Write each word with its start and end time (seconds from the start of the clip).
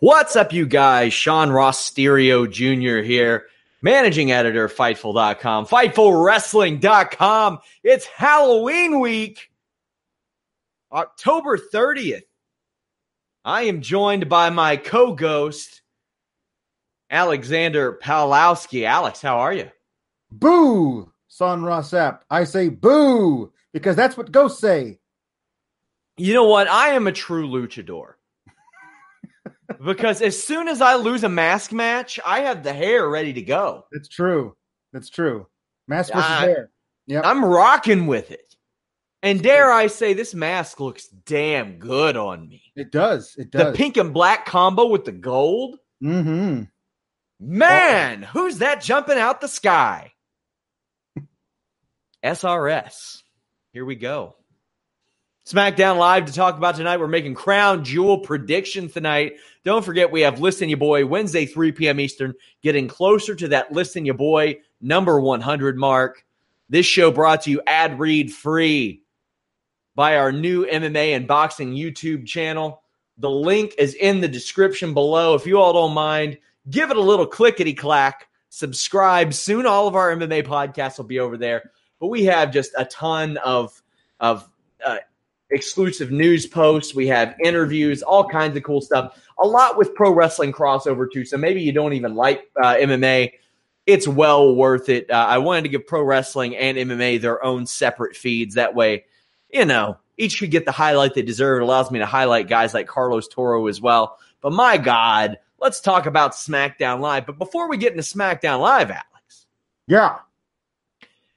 What's 0.00 0.34
up, 0.34 0.54
you 0.54 0.64
guys? 0.64 1.12
Sean 1.12 1.50
Ross 1.50 1.78
Stereo 1.84 2.46
Jr. 2.46 3.02
here, 3.02 3.48
managing 3.82 4.32
editor, 4.32 4.66
Fightful.com, 4.66 5.66
FightfulWrestling.com. 5.66 7.58
It's 7.84 8.06
Halloween 8.06 8.98
week, 9.00 9.50
October 10.90 11.58
30th. 11.58 12.22
I 13.44 13.64
am 13.64 13.82
joined 13.82 14.30
by 14.30 14.48
my 14.48 14.78
co 14.78 15.12
ghost, 15.12 15.82
Alexander 17.10 18.00
Podgorski. 18.02 18.84
Alex, 18.86 19.20
how 19.20 19.40
are 19.40 19.52
you? 19.52 19.70
Boo, 20.32 21.12
Sean 21.28 21.62
Ross 21.62 21.90
Sapp. 21.90 22.20
I 22.30 22.44
say 22.44 22.70
boo 22.70 23.52
because 23.74 23.96
that's 23.96 24.16
what 24.16 24.32
ghosts 24.32 24.62
say. 24.62 24.98
You 26.16 26.32
know 26.32 26.48
what? 26.48 26.68
I 26.68 26.94
am 26.94 27.06
a 27.06 27.12
true 27.12 27.46
luchador 27.46 28.14
because 29.84 30.22
as 30.22 30.42
soon 30.42 30.68
as 30.68 30.80
I 30.80 30.94
lose 30.96 31.24
a 31.24 31.28
mask 31.28 31.72
match, 31.72 32.18
I 32.24 32.40
have 32.40 32.62
the 32.62 32.72
hair 32.72 33.08
ready 33.08 33.32
to 33.34 33.42
go. 33.42 33.84
It's 33.92 34.08
true. 34.08 34.56
It's 34.92 35.10
true. 35.10 35.46
Mask 35.88 36.12
versus 36.12 36.28
I- 36.30 36.40
hair. 36.46 36.70
Yeah. 37.06 37.22
I'm 37.24 37.44
rocking 37.44 38.06
with 38.06 38.30
it. 38.30 38.54
And 39.22 39.42
dare 39.42 39.70
I 39.70 39.88
say, 39.88 40.14
this 40.14 40.34
mask 40.34 40.80
looks 40.80 41.06
damn 41.08 41.78
good 41.78 42.16
on 42.16 42.48
me. 42.48 42.62
It 42.74 42.90
does. 42.90 43.34
It 43.36 43.50
does. 43.50 43.72
The 43.72 43.76
pink 43.76 43.96
and 43.96 44.14
black 44.14 44.46
combo 44.46 44.86
with 44.86 45.04
the 45.04 45.12
gold. 45.12 45.76
Mm-hmm. 46.02 46.62
Man, 47.40 48.22
who's 48.22 48.58
that 48.58 48.80
jumping 48.80 49.18
out 49.18 49.40
the 49.40 49.48
sky? 49.48 50.12
SRS. 52.24 53.22
Here 53.72 53.84
we 53.84 53.96
go. 53.96 54.36
SmackDown 55.50 55.98
Live 55.98 56.26
to 56.26 56.32
talk 56.32 56.56
about 56.56 56.76
tonight. 56.76 56.98
We're 56.98 57.08
making 57.08 57.34
crown 57.34 57.82
jewel 57.82 58.18
predictions 58.18 58.92
tonight. 58.92 59.32
Don't 59.64 59.84
forget, 59.84 60.12
we 60.12 60.20
have 60.20 60.38
Listen 60.38 60.68
You 60.68 60.76
Boy 60.76 61.04
Wednesday, 61.04 61.44
3 61.44 61.72
p.m. 61.72 61.98
Eastern, 61.98 62.34
getting 62.62 62.86
closer 62.86 63.34
to 63.34 63.48
that 63.48 63.72
Listen 63.72 64.06
You 64.06 64.14
Boy 64.14 64.60
number 64.80 65.20
100 65.20 65.76
mark. 65.76 66.24
This 66.68 66.86
show 66.86 67.10
brought 67.10 67.42
to 67.42 67.50
you 67.50 67.60
ad 67.66 67.98
read 67.98 68.32
free 68.32 69.02
by 69.96 70.18
our 70.18 70.30
new 70.30 70.66
MMA 70.66 71.16
and 71.16 71.26
boxing 71.26 71.74
YouTube 71.74 72.28
channel. 72.28 72.84
The 73.18 73.30
link 73.30 73.74
is 73.76 73.94
in 73.94 74.20
the 74.20 74.28
description 74.28 74.94
below. 74.94 75.34
If 75.34 75.46
you 75.46 75.58
all 75.58 75.72
don't 75.72 75.94
mind, 75.94 76.38
give 76.70 76.92
it 76.92 76.96
a 76.96 77.02
little 77.02 77.26
clickety 77.26 77.74
clack, 77.74 78.28
subscribe. 78.50 79.34
Soon 79.34 79.66
all 79.66 79.88
of 79.88 79.96
our 79.96 80.14
MMA 80.14 80.46
podcasts 80.46 80.98
will 80.98 81.06
be 81.06 81.18
over 81.18 81.36
there. 81.36 81.72
But 81.98 82.06
we 82.06 82.22
have 82.26 82.52
just 82.52 82.70
a 82.78 82.84
ton 82.84 83.36
of 83.38 83.82
of 84.20 84.48
uh, 84.84 84.98
exclusive 85.50 86.10
news 86.10 86.46
posts. 86.46 86.94
We 86.94 87.06
have 87.08 87.34
interviews, 87.44 88.02
all 88.02 88.28
kinds 88.28 88.56
of 88.56 88.62
cool 88.62 88.80
stuff. 88.80 89.18
A 89.42 89.46
lot 89.46 89.76
with 89.78 89.94
pro 89.94 90.12
wrestling 90.12 90.52
crossover 90.52 91.06
too. 91.12 91.24
So 91.24 91.36
maybe 91.36 91.62
you 91.62 91.72
don't 91.72 91.92
even 91.92 92.14
like 92.14 92.50
uh, 92.62 92.74
MMA. 92.74 93.32
It's 93.86 94.06
well 94.06 94.54
worth 94.54 94.88
it. 94.88 95.10
Uh, 95.10 95.14
I 95.14 95.38
wanted 95.38 95.62
to 95.62 95.68
give 95.70 95.86
pro 95.86 96.02
wrestling 96.02 96.56
and 96.56 96.76
MMA 96.76 97.20
their 97.20 97.42
own 97.44 97.66
separate 97.66 98.14
feeds. 98.16 98.54
That 98.54 98.74
way, 98.74 99.04
you 99.50 99.64
know, 99.64 99.96
each 100.16 100.38
could 100.38 100.50
get 100.50 100.66
the 100.66 100.72
highlight 100.72 101.14
they 101.14 101.22
deserve. 101.22 101.60
It 101.60 101.64
allows 101.64 101.90
me 101.90 101.98
to 101.98 102.06
highlight 102.06 102.48
guys 102.48 102.74
like 102.74 102.86
Carlos 102.86 103.26
Toro 103.26 103.66
as 103.66 103.80
well. 103.80 104.18
But 104.42 104.52
my 104.52 104.76
God, 104.76 105.38
let's 105.58 105.80
talk 105.80 106.06
about 106.06 106.32
SmackDown 106.32 107.00
Live. 107.00 107.26
But 107.26 107.38
before 107.38 107.68
we 107.68 107.78
get 107.78 107.92
into 107.92 108.02
SmackDown 108.02 108.60
Live, 108.60 108.90
Alex, 108.90 109.46
Yeah. 109.86 110.18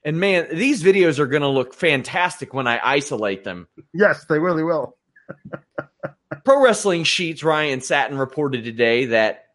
And 0.06 0.19
man, 0.19 0.47
these 0.52 0.84
videos 0.84 1.19
are 1.19 1.28
going 1.28 1.41
to 1.41 1.47
look 1.47 1.74
fantastic 1.74 2.53
when 2.53 2.68
I 2.68 2.80
isolate 2.84 3.44
them. 3.44 3.68
Yes, 3.94 4.25
they 4.25 4.40
really 4.40 4.64
will. 4.64 4.97
Pro 6.46 6.62
Wrestling 6.62 7.03
Sheets 7.06 7.44
Ryan 7.44 7.81
Satin 7.81 8.18
reported 8.18 8.66
today 8.66 9.06
that 9.06 9.46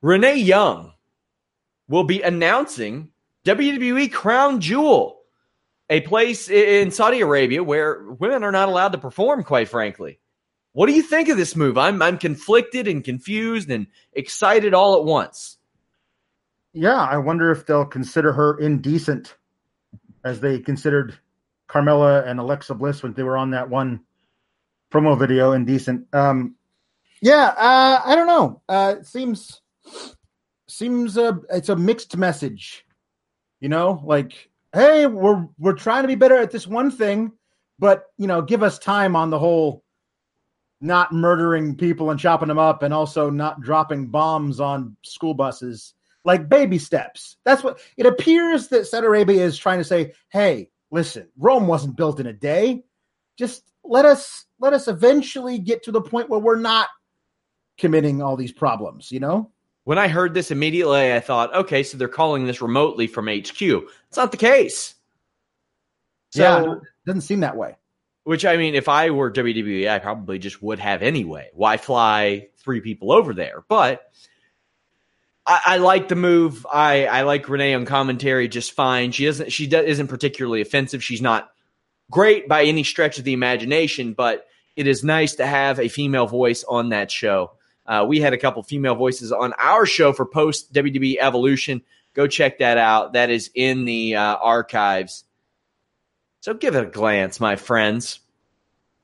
Renee 0.00 0.36
Young 0.36 0.92
will 1.88 2.04
be 2.04 2.22
announcing 2.22 3.10
WWE 3.44 4.12
Crown 4.12 4.60
Jewel, 4.60 5.20
a 5.90 6.00
place 6.02 6.48
in 6.48 6.92
Saudi 6.92 7.20
Arabia 7.20 7.64
where 7.64 8.04
women 8.04 8.44
are 8.44 8.52
not 8.52 8.68
allowed 8.68 8.92
to 8.92 8.98
perform, 8.98 9.42
quite 9.42 9.68
frankly. 9.68 10.20
What 10.74 10.86
do 10.86 10.92
you 10.92 11.02
think 11.02 11.28
of 11.28 11.36
this 11.36 11.56
move? 11.56 11.76
I'm 11.76 12.00
I'm 12.00 12.18
conflicted 12.18 12.88
and 12.88 13.04
confused 13.04 13.70
and 13.70 13.88
excited 14.12 14.74
all 14.74 14.96
at 14.96 15.04
once. 15.04 15.58
Yeah, 16.72 16.96
I 16.96 17.18
wonder 17.18 17.50
if 17.50 17.66
they'll 17.66 17.84
consider 17.84 18.32
her 18.32 18.58
indecent 18.58 19.36
as 20.24 20.40
they 20.40 20.58
considered 20.58 21.18
Carmella 21.68 22.26
and 22.26 22.38
Alexa 22.38 22.74
Bliss 22.74 23.02
when 23.02 23.14
they 23.14 23.22
were 23.22 23.36
on 23.36 23.50
that 23.50 23.70
one 23.70 24.00
promo 24.92 25.18
video 25.18 25.52
indecent. 25.52 26.06
Um 26.12 26.56
yeah, 27.20 27.46
uh 27.56 28.02
I 28.04 28.14
don't 28.14 28.26
know. 28.26 28.62
Uh 28.68 28.96
it 28.98 29.06
seems 29.06 29.60
seems 30.68 31.16
uh 31.16 31.32
it's 31.50 31.68
a 31.68 31.76
mixed 31.76 32.16
message. 32.16 32.84
You 33.60 33.68
know, 33.68 34.02
like 34.04 34.50
hey, 34.72 35.06
we're 35.06 35.46
we're 35.58 35.72
trying 35.74 36.02
to 36.02 36.08
be 36.08 36.14
better 36.14 36.38
at 36.38 36.50
this 36.50 36.66
one 36.66 36.90
thing, 36.90 37.32
but 37.78 38.04
you 38.18 38.26
know, 38.26 38.42
give 38.42 38.62
us 38.62 38.78
time 38.78 39.16
on 39.16 39.30
the 39.30 39.38
whole 39.38 39.82
not 40.82 41.12
murdering 41.12 41.76
people 41.76 42.10
and 42.10 42.18
chopping 42.18 42.48
them 42.48 42.58
up 42.58 42.82
and 42.82 42.92
also 42.92 43.30
not 43.30 43.60
dropping 43.60 44.08
bombs 44.08 44.58
on 44.58 44.96
school 45.04 45.32
buses 45.32 45.94
like 46.24 46.48
baby 46.48 46.78
steps. 46.78 47.36
That's 47.44 47.62
what 47.62 47.80
it 47.96 48.06
appears 48.06 48.68
that 48.68 48.86
Saudi 48.86 49.06
Arabia 49.06 49.44
is 49.44 49.58
trying 49.58 49.78
to 49.78 49.84
say. 49.84 50.12
Hey, 50.30 50.70
listen, 50.90 51.28
Rome 51.36 51.66
wasn't 51.66 51.96
built 51.96 52.20
in 52.20 52.26
a 52.26 52.32
day. 52.32 52.84
Just 53.36 53.64
let 53.84 54.04
us 54.04 54.46
let 54.60 54.72
us 54.72 54.88
eventually 54.88 55.58
get 55.58 55.82
to 55.84 55.92
the 55.92 56.00
point 56.00 56.28
where 56.28 56.40
we're 56.40 56.56
not 56.56 56.88
committing 57.78 58.22
all 58.22 58.36
these 58.36 58.52
problems. 58.52 59.10
You 59.10 59.20
know? 59.20 59.50
When 59.84 59.98
I 59.98 60.06
heard 60.06 60.32
this 60.34 60.52
immediately, 60.52 61.12
I 61.12 61.18
thought, 61.18 61.52
okay, 61.54 61.82
so 61.82 61.98
they're 61.98 62.06
calling 62.06 62.46
this 62.46 62.62
remotely 62.62 63.08
from 63.08 63.26
HQ. 63.26 63.60
It's 63.60 64.16
not 64.16 64.30
the 64.30 64.36
case. 64.36 64.94
So, 66.30 66.42
yeah, 66.42 66.74
doesn't 67.04 67.22
seem 67.22 67.40
that 67.40 67.56
way. 67.56 67.76
which 68.24 68.44
I 68.44 68.56
mean, 68.56 68.74
if 68.74 68.88
I 68.88 69.10
were 69.10 69.30
WWE, 69.30 69.90
I 69.90 69.98
probably 69.98 70.38
just 70.38 70.62
would 70.62 70.78
have 70.78 71.02
anyway. 71.02 71.50
Why 71.52 71.76
fly 71.76 72.48
three 72.58 72.80
people 72.80 73.10
over 73.10 73.34
there? 73.34 73.64
But 73.68 74.02
I, 75.46 75.60
I 75.64 75.76
like 75.78 76.08
the 76.08 76.16
move. 76.16 76.66
I, 76.72 77.06
I 77.06 77.22
like 77.22 77.48
Renee 77.48 77.74
on 77.74 77.84
commentary 77.84 78.48
just 78.48 78.72
fine. 78.72 79.12
She 79.12 79.24
doesn't. 79.24 79.52
She 79.52 79.66
isn't 79.66 80.08
particularly 80.08 80.60
offensive. 80.60 81.02
She's 81.02 81.22
not 81.22 81.50
great 82.10 82.48
by 82.48 82.64
any 82.64 82.84
stretch 82.84 83.18
of 83.18 83.24
the 83.24 83.32
imagination, 83.32 84.12
but 84.12 84.46
it 84.76 84.86
is 84.86 85.04
nice 85.04 85.36
to 85.36 85.46
have 85.46 85.78
a 85.78 85.88
female 85.88 86.26
voice 86.26 86.64
on 86.64 86.90
that 86.90 87.10
show. 87.10 87.52
Uh, 87.86 88.04
we 88.08 88.20
had 88.20 88.32
a 88.32 88.38
couple 88.38 88.62
female 88.62 88.94
voices 88.94 89.32
on 89.32 89.52
our 89.58 89.86
show 89.86 90.12
for 90.12 90.24
post 90.24 90.72
WWE 90.72 91.16
Evolution. 91.20 91.82
Go 92.14 92.26
check 92.26 92.58
that 92.58 92.78
out. 92.78 93.14
That 93.14 93.30
is 93.30 93.50
in 93.54 93.84
the 93.84 94.16
uh, 94.16 94.36
archives. 94.36 95.24
So 96.40 96.54
give 96.54 96.76
it 96.76 96.84
a 96.84 96.90
glance, 96.90 97.40
my 97.40 97.56
friends. 97.56 98.20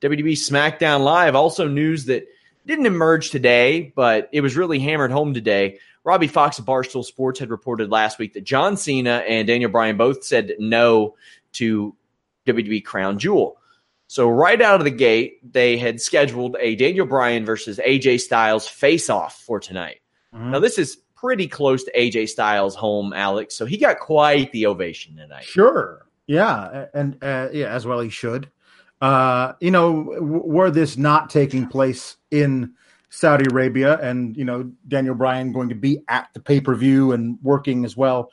WWE 0.01 0.33
SmackDown 0.33 1.03
Live. 1.03 1.35
Also, 1.35 1.67
news 1.67 2.05
that 2.05 2.27
didn't 2.65 2.85
emerge 2.85 3.31
today, 3.31 3.91
but 3.95 4.29
it 4.31 4.41
was 4.41 4.55
really 4.55 4.79
hammered 4.79 5.11
home 5.11 5.33
today. 5.33 5.79
Robbie 6.09 6.25
Fox 6.25 6.57
of 6.57 6.65
Barstool 6.65 7.05
Sports 7.05 7.39
had 7.39 7.51
reported 7.51 7.91
last 7.91 8.17
week 8.17 8.33
that 8.33 8.43
John 8.43 8.75
Cena 8.77 9.23
and 9.27 9.47
Daniel 9.47 9.69
Bryan 9.69 9.95
both 9.95 10.23
said 10.23 10.53
no 10.57 11.15
to 11.53 11.95
WWE 12.47 12.83
Crown 12.83 13.19
Jewel. 13.19 13.59
So 14.07 14.27
right 14.27 14.59
out 14.59 14.81
of 14.81 14.85
the 14.85 14.91
gate, 14.91 15.37
they 15.53 15.77
had 15.77 16.01
scheduled 16.01 16.57
a 16.59 16.75
Daniel 16.75 17.05
Bryan 17.05 17.45
versus 17.45 17.79
AJ 17.85 18.21
Styles 18.21 18.67
face-off 18.67 19.39
for 19.39 19.59
tonight. 19.59 20.01
Mm-hmm. 20.33 20.49
Now 20.49 20.59
this 20.59 20.79
is 20.79 20.97
pretty 21.15 21.47
close 21.47 21.83
to 21.83 21.91
AJ 21.91 22.29
Styles' 22.29 22.73
home, 22.73 23.13
Alex. 23.13 23.55
So 23.55 23.67
he 23.67 23.77
got 23.77 23.99
quite 23.99 24.51
the 24.51 24.65
ovation 24.65 25.15
tonight. 25.15 25.43
Sure, 25.43 26.07
yeah, 26.25 26.87
and 26.95 27.23
uh, 27.23 27.49
yeah, 27.53 27.67
as 27.67 27.85
well 27.85 27.99
he 27.99 28.09
should. 28.09 28.49
Uh, 28.99 29.53
you 29.59 29.69
know, 29.69 30.05
w- 30.05 30.41
were 30.43 30.71
this 30.71 30.97
not 30.97 31.29
taking 31.29 31.67
place 31.67 32.17
in 32.31 32.73
Saudi 33.09 33.45
Arabia, 33.49 33.97
and 34.01 34.35
you 34.37 34.45
know 34.45 34.71
Daniel 34.87 35.15
Bryan 35.15 35.51
going 35.51 35.69
to 35.69 35.75
be 35.75 36.03
at 36.07 36.29
the 36.33 36.39
pay 36.39 36.61
per 36.61 36.75
view 36.75 37.11
and 37.11 37.37
working 37.41 37.85
as 37.85 37.97
well, 37.97 38.31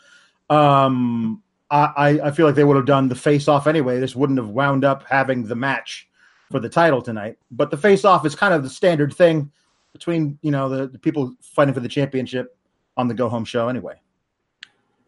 um, 0.50 1.42
I, 1.70 2.20
I 2.22 2.30
feel 2.30 2.46
like 2.46 2.54
they 2.54 2.64
would 2.64 2.76
have 2.76 2.86
done 2.86 3.08
the 3.08 3.14
face 3.14 3.48
off 3.48 3.66
anyway. 3.66 3.98
This 3.98 4.14
wouldn't 4.14 4.38
have 4.38 4.50
wound 4.50 4.84
up 4.84 5.04
having 5.08 5.44
the 5.44 5.56
match 5.56 6.08
for 6.50 6.60
the 6.60 6.68
title 6.68 7.02
tonight. 7.02 7.38
But 7.50 7.70
the 7.70 7.76
face 7.76 8.04
off 8.04 8.24
is 8.24 8.36
kind 8.36 8.54
of 8.54 8.62
the 8.62 8.70
standard 8.70 9.12
thing 9.12 9.50
between 9.92 10.38
you 10.42 10.50
know 10.50 10.68
the, 10.68 10.86
the 10.86 10.98
people 10.98 11.34
fighting 11.40 11.74
for 11.74 11.80
the 11.80 11.88
championship 11.88 12.56
on 12.96 13.08
the 13.08 13.14
go 13.14 13.28
home 13.28 13.44
show 13.44 13.68
anyway. 13.68 14.00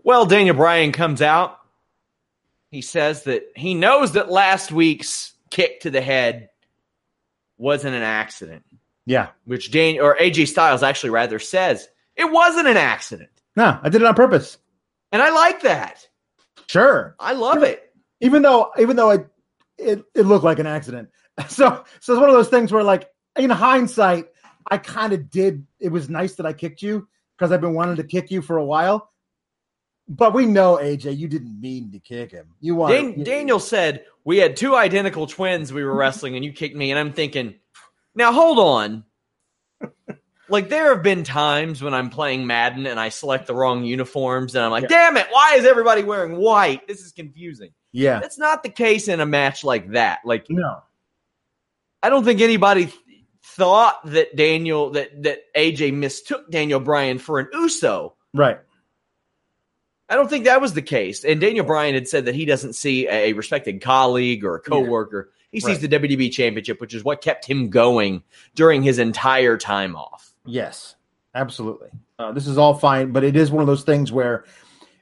Well, 0.03 0.27
Daniel 0.27 0.57
Bryan 0.57 0.93
comes 0.93 1.23
out. 1.23 1.59
He 2.71 2.83
says 2.83 3.25
that 3.25 3.45
he 3.55 3.75
knows 3.75 4.13
that 4.13 4.31
last 4.31 4.73
week's 4.73 5.35
kick 5.51 5.81
to 5.81 5.91
the 5.91 6.01
head 6.01 6.51
wasn't 7.57 7.95
an 7.95 8.03
accident. 8.03 8.65
Yeah. 9.09 9.29
Which 9.47 9.71
Daniel 9.71 10.05
or 10.05 10.17
AJ 10.17 10.49
Styles 10.49 10.83
actually 10.83 11.11
rather 11.11 11.39
says 11.39 11.89
it 12.15 12.31
wasn't 12.31 12.69
an 12.69 12.77
accident. 12.77 13.31
No, 13.57 13.79
I 13.83 13.89
did 13.89 14.03
it 14.03 14.07
on 14.07 14.15
purpose. 14.15 14.59
And 15.13 15.23
I 15.23 15.31
like 15.31 15.63
that. 15.63 16.07
Sure, 16.67 17.17
I 17.19 17.33
love 17.33 17.63
it. 17.63 17.91
Even 18.21 18.43
though, 18.43 18.71
even 18.79 18.97
though 18.97 19.11
it, 19.11 19.27
it 19.79 20.05
it 20.15 20.23
looked 20.23 20.45
like 20.45 20.59
an 20.59 20.67
accident. 20.67 21.09
So, 21.49 21.85
so 22.01 22.13
it's 22.13 22.21
one 22.21 22.29
of 22.29 22.35
those 22.35 22.49
things 22.49 22.73
where, 22.73 22.83
like, 22.83 23.09
in 23.37 23.49
hindsight, 23.49 24.27
I 24.69 24.77
kind 24.77 25.13
of 25.13 25.31
did. 25.31 25.65
It 25.79 25.91
was 25.91 26.09
nice 26.09 26.35
that 26.35 26.47
I 26.47 26.53
kicked 26.53 26.83
you 26.83 27.07
because 27.37 27.53
I've 27.53 27.61
been 27.61 27.75
wanting 27.75 27.95
to 27.95 28.03
kick 28.03 28.33
you 28.33 28.43
for 28.43 28.57
a 28.57 28.65
while. 28.65 29.13
But 30.09 30.35
we 30.35 30.47
know 30.47 30.79
AJ, 30.83 31.17
you 31.17 31.29
didn't 31.29 31.61
mean 31.61 31.93
to 31.93 32.01
kick 32.01 32.33
him. 32.33 32.49
You 32.61 32.75
want 32.75 32.93
Dan- 32.93 33.23
Daniel 33.23 33.61
said 33.61 34.05
we 34.25 34.39
had 34.39 34.57
two 34.57 34.75
identical 34.75 35.29
twins 35.29 35.73
we 35.73 35.85
were 35.85 35.95
wrestling, 35.95 36.35
and 36.35 36.45
you 36.45 36.53
kicked 36.53 36.75
me, 36.75 36.91
and 36.91 36.99
I'm 36.99 37.13
thinking, 37.13 37.55
now 38.19 38.33
hold 38.33 38.59
on. 38.59 39.05
Like 40.51 40.69
there 40.71 40.95
have 40.95 41.03
been 41.03 41.25
times 41.25 41.83
when 41.83 41.95
I'm 41.95 42.11
playing 42.11 42.47
Madden 42.47 42.87
and 42.87 42.99
I 42.99 43.11
select 43.11 43.47
the 43.47 43.55
wrong 43.55 43.85
uniforms 43.85 44.55
and 44.55 44.65
I'm 44.65 44.71
like, 44.71 44.83
yeah. 44.83 44.89
damn 44.89 45.17
it, 45.19 45.27
why 45.31 45.55
is 45.57 45.65
everybody 45.65 46.03
wearing 46.03 46.37
white? 46.37 46.89
This 46.89 47.01
is 47.01 47.13
confusing. 47.13 47.71
Yeah. 47.93 48.19
That's 48.19 48.39
not 48.39 48.63
the 48.63 48.71
case 48.71 49.09
in 49.09 49.21
a 49.21 49.27
match 49.27 49.63
like 49.63 49.93
that. 49.93 50.21
Like 50.25 50.47
no. 50.49 50.83
I 52.03 52.11
don't 52.11 52.25
think 52.25 52.41
anybody 52.41 52.87
th- 52.87 52.97
thought 53.43 54.05
that 54.07 54.37
Daniel 54.37 54.91
that 54.91 55.23
that 55.23 55.41
AJ 55.55 55.95
mistook 55.95 56.51
Daniel 56.51 56.81
Bryan 56.81 57.19
for 57.19 57.39
an 57.39 57.49
Uso. 57.53 58.15
Right. 58.35 58.59
I 60.09 60.17
don't 60.17 60.31
think 60.31 60.47
that 60.47 60.63
was 60.63 60.73
the 60.73 60.83
case. 60.83 61.25
And 61.25 61.41
Daniel 61.41 61.67
Bryan 61.67 61.95
had 61.95 62.09
said 62.09 62.25
that 62.25 62.35
he 62.35 62.47
doesn't 62.47 62.73
see 62.73 63.07
a 63.07 63.35
respected 63.35 63.83
colleague 63.83 64.45
or 64.45 64.57
a 64.57 64.61
coworker. 64.61 65.31
He 65.53 65.61
sees 65.61 65.81
right. 65.81 65.91
the 65.91 65.99
WWE 66.01 66.31
championship, 66.31 66.81
which 66.81 66.95
is 66.95 67.05
what 67.05 67.23
kept 67.23 67.45
him 67.45 67.71
going 67.71 68.23
during 68.55 68.83
his 68.83 68.99
entire 68.99 69.57
time 69.57 69.97
off. 69.97 70.35
Yes, 70.45 70.97
absolutely. 71.35 71.89
Uh, 72.19 72.33
this 72.33 72.47
is 72.47 72.59
all 72.59 72.75
fine, 72.75 73.13
but 73.13 73.25
it 73.25 73.37
is 73.37 73.51
one 73.51 73.63
of 73.63 73.67
those 73.67 73.85
things 73.85 74.13
where, 74.13 74.45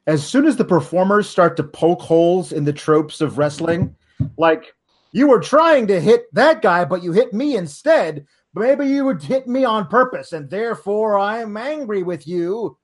as 0.06 0.25
soon 0.25 0.46
as 0.46 0.56
the 0.56 0.64
performers 0.64 1.28
start 1.28 1.56
to 1.56 1.64
poke 1.64 2.00
holes 2.00 2.52
in 2.52 2.64
the 2.64 2.72
tropes 2.72 3.20
of 3.20 3.38
wrestling, 3.38 3.96
like 4.37 4.75
you 5.12 5.26
were 5.26 5.40
trying 5.40 5.87
to 5.88 6.00
hit 6.00 6.32
that 6.34 6.62
guy, 6.62 6.84
but 6.84 7.02
you 7.02 7.12
hit 7.12 7.32
me 7.32 7.56
instead. 7.56 8.26
Maybe 8.54 8.87
you 8.87 9.04
would 9.04 9.22
hit 9.22 9.48
me 9.48 9.64
on 9.64 9.88
purpose, 9.88 10.32
and 10.32 10.48
therefore 10.48 11.19
I'm 11.19 11.56
angry 11.56 12.02
with 12.02 12.26
you. 12.26 12.78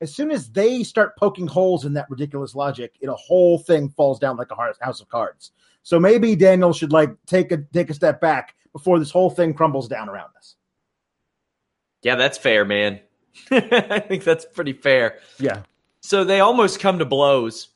As 0.00 0.14
soon 0.14 0.30
as 0.30 0.50
they 0.50 0.82
start 0.82 1.16
poking 1.16 1.46
holes 1.46 1.84
in 1.84 1.94
that 1.94 2.10
ridiculous 2.10 2.54
logic, 2.54 2.94
it 3.00 3.08
a 3.08 3.14
whole 3.14 3.58
thing 3.58 3.88
falls 3.88 4.18
down 4.18 4.36
like 4.36 4.50
a 4.50 4.84
house 4.84 5.00
of 5.00 5.08
cards. 5.08 5.52
So 5.84 6.00
maybe 6.00 6.34
Daniel 6.34 6.72
should 6.72 6.92
like 6.92 7.10
take 7.26 7.52
a 7.52 7.58
take 7.58 7.90
a 7.90 7.94
step 7.94 8.20
back 8.20 8.56
before 8.72 8.98
this 8.98 9.10
whole 9.10 9.30
thing 9.30 9.54
crumbles 9.54 9.86
down 9.86 10.08
around 10.08 10.30
us. 10.36 10.56
Yeah, 12.02 12.16
that's 12.16 12.38
fair, 12.38 12.64
man. 12.64 13.00
I 13.50 14.00
think 14.00 14.24
that's 14.24 14.44
pretty 14.44 14.72
fair. 14.72 15.18
Yeah. 15.38 15.62
So 16.00 16.24
they 16.24 16.40
almost 16.40 16.80
come 16.80 16.98
to 16.98 17.04
blows, 17.04 17.68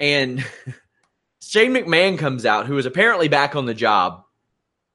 and 0.00 0.44
Shane 1.42 1.74
McMahon 1.74 2.18
comes 2.18 2.46
out, 2.46 2.66
who 2.66 2.78
is 2.78 2.86
apparently 2.86 3.28
back 3.28 3.54
on 3.54 3.66
the 3.66 3.74
job. 3.74 4.24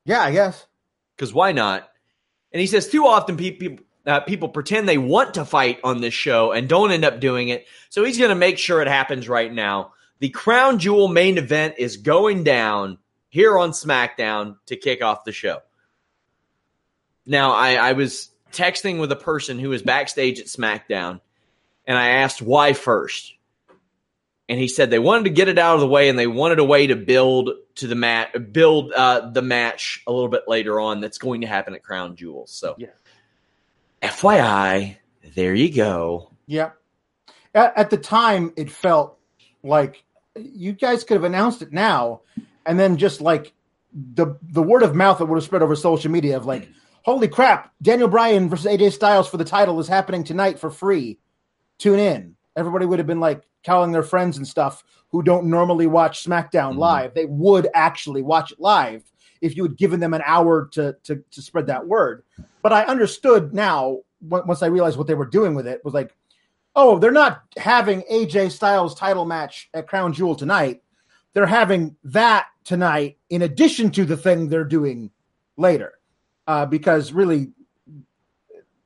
Yeah, 0.06 0.22
I 0.22 0.32
guess. 0.32 0.66
Because 1.16 1.34
why 1.34 1.52
not? 1.52 1.90
And 2.52 2.60
he 2.60 2.68
says 2.68 2.88
too 2.88 3.06
often 3.06 3.38
people 3.38 3.78
uh, 4.06 4.22
people 4.22 4.50
pretend 4.50 4.88
they 4.88 4.98
want 4.98 5.34
to 5.36 5.46
fight 5.46 5.80
on 5.84 6.02
this 6.02 6.14
show 6.14 6.52
and 6.52 6.70
don't 6.70 6.92
end 6.92 7.06
up 7.06 7.20
doing 7.20 7.50
it. 7.50 7.68
So 7.90 8.04
he's 8.04 8.18
going 8.18 8.30
to 8.30 8.36
make 8.36 8.58
sure 8.58 8.82
it 8.82 8.88
happens 8.88 9.28
right 9.28 9.54
now. 9.54 9.92
The 10.20 10.30
Crown 10.30 10.80
Jewel 10.80 11.08
main 11.08 11.38
event 11.38 11.76
is 11.78 11.98
going 11.98 12.44
down 12.44 12.98
here 13.30 13.58
on 13.58 13.72
SmackDown 13.72 14.58
to 14.66 14.76
kick 14.76 15.02
off 15.02 15.24
the 15.24 15.32
show. 15.32 15.60
Now, 17.26 17.54
I, 17.54 17.76
I 17.76 17.94
was 17.94 18.30
texting 18.52 19.00
with 19.00 19.12
a 19.12 19.16
person 19.16 19.60
who 19.60 19.70
was 19.70 19.82
backstage 19.82 20.40
at 20.40 20.48
SmackDown, 20.48 21.22
and 21.86 21.98
I 21.98 22.10
asked 22.10 22.42
why 22.42 22.74
first. 22.74 23.34
And 24.50 24.60
he 24.60 24.68
said 24.68 24.90
they 24.90 24.98
wanted 24.98 25.26
to 25.26 25.30
get 25.30 25.48
it 25.48 25.60
out 25.60 25.76
of 25.76 25.82
the 25.82 25.88
way, 25.88 26.10
and 26.10 26.18
they 26.18 26.26
wanted 26.26 26.58
a 26.58 26.64
way 26.64 26.88
to 26.88 26.96
build 26.96 27.52
to 27.76 27.88
the 27.88 27.96
mat, 27.96 28.52
build 28.52 28.92
uh, 28.92 29.30
the 29.30 29.44
match 29.44 30.02
a 30.08 30.12
little 30.12 30.28
bit 30.28 30.48
later 30.48 30.80
on. 30.80 31.02
That's 31.02 31.20
going 31.20 31.42
to 31.42 31.48
happen 31.48 31.76
at 31.76 31.84
Crown 31.84 32.16
Jewels. 32.16 32.52
So, 32.52 32.76
yeah. 32.80 32.88
FYI, 34.02 34.98
there 35.36 35.54
you 35.54 35.72
go. 35.72 36.32
Yeah. 36.48 36.72
At, 37.54 37.78
at 37.78 37.90
the 37.92 37.98
time, 37.98 38.54
it 38.58 38.72
felt 38.72 39.20
like 39.62 40.04
you 40.36 40.74
guys 40.74 41.04
could 41.04 41.16
have 41.16 41.24
announced 41.24 41.62
it 41.62 41.72
now, 41.72 42.22
and 42.66 42.80
then 42.80 42.98
just 42.98 43.22
like 43.22 43.54
the 43.94 44.36
the 44.42 44.64
word 44.64 44.84
of 44.84 44.96
mouth 44.96 45.18
that 45.18 45.26
would 45.26 45.38
have 45.38 45.44
spread 45.44 45.64
over 45.64 45.76
social 45.76 46.12
media 46.12 46.38
of 46.38 46.46
like 46.46 46.70
holy 47.04 47.28
crap, 47.28 47.72
Daniel 47.82 48.08
Bryan 48.08 48.50
versus 48.50 48.66
AJ 48.66 48.94
Styles 48.94 49.28
for 49.28 49.38
the 49.38 49.46
title 49.46 49.80
is 49.80 49.88
happening 49.88 50.24
tonight 50.24 50.60
for 50.60 50.70
free. 50.70 51.18
Tune 51.78 52.00
in. 52.00 52.36
Everybody 52.56 52.86
would 52.86 53.00
have 53.00 53.08
been 53.08 53.20
like 53.20 53.44
calling 53.66 53.92
their 53.92 54.04
friends 54.04 54.38
and 54.38 54.48
stuff 54.48 54.84
who 55.10 55.24
don't 55.24 55.48
normally 55.48 55.88
watch 55.88 56.24
SmackDown 56.24 56.72
mm-hmm. 56.72 56.80
live. 56.80 57.14
They 57.14 57.26
would 57.26 57.68
actually 57.74 58.22
watch 58.22 58.52
it 58.52 58.60
live 58.60 59.04
if 59.42 59.56
you 59.56 59.64
had 59.64 59.78
given 59.78 60.00
them 60.00 60.14
an 60.14 60.22
hour 60.26 60.68
to, 60.74 60.96
to, 61.04 61.24
to 61.32 61.42
spread 61.42 61.68
that 61.68 61.88
word. 61.88 62.24
But 62.62 62.74
I 62.74 62.84
understood 62.84 63.54
now 63.54 64.00
once 64.22 64.62
I 64.62 64.68
realized 64.68 64.98
what 64.98 65.08
they 65.08 65.16
were 65.16 65.26
doing 65.26 65.56
with 65.56 65.66
it 65.66 65.84
was 65.84 65.94
like, 65.94 66.16
oh, 66.80 66.98
they're 66.98 67.12
not 67.12 67.44
having 67.58 68.04
AJ 68.10 68.52
Styles 68.52 68.96
title 68.96 69.26
match 69.26 69.70
at 69.74 69.88
Crown 69.88 70.14
Jewel 70.14 70.34
tonight. 70.34 70.82
They're 71.34 71.46
having 71.46 71.98
that 72.06 72.48
tonight 72.64 73.18
in 73.30 73.42
addition 73.42 73.92
to 73.92 74.06
the 74.06 74.16
thing 74.16 74.48
they're 74.48 74.64
doing 74.64 75.12
later 75.58 76.00
uh, 76.48 76.66
because 76.66 77.12
really 77.12 77.52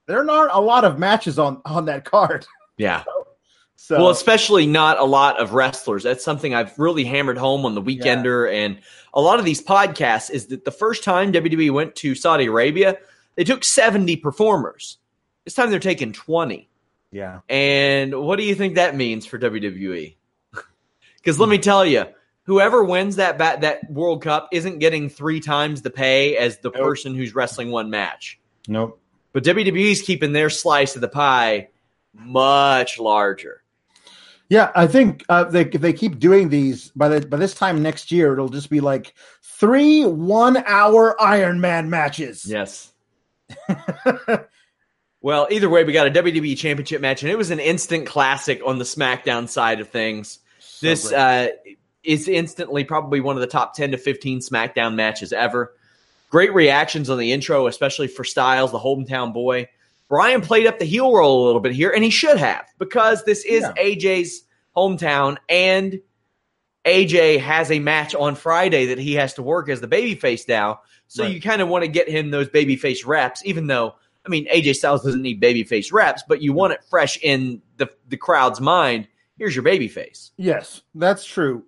there 0.08 0.28
aren't 0.30 0.52
a 0.52 0.60
lot 0.60 0.86
of 0.86 0.98
matches 0.98 1.38
on 1.38 1.62
on 1.66 1.86
that 1.86 2.04
card. 2.04 2.48
Yeah. 2.78 3.04
so, 3.76 3.98
well, 3.98 4.10
especially 4.10 4.66
not 4.66 5.00
a 5.00 5.06
lot 5.06 5.40
of 5.40 5.54
wrestlers. 5.54 6.02
That's 6.02 6.24
something 6.24 6.56
I've 6.56 6.78
really 6.80 7.04
hammered 7.04 7.38
home 7.38 7.64
on 7.64 7.76
the 7.76 7.82
Weekender 7.82 8.52
yeah. 8.52 8.60
and 8.60 8.80
a 9.14 9.22
lot 9.22 9.38
of 9.38 9.46
these 9.46 9.62
podcasts. 9.62 10.32
Is 10.32 10.48
that 10.48 10.66
the 10.66 10.72
first 10.72 11.04
time 11.04 11.32
WWE 11.32 11.72
went 11.72 11.96
to 11.98 12.16
Saudi 12.16 12.46
Arabia, 12.46 12.98
they 13.36 13.44
took 13.44 13.64
seventy 13.64 14.16
performers. 14.16 14.98
This 15.46 15.54
time 15.54 15.70
they're 15.70 15.80
taking 15.80 16.12
twenty. 16.12 16.70
Yeah. 17.14 17.42
And 17.48 18.20
what 18.20 18.38
do 18.38 18.44
you 18.44 18.56
think 18.56 18.76
that 18.76 18.96
means 18.96 19.26
for 19.26 19.38
WWE? 19.38 20.16
Because 21.18 21.40
let 21.40 21.48
me 21.48 21.60
tell 21.60 21.86
you, 21.86 22.06
whoever 22.44 22.84
wins 22.84 23.18
that 23.18 23.38
bat, 23.38 23.62
that 23.62 23.90
World 23.90 24.24
Cup 24.24 24.50
isn't 24.52 24.80
getting 24.80 25.10
three 25.10 25.40
times 25.40 25.84
the 25.84 25.92
pay 25.92 26.36
as 26.36 26.58
the 26.58 26.70
nope. 26.70 26.82
person 26.82 27.16
who's 27.16 27.36
wrestling 27.36 27.72
one 27.72 27.90
match. 27.90 28.40
Nope. 28.68 29.00
But 29.32 29.44
WWE's 29.44 30.02
keeping 30.02 30.34
their 30.34 30.50
slice 30.50 30.96
of 30.96 31.02
the 31.02 31.08
pie 31.08 31.70
much 32.14 33.00
larger. 33.00 33.62
Yeah, 34.50 34.72
I 34.76 34.88
think 34.88 35.24
uh, 35.30 35.46
they, 35.46 35.62
if 35.62 35.82
they 35.82 35.94
keep 35.94 36.20
doing 36.20 36.50
these 36.50 36.90
by 36.90 37.10
the 37.10 37.26
by 37.26 37.38
this 37.38 37.56
time 37.56 37.82
next 37.82 38.12
year, 38.12 38.34
it'll 38.34 38.50
just 38.50 38.70
be 38.70 38.82
like 38.82 39.14
three 39.42 40.06
one-hour 40.06 41.20
Iron 41.22 41.60
Man 41.62 41.90
matches. 41.90 42.46
Yes. 42.46 42.92
well, 45.24 45.48
either 45.50 45.70
way, 45.70 45.86
we 45.86 45.94
got 45.94 46.06
a 46.06 46.12
WWE 46.12 46.58
Championship 46.58 47.00
match, 47.00 47.24
and 47.24 47.32
it 47.32 47.38
was 47.38 47.50
an 47.50 47.62
instant 47.62 48.06
classic 48.06 48.62
on 48.66 48.78
the 48.78 48.84
SmackDown 48.84 49.48
side 49.48 49.80
of 49.80 49.88
things. 49.88 50.40
So 50.60 50.86
this 50.86 51.14
uh, 51.14 51.48
is 52.04 52.28
instantly 52.28 52.84
probably 52.84 53.22
one 53.22 53.38
of 53.38 53.42
the 53.42 53.48
top 53.48 53.74
ten 53.74 53.92
to 53.92 53.98
fifteen 53.98 54.42
SmackDown 54.42 54.96
matches 54.96 55.32
ever. 55.32 55.74
Great 56.30 56.54
reactions 56.54 57.10
on 57.10 57.18
the 57.18 57.32
intro, 57.32 57.68
especially 57.68 58.10
for 58.10 58.26
Styles, 58.26 58.72
the 58.72 58.80
hometown 58.80 59.34
boy. 59.34 59.70
Bryan 60.10 60.42
played 60.42 60.68
up 60.68 60.78
the 60.78 60.86
heel 60.86 61.16
role 61.16 61.46
a 61.46 61.46
little 61.46 61.62
bit 61.62 61.72
here, 61.72 61.90
and 61.90 62.04
he 62.04 62.10
should 62.10 62.38
have 62.38 62.66
because 62.78 63.24
this 63.24 63.46
is 63.46 63.62
yeah. 63.62 63.82
AJ's 63.82 64.44
hometown, 64.76 65.38
and 65.48 66.02
AJ 66.86 67.40
has 67.40 67.72
a 67.72 67.80
match 67.80 68.14
on 68.14 68.36
Friday 68.36 68.88
that 68.88 69.00
he 69.00 69.14
has 69.14 69.36
to 69.36 69.42
work 69.42 69.70
as 69.70 69.80
the 69.80 69.88
babyface 69.88 70.50
now. 70.50 70.82
So 71.08 71.24
right. 71.24 71.34
you 71.34 71.40
kind 71.40 71.62
of 71.62 71.70
want 71.70 71.86
to 71.86 71.88
get 71.88 72.10
him 72.10 72.30
those 72.30 72.50
babyface 72.50 73.06
reps, 73.06 73.46
even 73.46 73.68
though 73.68 73.96
I 74.26 74.30
mean 74.30 74.48
AJ 74.48 74.76
Styles 74.76 75.04
doesn't 75.04 75.22
need 75.22 75.42
babyface 75.42 75.92
reps, 75.92 76.24
but 76.28 76.42
you 76.42 76.54
want 76.54 76.74
it 76.74 76.84
fresh 76.90 77.18
in 77.22 77.62
the 77.78 77.90
the 78.08 78.18
crowd's 78.18 78.62
mind. 78.62 79.08
Here's 79.38 79.56
your 79.56 79.66
babyface. 79.66 80.32
Yes, 80.38 80.82
that's 80.94 81.26
true, 81.26 81.66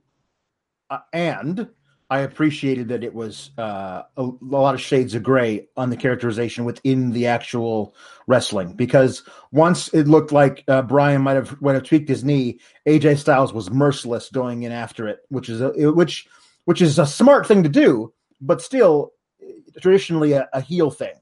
uh, 0.90 1.00
and 1.12 1.70
I 2.10 2.20
appreciated 2.20 2.90
that 2.90 3.04
it 3.04 3.14
was 3.14 3.50
uh, 3.58 4.04
a, 4.16 4.24
a, 4.24 4.32
lot 4.42 4.76
of 4.76 4.82
shades 4.82 5.16
of 5.16 5.24
gray 5.24 5.68
on 5.76 5.90
the 5.90 5.98
characterization 5.98 6.64
within 6.64 7.12
the 7.12 7.26
actual 7.26 7.96
wrestling 8.28 8.74
because 8.74 9.24
once 9.52 9.88
it 9.92 10.08
looked 10.08 10.32
like 10.32 10.64
uh, 10.68 10.84
Bryan 10.84 11.24
might 11.24 11.34
have 11.34 11.60
might 11.62 11.74
have 11.74 11.84
tweaked 11.84 12.08
his 12.08 12.24
knee, 12.24 12.60
AJ 12.88 13.18
Styles 13.18 13.54
was 13.54 13.72
merciless 13.72 14.30
going 14.30 14.64
in 14.64 14.72
after 14.72 15.08
it, 15.08 15.22
which 15.30 15.50
is 15.50 15.62
a, 15.62 15.72
which 15.92 16.28
which 16.66 16.82
is 16.82 17.00
a 17.00 17.08
smart 17.08 17.48
thing 17.48 17.64
to 17.64 17.70
do, 17.70 18.14
but 18.40 18.62
still 18.62 19.14
traditionally 19.82 20.34
a, 20.34 20.48
a 20.54 20.62
heel 20.62 20.92
thing. 20.92 21.16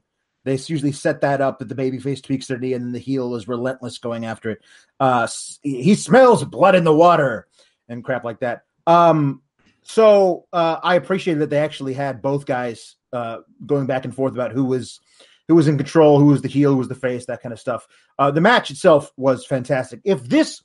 They 0.44 0.52
usually 0.52 0.92
set 0.92 1.22
that 1.22 1.40
up 1.40 1.58
that 1.58 1.68
the 1.68 1.74
babyface 1.74 2.22
tweaks 2.22 2.46
their 2.46 2.58
knee 2.58 2.74
and 2.74 2.84
then 2.84 2.92
the 2.92 2.98
heel 2.98 3.34
is 3.34 3.48
relentless 3.48 3.98
going 3.98 4.26
after 4.26 4.50
it. 4.50 4.58
Uh, 5.00 5.26
he 5.62 5.94
smells 5.94 6.44
blood 6.44 6.74
in 6.74 6.84
the 6.84 6.94
water 6.94 7.48
and 7.88 8.04
crap 8.04 8.24
like 8.24 8.40
that. 8.40 8.62
Um, 8.86 9.42
so 9.82 10.46
uh, 10.52 10.78
I 10.82 10.96
appreciated 10.96 11.40
that 11.40 11.50
they 11.50 11.58
actually 11.58 11.94
had 11.94 12.22
both 12.22 12.46
guys 12.46 12.96
uh, 13.12 13.38
going 13.64 13.86
back 13.86 14.04
and 14.04 14.14
forth 14.14 14.34
about 14.34 14.52
who 14.52 14.64
was 14.64 15.00
who 15.48 15.54
was 15.54 15.68
in 15.68 15.76
control, 15.76 16.18
who 16.18 16.26
was 16.26 16.40
the 16.40 16.48
heel, 16.48 16.72
who 16.72 16.78
was 16.78 16.88
the 16.88 16.94
face, 16.94 17.26
that 17.26 17.42
kind 17.42 17.52
of 17.52 17.60
stuff. 17.60 17.86
Uh, 18.18 18.30
the 18.30 18.40
match 18.40 18.70
itself 18.70 19.12
was 19.18 19.44
fantastic. 19.44 20.00
If 20.02 20.26
this 20.26 20.62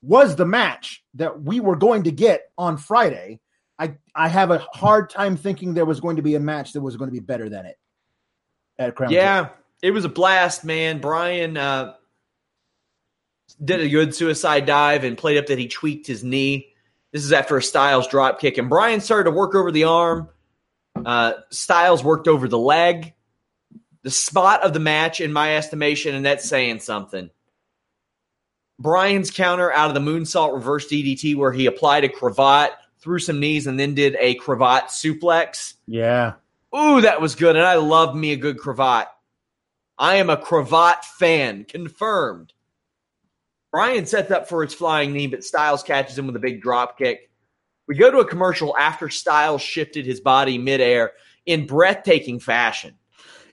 was 0.00 0.36
the 0.36 0.46
match 0.46 1.04
that 1.14 1.42
we 1.42 1.60
were 1.60 1.76
going 1.76 2.04
to 2.04 2.10
get 2.10 2.42
on 2.56 2.76
Friday, 2.78 3.40
I 3.78 3.96
I 4.14 4.28
have 4.28 4.50
a 4.50 4.58
hard 4.72 5.10
time 5.10 5.36
thinking 5.36 5.74
there 5.74 5.84
was 5.84 6.00
going 6.00 6.16
to 6.16 6.22
be 6.22 6.34
a 6.34 6.40
match 6.40 6.72
that 6.72 6.80
was 6.80 6.96
going 6.96 7.08
to 7.08 7.14
be 7.14 7.20
better 7.20 7.48
than 7.48 7.66
it 7.66 7.76
at 8.78 8.94
Crown. 8.94 9.10
Yeah, 9.10 9.48
it 9.82 9.90
was 9.90 10.04
a 10.04 10.08
blast, 10.08 10.64
man. 10.64 11.00
Bryan 11.00 11.56
uh, 11.56 11.94
did 13.62 13.80
a 13.80 13.88
good 13.88 14.14
suicide 14.14 14.66
dive 14.66 15.04
and 15.04 15.16
played 15.16 15.38
up 15.38 15.46
that 15.46 15.58
he 15.58 15.68
tweaked 15.68 16.06
his 16.06 16.24
knee 16.24 16.74
this 17.14 17.24
is 17.24 17.32
after 17.32 17.56
a 17.56 17.62
Styles 17.62 18.08
drop 18.08 18.40
kick, 18.40 18.58
and 18.58 18.68
Bryan 18.68 19.00
started 19.00 19.30
to 19.30 19.36
work 19.36 19.54
over 19.54 19.70
the 19.70 19.84
arm. 19.84 20.28
Uh, 20.96 21.34
Styles 21.50 22.02
worked 22.02 22.26
over 22.26 22.48
the 22.48 22.58
leg. 22.58 23.14
The 24.02 24.10
spot 24.10 24.64
of 24.64 24.72
the 24.72 24.80
match, 24.80 25.20
in 25.20 25.32
my 25.32 25.56
estimation, 25.56 26.16
and 26.16 26.26
that's 26.26 26.44
saying 26.44 26.80
something. 26.80 27.30
Bryan's 28.80 29.30
counter 29.30 29.70
out 29.70 29.90
of 29.90 29.94
the 29.94 30.00
moonsault 30.10 30.54
reverse 30.54 30.88
DDT, 30.88 31.36
where 31.36 31.52
he 31.52 31.66
applied 31.66 32.02
a 32.02 32.08
cravat, 32.08 32.72
threw 32.98 33.20
some 33.20 33.38
knees, 33.38 33.68
and 33.68 33.78
then 33.78 33.94
did 33.94 34.16
a 34.18 34.34
cravat 34.34 34.88
suplex. 34.88 35.74
Yeah. 35.86 36.32
Ooh, 36.76 37.00
that 37.00 37.20
was 37.20 37.34
good. 37.34 37.56
And 37.56 37.64
I 37.64 37.76
love 37.76 38.14
me 38.16 38.32
a 38.32 38.36
good 38.36 38.58
cravat. 38.58 39.08
I 39.96 40.16
am 40.16 40.28
a 40.28 40.36
cravat 40.36 41.04
fan, 41.04 41.64
confirmed. 41.64 42.52
Bryan 43.70 44.06
sets 44.06 44.30
up 44.30 44.48
for 44.48 44.62
his 44.62 44.74
flying 44.74 45.12
knee, 45.12 45.26
but 45.26 45.44
Styles 45.44 45.82
catches 45.82 46.18
him 46.18 46.26
with 46.26 46.36
a 46.36 46.40
big 46.40 46.62
drop 46.62 46.98
kick. 46.98 47.30
We 47.86 47.96
go 47.96 48.10
to 48.10 48.18
a 48.18 48.24
commercial 48.24 48.76
after 48.76 49.08
Styles 49.08 49.62
shifted 49.62 50.06
his 50.06 50.20
body 50.20 50.58
midair 50.58 51.12
in 51.46 51.66
breathtaking 51.66 52.40
fashion. 52.40 52.94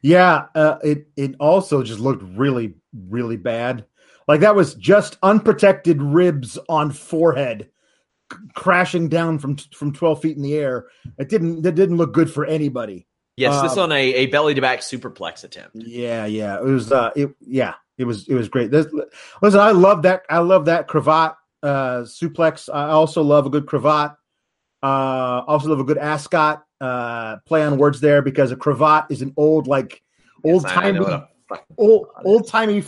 Yeah, 0.01 0.45
uh, 0.55 0.77
it 0.83 1.07
it 1.15 1.35
also 1.39 1.83
just 1.83 1.99
looked 1.99 2.23
really 2.23 2.73
really 2.93 3.37
bad. 3.37 3.85
Like 4.27 4.41
that 4.41 4.55
was 4.55 4.75
just 4.75 5.17
unprotected 5.21 6.01
ribs 6.01 6.57
on 6.69 6.91
forehead 6.91 7.69
c- 8.31 8.39
crashing 8.55 9.09
down 9.09 9.37
from 9.37 9.57
from 9.57 9.91
12 9.91 10.21
feet 10.21 10.37
in 10.37 10.43
the 10.43 10.55
air. 10.55 10.87
It 11.19 11.29
didn't 11.29 11.61
that 11.63 11.75
didn't 11.75 11.97
look 11.97 12.13
good 12.13 12.31
for 12.31 12.45
anybody. 12.45 13.07
Yes, 13.41 13.62
this 13.62 13.74
um, 13.74 13.86
on 13.86 13.91
a, 13.91 14.13
a 14.13 14.25
belly 14.27 14.53
to 14.53 14.62
back 14.62 14.81
superplex 14.81 15.43
attempt. 15.43 15.75
Yeah, 15.75 16.25
yeah. 16.25 16.60
It 16.60 16.63
was 16.63 16.91
uh 16.91 17.12
it 17.15 17.31
yeah, 17.41 17.74
it 17.98 18.05
was 18.05 18.27
it 18.27 18.36
was 18.36 18.50
great. 18.50 18.69
This, 18.69 18.88
listen, 19.41 19.60
I 19.60 19.71
love 19.71 20.03
that. 20.03 20.24
I 20.29 20.39
love 20.39 20.65
that 20.65 20.88
cravat 20.88 21.36
uh, 21.63 22.01
suplex. 22.01 22.69
I 22.74 22.89
also 22.89 23.21
love 23.21 23.45
a 23.45 23.50
good 23.50 23.65
cravat. 23.65 24.15
Uh, 24.83 25.43
also 25.48 25.69
love 25.69 25.79
a 25.79 25.83
good 25.83 25.98
ascot. 25.98 26.63
Uh, 26.79 27.38
play 27.45 27.63
on 27.63 27.77
words 27.77 28.00
there 28.00 28.21
because 28.21 28.51
a 28.51 28.55
cravat 28.55 29.05
is 29.10 29.21
an 29.21 29.33
old 29.38 29.67
like 29.67 30.01
old 30.43 30.67
timey 30.67 31.00
old 31.77 32.07
old 32.24 32.48
timey 32.48 32.83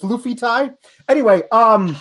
floofy 0.00 0.38
tie. 0.38 0.70
Anyway, 1.08 1.42
um, 1.50 1.96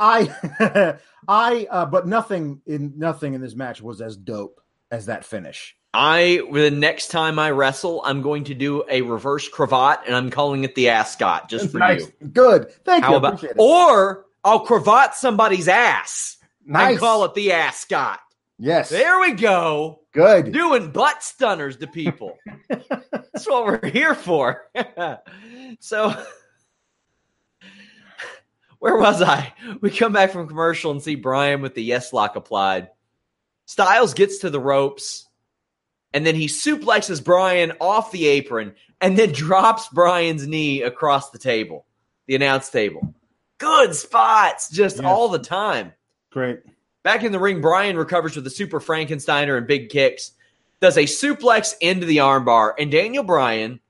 I 0.00 0.96
I 1.28 1.66
uh, 1.70 1.86
but 1.86 2.06
nothing 2.06 2.60
in 2.66 2.94
nothing 2.96 3.34
in 3.34 3.40
this 3.40 3.54
match 3.54 3.80
was 3.80 4.00
as 4.00 4.16
dope 4.16 4.60
as 4.90 5.06
that 5.06 5.24
finish. 5.24 5.76
I 6.00 6.42
the 6.52 6.70
next 6.70 7.08
time 7.08 7.40
I 7.40 7.50
wrestle, 7.50 8.02
I'm 8.04 8.22
going 8.22 8.44
to 8.44 8.54
do 8.54 8.84
a 8.88 9.02
reverse 9.02 9.48
cravat, 9.48 10.02
and 10.06 10.14
I'm 10.14 10.30
calling 10.30 10.62
it 10.62 10.76
the 10.76 10.90
ascot 10.90 11.50
just 11.50 11.64
That's 11.64 11.72
for 11.72 11.78
nice. 11.80 12.06
you. 12.20 12.28
Good, 12.28 12.70
thank 12.84 13.02
How 13.02 13.10
you. 13.10 13.16
About, 13.16 13.44
or 13.56 14.24
I'll 14.44 14.60
cravat 14.60 15.16
somebody's 15.16 15.66
ass 15.66 16.36
nice. 16.64 16.90
and 16.90 16.98
call 17.00 17.24
it 17.24 17.34
the 17.34 17.50
ascot. 17.50 18.20
Yes, 18.60 18.90
there 18.90 19.18
we 19.18 19.32
go. 19.32 20.02
Good, 20.12 20.52
doing 20.52 20.92
butt 20.92 21.24
stunners 21.24 21.78
to 21.78 21.88
people. 21.88 22.38
That's 22.68 23.48
what 23.48 23.66
we're 23.66 23.90
here 23.90 24.14
for. 24.14 24.70
so, 25.80 26.14
where 28.78 28.96
was 28.96 29.20
I? 29.20 29.52
We 29.80 29.90
come 29.90 30.12
back 30.12 30.30
from 30.30 30.46
commercial 30.46 30.92
and 30.92 31.02
see 31.02 31.16
Bryan 31.16 31.60
with 31.60 31.74
the 31.74 31.82
yes 31.82 32.12
lock 32.12 32.36
applied. 32.36 32.90
Styles 33.66 34.14
gets 34.14 34.38
to 34.38 34.50
the 34.50 34.60
ropes 34.60 35.27
and 36.12 36.24
then 36.26 36.34
he 36.34 36.46
suplexes 36.46 37.22
Bryan 37.22 37.72
off 37.80 38.12
the 38.12 38.26
apron 38.26 38.74
and 39.00 39.16
then 39.16 39.32
drops 39.32 39.88
Bryan's 39.88 40.46
knee 40.46 40.82
across 40.82 41.30
the 41.30 41.38
table, 41.38 41.86
the 42.26 42.34
announce 42.34 42.70
table. 42.70 43.14
Good 43.58 43.94
spots 43.94 44.70
just 44.70 44.96
yes. 44.96 45.04
all 45.04 45.28
the 45.28 45.38
time. 45.38 45.92
Great. 46.30 46.60
Back 47.02 47.24
in 47.24 47.32
the 47.32 47.38
ring, 47.38 47.60
Bryan 47.60 47.96
recovers 47.96 48.36
with 48.36 48.46
a 48.46 48.50
super 48.50 48.80
Frankensteiner 48.80 49.56
and 49.56 49.66
big 49.66 49.88
kicks, 49.88 50.32
does 50.80 50.96
a 50.96 51.04
suplex 51.04 51.74
into 51.80 52.06
the 52.06 52.18
armbar, 52.18 52.72
and 52.78 52.90
Daniel 52.90 53.24
Bryan, 53.24 53.80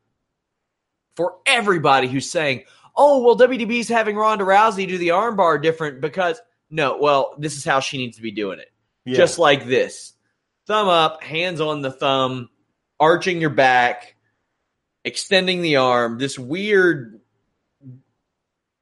for 1.17 1.37
everybody 1.47 2.09
who's 2.09 2.31
saying, 2.31 2.65
oh, 2.97 3.23
well, 3.23 3.37
WWE's 3.37 3.89
having 3.89 4.17
Ronda 4.17 4.45
Rousey 4.45 4.87
do 4.87 4.99
the 4.99 5.09
armbar 5.09 5.61
different 5.61 6.01
because, 6.01 6.41
no, 6.71 6.99
well, 6.99 7.35
this 7.39 7.57
is 7.57 7.65
how 7.65 7.81
she 7.81 7.99
needs 7.99 8.17
to 8.17 8.23
be 8.23 8.31
doing 8.31 8.59
it. 8.59 8.71
Yeah. 9.05 9.17
Just 9.17 9.39
like 9.39 9.67
this 9.67 10.15
thumb 10.69 10.87
up, 10.89 11.25
hands 11.25 11.61
on 11.61 11.81
the 11.83 11.91
thumb, 11.91 12.51
arching 13.01 13.41
your 13.41 13.51
back, 13.51 14.15
extending 15.05 15.63
the 15.63 15.77
arm, 15.77 16.19
this 16.19 16.39
weird 16.39 17.21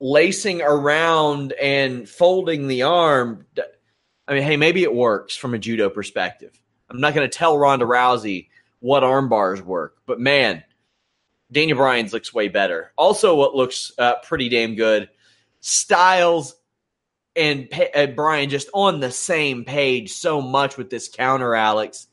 lacing 0.00 0.61
around 0.61 1.52
and 1.52 2.09
folding 2.09 2.66
the 2.66 2.83
arm. 2.83 3.47
I 4.28 4.35
mean, 4.35 4.43
hey, 4.43 4.57
maybe 4.57 4.83
it 4.83 4.93
works 4.93 5.37
from 5.37 5.55
a 5.55 5.59
judo 5.59 5.88
perspective. 5.88 6.61
I'm 6.90 7.00
not 7.00 7.14
going 7.14 7.28
to 7.28 7.38
tell 7.38 7.57
Ronda 7.57 7.87
Rousey 7.87 8.49
what 8.81 9.05
arm 9.05 9.28
bars 9.28 9.62
work, 9.62 9.97
but 10.07 10.21
man, 10.21 10.64
Daniel 11.50 11.78
Bryan's 11.78 12.12
looks 12.12 12.35
way 12.35 12.49
better. 12.49 12.93
Also, 12.97 13.37
what 13.37 13.55
looks 13.55 13.93
uh, 13.97 14.16
pretty 14.25 14.49
damn 14.49 14.75
good, 14.75 15.09
Styles 15.61 16.57
and 17.37 17.69
uh, 17.95 18.07
Bryan 18.07 18.49
just 18.49 18.69
on 18.73 19.00
the 19.00 19.11
same 19.11 19.64
page 19.64 20.12
so 20.12 20.40
much 20.40 20.76
with 20.76 20.90
this 20.90 21.09
counter, 21.09 21.55
Alex. 21.55 22.07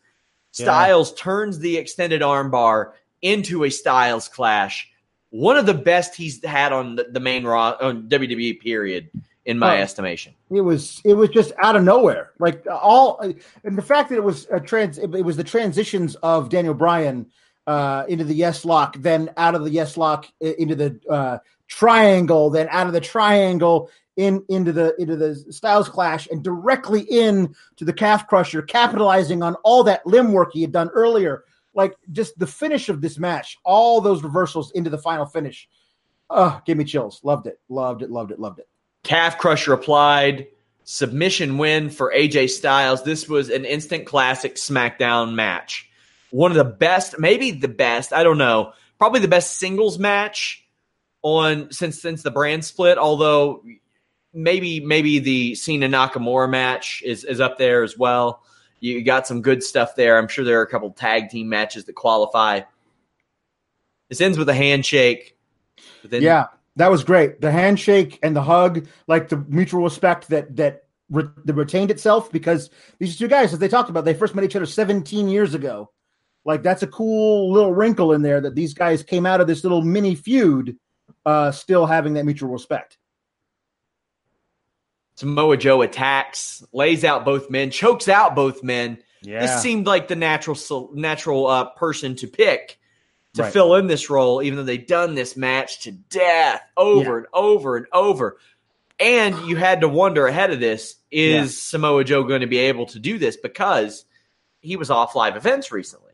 Styles 0.51 1.11
yeah. 1.11 1.23
turns 1.23 1.59
the 1.59 1.77
extended 1.77 2.21
armbar 2.21 2.91
into 3.21 3.63
a 3.63 3.69
Styles 3.69 4.27
clash. 4.27 4.89
One 5.31 5.57
of 5.57 5.65
the 5.65 5.73
best 5.73 6.15
he's 6.15 6.43
had 6.45 6.71
on 6.73 6.95
the, 6.95 7.05
the 7.05 7.19
main 7.19 7.43
Raw 7.43 7.75
on 7.81 8.07
WWE 8.07 8.59
period, 8.59 9.09
in 9.45 9.59
my 9.59 9.81
estimation. 9.81 10.33
It 10.49 10.61
was 10.61 11.01
it 11.03 11.13
was 11.13 11.29
just 11.29 11.51
out 11.61 11.75
of 11.75 11.83
nowhere, 11.83 12.31
like 12.39 12.65
all, 12.69 13.19
and 13.19 13.77
the 13.77 13.81
fact 13.81 14.09
that 14.09 14.15
it 14.15 14.23
was 14.23 14.47
a 14.51 14.59
trans, 14.59 14.97
it 14.97 15.09
was 15.09 15.37
the 15.37 15.43
transitions 15.43 16.15
of 16.15 16.49
Daniel 16.49 16.73
Bryan 16.73 17.27
uh, 17.67 18.05
into 18.07 18.23
the 18.23 18.33
yes 18.33 18.65
lock, 18.65 18.95
then 18.99 19.31
out 19.37 19.55
of 19.55 19.63
the 19.63 19.71
yes 19.71 19.97
lock 19.97 20.27
into 20.39 20.75
the 20.75 20.99
uh, 21.09 21.37
triangle, 21.67 22.49
then 22.49 22.67
out 22.69 22.87
of 22.87 22.93
the 22.93 23.01
triangle 23.01 23.89
in 24.15 24.43
into 24.49 24.71
the 24.71 24.95
into 24.99 25.15
the 25.15 25.35
Styles 25.51 25.89
Clash, 25.89 26.27
and 26.29 26.43
directly 26.43 27.01
in 27.01 27.55
to 27.77 27.85
the 27.85 27.93
calf 27.93 28.27
crusher, 28.27 28.61
capitalizing 28.61 29.41
on 29.41 29.55
all 29.63 29.83
that 29.83 30.05
limb 30.05 30.31
work 30.31 30.51
he 30.53 30.61
had 30.61 30.71
done 30.71 30.89
earlier. 30.93 31.43
Like 31.73 31.95
just 32.11 32.37
the 32.37 32.45
finish 32.45 32.89
of 32.89 33.01
this 33.01 33.17
match, 33.17 33.57
all 33.65 33.99
those 33.99 34.23
reversals 34.23 34.71
into 34.71 34.91
the 34.91 34.97
final 34.97 35.25
finish. 35.25 35.67
Oh, 36.29 36.61
give 36.65 36.77
me 36.77 36.83
chills. 36.83 37.21
Loved 37.23 37.47
it. 37.47 37.59
Loved 37.69 38.03
it. 38.03 38.11
Loved 38.11 38.31
it. 38.31 38.39
Loved 38.39 38.59
it. 38.59 38.67
Calf 39.03 39.37
crusher 39.37 39.73
applied. 39.73 40.47
Submission 40.85 41.57
win 41.57 41.89
for 41.89 42.13
AJ 42.15 42.49
Styles. 42.49 43.03
This 43.03 43.27
was 43.27 43.49
an 43.49 43.65
instant 43.65 44.05
classic 44.05 44.55
SmackDown 44.55 45.33
match. 45.33 45.89
One 46.29 46.51
of 46.51 46.57
the 46.57 46.63
best, 46.63 47.19
maybe 47.19 47.51
the 47.51 47.67
best, 47.67 48.11
I 48.11 48.23
don't 48.23 48.37
know, 48.37 48.73
probably 48.97 49.19
the 49.19 49.27
best 49.27 49.57
singles 49.57 49.97
match 49.97 50.62
on 51.23 51.71
since 51.71 51.99
since 52.01 52.21
the 52.21 52.31
brand 52.31 52.63
split, 52.63 52.97
although 52.97 53.63
maybe 54.33 54.79
maybe 54.79 55.19
the 55.19 55.55
Cena 55.55 55.87
Nakamura 55.87 56.49
match 56.49 57.01
is 57.03 57.23
is 57.23 57.39
up 57.39 57.57
there 57.57 57.83
as 57.83 57.97
well. 57.97 58.43
You 58.79 59.01
got 59.01 59.25
some 59.25 59.41
good 59.41 59.63
stuff 59.63 59.95
there. 59.95 60.17
I'm 60.17 60.27
sure 60.27 60.43
there 60.43 60.59
are 60.59 60.63
a 60.63 60.69
couple 60.69 60.91
tag 60.91 61.29
team 61.29 61.47
matches 61.47 61.85
that 61.85 61.93
qualify. 61.93 62.61
This 64.09 64.19
ends 64.19 64.37
with 64.37 64.49
a 64.49 64.53
handshake. 64.53 65.37
Then, 66.03 66.21
yeah, 66.21 66.47
that 66.75 66.91
was 66.91 67.03
great. 67.03 67.39
The 67.39 67.51
handshake 67.51 68.19
and 68.21 68.35
the 68.35 68.41
hug, 68.41 68.85
like 69.07 69.29
the 69.29 69.37
mutual 69.37 69.83
respect 69.83 70.27
that 70.29 70.55
that, 70.57 70.83
re- 71.09 71.29
that 71.45 71.53
retained 71.53 71.91
itself 71.91 72.29
because 72.29 72.69
these 72.99 73.17
two 73.17 73.29
guys, 73.29 73.53
as 73.53 73.59
they 73.59 73.69
talked 73.69 73.89
about, 73.89 74.03
they 74.03 74.13
first 74.13 74.35
met 74.35 74.43
each 74.43 74.55
other 74.55 74.65
17 74.65 75.29
years 75.29 75.53
ago. 75.53 75.89
Like 76.45 76.61
that's 76.61 76.83
a 76.83 76.87
cool 76.87 77.53
little 77.53 77.73
wrinkle 77.73 78.11
in 78.11 78.21
there 78.21 78.41
that 78.41 78.55
these 78.55 78.73
guys 78.73 79.01
came 79.01 79.25
out 79.25 79.39
of 79.39 79.47
this 79.47 79.63
little 79.63 79.81
mini 79.81 80.13
feud, 80.13 80.77
uh, 81.25 81.51
still 81.51 81.85
having 81.85 82.13
that 82.13 82.25
mutual 82.25 82.49
respect. 82.49 82.97
Samoa 85.15 85.57
Joe 85.57 85.81
attacks, 85.81 86.63
lays 86.73 87.03
out 87.03 87.23
both 87.23 87.49
men, 87.49 87.69
chokes 87.69 88.09
out 88.09 88.35
both 88.35 88.63
men. 88.63 88.97
Yeah. 89.21 89.41
This 89.41 89.61
seemed 89.61 89.85
like 89.85 90.07
the 90.07 90.15
natural 90.15 90.89
natural 90.93 91.47
uh, 91.47 91.65
person 91.65 92.15
to 92.17 92.27
pick 92.27 92.79
to 93.35 93.43
right. 93.43 93.53
fill 93.53 93.75
in 93.75 93.87
this 93.87 94.09
role, 94.09 94.41
even 94.41 94.57
though 94.57 94.63
they've 94.63 94.85
done 94.85 95.15
this 95.15 95.37
match 95.37 95.81
to 95.81 95.91
death 95.91 96.61
over 96.75 97.11
yeah. 97.11 97.17
and 97.17 97.27
over 97.33 97.77
and 97.77 97.85
over. 97.93 98.37
And 98.99 99.47
you 99.47 99.55
had 99.55 99.81
to 99.81 99.87
wonder 99.87 100.27
ahead 100.27 100.51
of 100.51 100.59
this: 100.59 100.95
is 101.11 101.53
yeah. 101.53 101.59
Samoa 101.69 102.03
Joe 102.03 102.23
going 102.23 102.41
to 102.41 102.47
be 102.47 102.59
able 102.59 102.87
to 102.87 102.99
do 102.99 103.17
this 103.17 103.37
because 103.37 104.05
he 104.59 104.75
was 104.75 104.89
off 104.89 105.15
live 105.15 105.35
events 105.35 105.71
recently? 105.71 106.12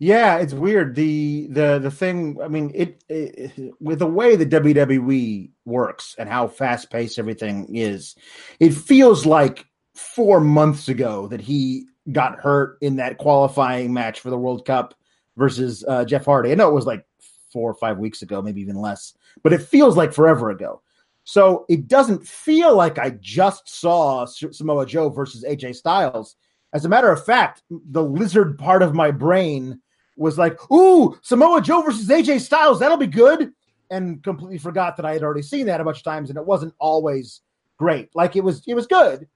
Yeah, 0.00 0.36
it's 0.38 0.54
weird. 0.54 0.94
The 0.94 1.48
the 1.50 1.80
the 1.80 1.90
thing. 1.90 2.38
I 2.42 2.46
mean, 2.46 2.70
it, 2.74 3.02
it 3.08 3.74
with 3.80 3.98
the 3.98 4.06
way 4.06 4.36
the 4.36 4.46
WWE 4.46 5.50
works 5.64 6.14
and 6.18 6.28
how 6.28 6.46
fast 6.46 6.90
paced 6.90 7.18
everything 7.18 7.74
is, 7.74 8.14
it 8.60 8.74
feels 8.74 9.26
like 9.26 9.66
four 9.94 10.40
months 10.40 10.88
ago 10.88 11.26
that 11.28 11.40
he 11.40 11.86
got 12.12 12.38
hurt 12.38 12.78
in 12.80 12.96
that 12.96 13.18
qualifying 13.18 13.92
match 13.92 14.20
for 14.20 14.30
the 14.30 14.38
World 14.38 14.64
Cup 14.64 14.94
versus 15.36 15.84
uh, 15.88 16.04
Jeff 16.04 16.24
Hardy. 16.24 16.52
I 16.52 16.54
know 16.54 16.68
it 16.68 16.74
was 16.74 16.86
like 16.86 17.04
four 17.52 17.68
or 17.68 17.74
five 17.74 17.98
weeks 17.98 18.22
ago, 18.22 18.40
maybe 18.40 18.60
even 18.60 18.76
less, 18.76 19.14
but 19.42 19.52
it 19.52 19.62
feels 19.62 19.96
like 19.96 20.12
forever 20.12 20.50
ago. 20.50 20.80
So 21.24 21.66
it 21.68 21.88
doesn't 21.88 22.26
feel 22.26 22.74
like 22.74 22.98
I 22.98 23.10
just 23.20 23.68
saw 23.68 24.24
Samoa 24.26 24.86
Joe 24.86 25.10
versus 25.10 25.44
AJ 25.44 25.74
Styles. 25.76 26.36
As 26.72 26.84
a 26.84 26.88
matter 26.88 27.10
of 27.10 27.24
fact, 27.24 27.62
the 27.68 28.02
lizard 28.02 28.58
part 28.58 28.82
of 28.82 28.94
my 28.94 29.10
brain 29.10 29.80
was 30.18 30.36
like, 30.36 30.58
ooh, 30.70 31.18
Samoa 31.22 31.62
Joe 31.62 31.82
versus 31.82 32.08
AJ 32.08 32.40
Styles, 32.40 32.80
that'll 32.80 32.96
be 32.96 33.06
good. 33.06 33.52
And 33.90 34.22
completely 34.22 34.58
forgot 34.58 34.96
that 34.96 35.06
I 35.06 35.14
had 35.14 35.22
already 35.22 35.42
seen 35.42 35.66
that 35.66 35.80
a 35.80 35.84
bunch 35.84 35.98
of 35.98 36.04
times 36.04 36.28
and 36.28 36.38
it 36.38 36.44
wasn't 36.44 36.74
always 36.78 37.40
great. 37.78 38.14
Like 38.14 38.36
it 38.36 38.44
was 38.44 38.62
it 38.66 38.74
was 38.74 38.86
good, 38.86 39.26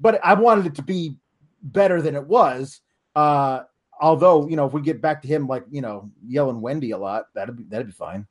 but 0.00 0.18
I 0.24 0.34
wanted 0.34 0.66
it 0.66 0.74
to 0.76 0.82
be 0.82 1.16
better 1.62 2.02
than 2.02 2.16
it 2.16 2.26
was. 2.26 2.80
Uh 3.14 3.62
although, 4.00 4.48
you 4.48 4.56
know, 4.56 4.66
if 4.66 4.72
we 4.72 4.80
get 4.80 5.00
back 5.00 5.22
to 5.22 5.28
him 5.28 5.46
like, 5.46 5.64
you 5.70 5.80
know, 5.80 6.10
yelling 6.26 6.60
Wendy 6.60 6.90
a 6.90 6.98
lot, 6.98 7.26
that'd 7.34 7.56
be 7.56 7.62
that'd 7.64 7.86
be 7.86 7.92
fine. 7.92 8.26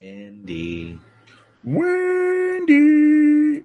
Wendy. 0.00 1.00
Wendy. 1.64 3.64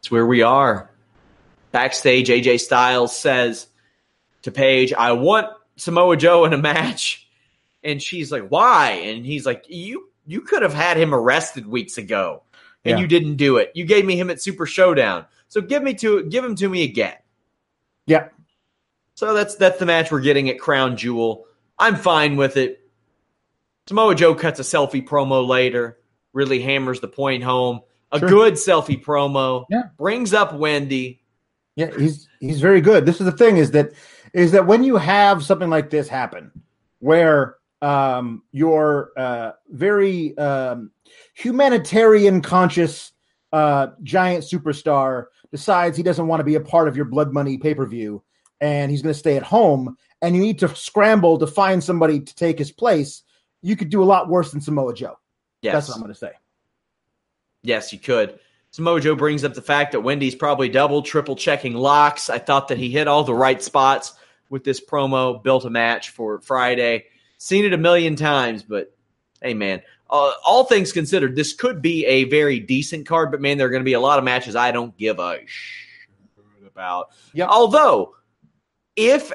It's 0.00 0.10
where 0.10 0.26
we 0.26 0.42
are. 0.42 0.90
Backstage, 1.70 2.28
AJ 2.28 2.60
Styles 2.60 3.16
says, 3.16 3.68
to 4.42 4.50
Paige, 4.50 4.92
I 4.92 5.12
want 5.12 5.48
Samoa 5.76 6.16
Joe 6.16 6.44
in 6.44 6.52
a 6.52 6.58
match. 6.58 7.28
And 7.82 8.00
she's 8.00 8.30
like, 8.30 8.48
why? 8.48 8.90
And 8.90 9.26
he's 9.26 9.44
like, 9.44 9.64
you 9.68 10.08
you 10.24 10.40
could 10.40 10.62
have 10.62 10.74
had 10.74 10.96
him 10.96 11.12
arrested 11.12 11.66
weeks 11.66 11.98
ago 11.98 12.42
and 12.84 12.98
yeah. 12.98 13.00
you 13.00 13.06
didn't 13.06 13.36
do 13.36 13.56
it. 13.56 13.72
You 13.74 13.84
gave 13.84 14.04
me 14.04 14.16
him 14.16 14.30
at 14.30 14.40
Super 14.40 14.66
Showdown. 14.66 15.26
So 15.48 15.60
give 15.60 15.82
me 15.82 15.94
to 15.94 16.24
give 16.24 16.44
him 16.44 16.54
to 16.56 16.68
me 16.68 16.84
again. 16.84 17.16
Yeah. 18.06 18.28
So 19.14 19.34
that's 19.34 19.56
that's 19.56 19.78
the 19.78 19.86
match 19.86 20.10
we're 20.10 20.20
getting 20.20 20.48
at 20.48 20.58
Crown 20.58 20.96
Jewel. 20.96 21.46
I'm 21.78 21.96
fine 21.96 22.36
with 22.36 22.56
it. 22.56 22.80
Samoa 23.86 24.14
Joe 24.14 24.34
cuts 24.34 24.60
a 24.60 24.62
selfie 24.62 25.06
promo 25.06 25.46
later, 25.46 25.98
really 26.32 26.60
hammers 26.60 27.00
the 27.00 27.08
point 27.08 27.42
home. 27.42 27.80
A 28.12 28.18
sure. 28.18 28.28
good 28.28 28.54
selfie 28.54 29.02
promo. 29.02 29.64
Yeah. 29.70 29.84
Brings 29.96 30.32
up 30.32 30.54
Wendy. 30.54 31.22
Yeah, 31.76 31.90
he's 31.98 32.28
he's 32.40 32.60
very 32.60 32.80
good. 32.80 33.06
This 33.06 33.20
is 33.20 33.26
the 33.26 33.32
thing 33.32 33.56
is 33.56 33.70
that 33.72 33.92
is 34.32 34.52
that 34.52 34.66
when 34.66 34.84
you 34.84 34.96
have 34.96 35.44
something 35.44 35.70
like 35.70 35.90
this 35.90 36.08
happen, 36.08 36.50
where 37.00 37.56
um, 37.80 38.42
your 38.52 39.10
uh, 39.16 39.52
very 39.68 40.36
um, 40.38 40.90
humanitarian 41.34 42.40
conscious 42.40 43.12
uh, 43.52 43.88
giant 44.02 44.44
superstar 44.44 45.26
decides 45.50 45.96
he 45.96 46.02
doesn't 46.02 46.26
want 46.26 46.40
to 46.40 46.44
be 46.44 46.54
a 46.54 46.60
part 46.60 46.88
of 46.88 46.96
your 46.96 47.04
blood 47.04 47.32
money 47.32 47.58
pay 47.58 47.74
per 47.74 47.84
view 47.86 48.22
and 48.62 48.92
he's 48.92 49.02
going 49.02 49.12
to 49.12 49.18
stay 49.18 49.36
at 49.36 49.42
home, 49.42 49.96
and 50.22 50.36
you 50.36 50.40
need 50.40 50.60
to 50.60 50.74
scramble 50.74 51.36
to 51.36 51.48
find 51.48 51.82
somebody 51.82 52.20
to 52.20 52.34
take 52.36 52.58
his 52.58 52.70
place, 52.70 53.22
you 53.60 53.74
could 53.74 53.90
do 53.90 54.02
a 54.02 54.04
lot 54.04 54.28
worse 54.28 54.52
than 54.52 54.60
Samoa 54.60 54.94
Joe. 54.94 55.18
Yes. 55.62 55.74
That's 55.74 55.88
what 55.88 55.94
I'm 55.96 56.02
going 56.02 56.14
to 56.14 56.18
say. 56.18 56.30
Yes, 57.64 57.92
you 57.92 57.98
could. 57.98 58.38
Samoa 58.70 59.00
Joe 59.00 59.16
brings 59.16 59.42
up 59.42 59.54
the 59.54 59.62
fact 59.62 59.92
that 59.92 60.00
Wendy's 60.00 60.36
probably 60.36 60.68
double, 60.68 61.02
triple 61.02 61.34
checking 61.34 61.74
locks. 61.74 62.30
I 62.30 62.38
thought 62.38 62.68
that 62.68 62.78
he 62.78 62.88
hit 62.88 63.08
all 63.08 63.24
the 63.24 63.34
right 63.34 63.60
spots 63.60 64.14
with 64.52 64.64
this 64.64 64.84
promo, 64.84 65.42
built 65.42 65.64
a 65.64 65.70
match 65.70 66.10
for 66.10 66.40
Friday. 66.42 67.06
Seen 67.38 67.64
it 67.64 67.72
a 67.72 67.78
million 67.78 68.14
times, 68.14 68.62
but 68.62 68.94
hey, 69.40 69.54
man, 69.54 69.82
uh, 70.10 70.32
all 70.44 70.64
things 70.64 70.92
considered, 70.92 71.34
this 71.34 71.54
could 71.54 71.80
be 71.80 72.04
a 72.04 72.24
very 72.24 72.60
decent 72.60 73.06
card, 73.06 73.30
but 73.30 73.40
man, 73.40 73.56
there 73.56 73.66
are 73.66 73.70
going 73.70 73.80
to 73.80 73.84
be 73.84 73.94
a 73.94 74.00
lot 74.00 74.18
of 74.18 74.24
matches 74.24 74.54
I 74.54 74.70
don't 74.70 74.96
give 74.96 75.18
a 75.18 75.38
shit 75.46 76.36
about. 76.66 77.08
Yep. 77.32 77.48
Although, 77.48 78.14
if 78.94 79.32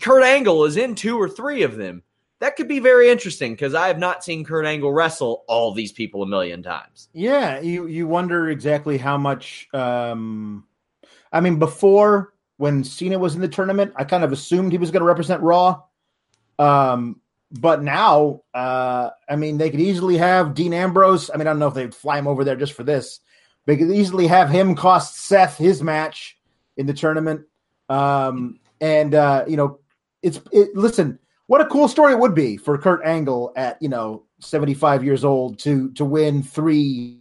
Kurt 0.00 0.22
Angle 0.22 0.64
is 0.64 0.76
in 0.76 0.94
two 0.94 1.20
or 1.20 1.28
three 1.28 1.64
of 1.64 1.76
them, 1.76 2.04
that 2.38 2.54
could 2.54 2.68
be 2.68 2.78
very 2.78 3.10
interesting 3.10 3.52
because 3.52 3.74
I 3.74 3.88
have 3.88 3.98
not 3.98 4.22
seen 4.22 4.44
Kurt 4.44 4.66
Angle 4.66 4.92
wrestle 4.92 5.44
all 5.48 5.74
these 5.74 5.92
people 5.92 6.22
a 6.22 6.26
million 6.26 6.62
times. 6.62 7.08
Yeah, 7.12 7.60
you 7.60 7.86
you 7.86 8.06
wonder 8.06 8.48
exactly 8.48 8.96
how 8.96 9.18
much. 9.18 9.68
Um, 9.74 10.64
I 11.32 11.40
mean, 11.40 11.58
before 11.58 12.32
when 12.60 12.84
Cena 12.84 13.18
was 13.18 13.34
in 13.34 13.40
the 13.40 13.48
tournament, 13.48 13.90
I 13.96 14.04
kind 14.04 14.22
of 14.22 14.32
assumed 14.32 14.70
he 14.70 14.76
was 14.76 14.90
going 14.90 15.00
to 15.00 15.06
represent 15.06 15.40
Raw. 15.42 15.82
Um, 16.58 17.22
but 17.50 17.82
now, 17.82 18.42
uh, 18.52 19.08
I 19.26 19.36
mean, 19.36 19.56
they 19.56 19.70
could 19.70 19.80
easily 19.80 20.18
have 20.18 20.52
Dean 20.52 20.74
Ambrose. 20.74 21.30
I 21.30 21.38
mean, 21.38 21.46
I 21.46 21.52
don't 21.52 21.58
know 21.58 21.68
if 21.68 21.74
they'd 21.74 21.94
fly 21.94 22.18
him 22.18 22.26
over 22.26 22.44
there 22.44 22.56
just 22.56 22.74
for 22.74 22.82
this. 22.82 23.20
They 23.64 23.78
could 23.78 23.90
easily 23.90 24.26
have 24.26 24.50
him 24.50 24.74
cost 24.74 25.16
Seth 25.20 25.56
his 25.56 25.82
match 25.82 26.38
in 26.76 26.86
the 26.86 26.92
tournament. 26.92 27.46
Um, 27.88 28.60
and 28.78 29.14
uh, 29.14 29.46
you 29.48 29.56
know, 29.56 29.80
it's 30.22 30.38
it, 30.52 30.76
listen, 30.76 31.18
what 31.46 31.62
a 31.62 31.66
cool 31.66 31.88
story 31.88 32.12
it 32.12 32.18
would 32.18 32.34
be 32.34 32.58
for 32.58 32.76
Kurt 32.76 33.00
Angle 33.06 33.54
at 33.56 33.80
you 33.80 33.88
know 33.88 34.24
75 34.40 35.02
years 35.02 35.24
old 35.24 35.58
to 35.60 35.90
to 35.92 36.04
win 36.04 36.42
three 36.42 37.19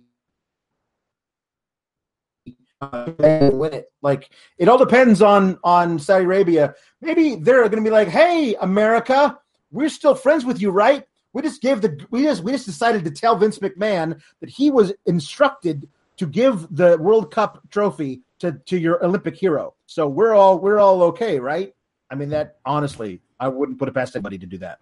win 2.82 3.74
it. 3.74 3.92
Like 4.02 4.30
it 4.58 4.68
all 4.68 4.78
depends 4.78 5.22
on 5.22 5.60
on 5.64 6.00
Saudi 6.00 6.26
Arabia. 6.26 6.76
Maybe 7.02 7.36
they're 7.36 7.62
going 7.70 7.84
to 7.84 7.90
be 7.90 7.90
like, 7.90 8.08
"Hey, 8.08 8.56
America, 8.56 9.38
we're 9.72 9.90
still 9.90 10.16
friends 10.16 10.46
with 10.46 10.62
you, 10.62 10.72
right? 10.72 11.06
We 11.34 11.42
just 11.42 11.62
gave 11.62 11.82
the 11.82 12.06
we 12.10 12.24
just 12.24 12.44
we 12.44 12.52
just 12.52 12.66
decided 12.66 13.04
to 13.06 13.12
tell 13.12 13.36
Vince 13.36 13.60
McMahon 13.60 14.20
that 14.40 14.50
he 14.50 14.72
was 14.72 14.94
instructed 15.06 15.88
to 16.18 16.26
give 16.26 16.68
the 16.76 16.98
World 16.98 17.32
Cup 17.32 17.62
trophy 17.70 18.22
to 18.40 18.54
to 18.66 18.78
your 18.78 19.04
Olympic 19.04 19.36
hero. 19.36 19.74
So 19.86 20.08
we're 20.08 20.34
all 20.34 20.60
we're 20.60 20.80
all 20.80 21.04
okay, 21.04 21.40
right? 21.40 21.74
I 22.10 22.16
mean 22.16 22.30
that 22.30 22.58
honestly, 22.66 23.22
I 23.40 23.48
wouldn't 23.50 23.78
put 23.78 23.90
it 23.90 23.94
past 23.94 24.16
anybody 24.16 24.38
to 24.40 24.46
do 24.46 24.58
that. 24.60 24.80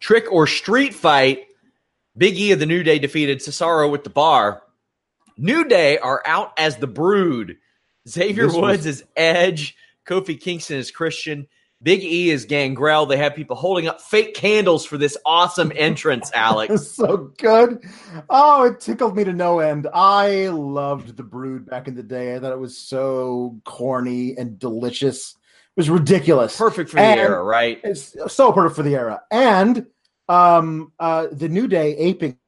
Trick 0.00 0.30
or 0.30 0.46
street 0.46 0.94
fight. 0.94 1.46
Big 2.16 2.38
E 2.38 2.52
of 2.52 2.60
the 2.60 2.66
New 2.66 2.84
Day 2.84 3.00
defeated 3.00 3.38
Cesaro 3.38 3.90
with 3.90 4.04
the 4.04 4.10
bar. 4.10 4.62
New 5.36 5.64
Day 5.64 5.98
are 5.98 6.22
out 6.26 6.52
as 6.58 6.76
the 6.76 6.86
Brood. 6.86 7.56
Xavier 8.08 8.46
this 8.46 8.54
Woods 8.56 8.86
was... 8.86 9.00
is 9.00 9.04
Edge. 9.16 9.76
Kofi 10.06 10.38
Kingston 10.40 10.76
is 10.78 10.90
Christian. 10.90 11.46
Big 11.82 12.02
E 12.02 12.30
is 12.30 12.44
Gangrel. 12.46 13.04
They 13.04 13.16
have 13.18 13.34
people 13.34 13.56
holding 13.56 13.88
up 13.88 14.00
fake 14.00 14.34
candles 14.34 14.86
for 14.86 14.96
this 14.96 15.16
awesome 15.26 15.70
entrance, 15.74 16.30
Alex. 16.34 16.86
so 16.92 17.30
good. 17.38 17.82
Oh, 18.30 18.64
it 18.64 18.80
tickled 18.80 19.16
me 19.16 19.24
to 19.24 19.32
no 19.32 19.58
end. 19.58 19.86
I 19.92 20.48
loved 20.48 21.16
the 21.16 21.22
Brood 21.22 21.66
back 21.68 21.86
in 21.88 21.94
the 21.94 22.02
day. 22.02 22.34
I 22.34 22.38
thought 22.38 22.52
it 22.52 22.58
was 22.58 22.76
so 22.76 23.60
corny 23.64 24.34
and 24.38 24.58
delicious. 24.58 25.32
It 25.32 25.80
was 25.80 25.90
ridiculous. 25.90 26.56
Perfect 26.56 26.90
for 26.90 26.96
the 26.96 27.02
And- 27.02 27.20
era, 27.20 27.42
right? 27.42 27.80
It's 27.84 28.16
so 28.28 28.52
perfect 28.52 28.76
for 28.76 28.82
the 28.82 28.94
era. 28.94 29.22
And 29.30 29.86
um 30.26 30.90
uh 30.98 31.26
the 31.32 31.50
New 31.50 31.68
Day 31.68 31.94
aping 31.98 32.38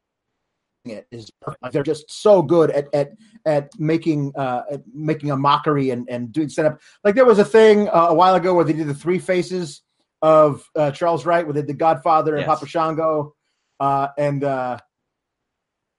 it 0.90 1.06
is 1.10 1.30
perfect. 1.40 1.62
Like, 1.62 1.72
they're 1.72 1.82
just 1.82 2.10
so 2.10 2.42
good 2.42 2.70
at 2.70 2.86
at 2.94 3.12
at 3.44 3.70
making 3.78 4.32
uh 4.36 4.62
at 4.70 4.82
making 4.92 5.30
a 5.30 5.36
mockery 5.36 5.90
and 5.90 6.08
and 6.08 6.32
doing 6.32 6.48
setup. 6.48 6.80
Like 7.04 7.14
there 7.14 7.24
was 7.24 7.38
a 7.38 7.44
thing 7.44 7.88
uh, 7.88 8.06
a 8.10 8.14
while 8.14 8.34
ago 8.34 8.54
where 8.54 8.64
they 8.64 8.72
did 8.72 8.86
the 8.86 8.94
three 8.94 9.18
faces 9.18 9.82
of 10.22 10.68
uh, 10.76 10.90
Charles 10.92 11.26
Wright, 11.26 11.44
where 11.44 11.52
they 11.54 11.60
did 11.60 11.68
the 11.68 11.74
Godfather 11.74 12.36
and 12.36 12.40
Yes. 12.46 12.48
Papa 12.48 12.66
Shango, 12.66 13.34
uh, 13.80 14.08
and 14.16 14.42
uh, 14.44 14.78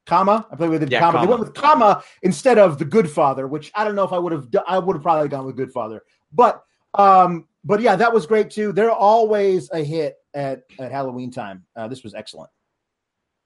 Kama. 0.06 0.48
I 0.52 0.56
believe 0.56 0.72
they 0.72 0.80
did 0.80 0.92
Yeah, 0.92 1.00
Kama. 1.00 1.22
They 1.22 1.28
went 1.28 1.40
with 1.40 1.54
Kama 1.54 2.04
instead 2.24 2.58
of 2.58 2.80
the 2.80 2.86
Good 2.86 3.10
Father, 3.10 3.48
which 3.48 3.72
I 3.76 3.84
don't 3.84 3.96
know 3.96 4.04
if 4.06 4.14
I 4.14 4.18
would 4.20 4.32
have. 4.32 4.50
do- 4.50 4.62
I 4.68 4.80
would 4.80 4.96
have 4.96 5.04
probably 5.04 5.28
gone 5.30 5.46
with 5.46 5.56
Good 5.56 5.72
Father, 5.72 6.02
but 6.34 6.64
um, 6.94 7.48
but 7.64 7.82
yeah, 7.82 7.96
that 7.96 8.12
was 8.14 8.26
great 8.26 8.50
too. 8.50 8.72
They're 8.72 8.92
always 8.92 9.70
a 9.72 9.84
hit 9.84 10.16
at 10.34 10.62
at 10.80 10.92
Halloween 10.92 11.32
time. 11.32 11.66
Uh, 11.76 11.88
this 11.88 12.04
was 12.04 12.14
excellent. 12.16 12.50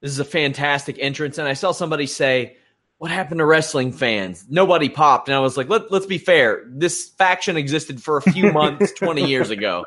This 0.02 0.10
is 0.10 0.18
a 0.18 0.24
fantastic 0.24 0.98
entrance. 0.98 1.38
And 1.38 1.48
I 1.48 1.54
saw 1.54 1.72
somebody 1.72 2.06
say, 2.06 2.56
What 2.98 3.10
happened 3.10 3.38
to 3.38 3.46
wrestling 3.46 3.92
fans? 3.92 4.44
Nobody 4.50 4.88
popped. 4.88 5.28
And 5.28 5.34
I 5.34 5.38
was 5.38 5.56
like, 5.56 5.68
Let, 5.68 5.90
Let's 5.90 6.06
be 6.06 6.18
fair. 6.18 6.64
This 6.68 7.08
faction 7.10 7.56
existed 7.56 8.02
for 8.02 8.18
a 8.18 8.22
few 8.22 8.52
months 8.52 8.92
20 8.92 9.24
years 9.26 9.50
ago. 9.50 9.84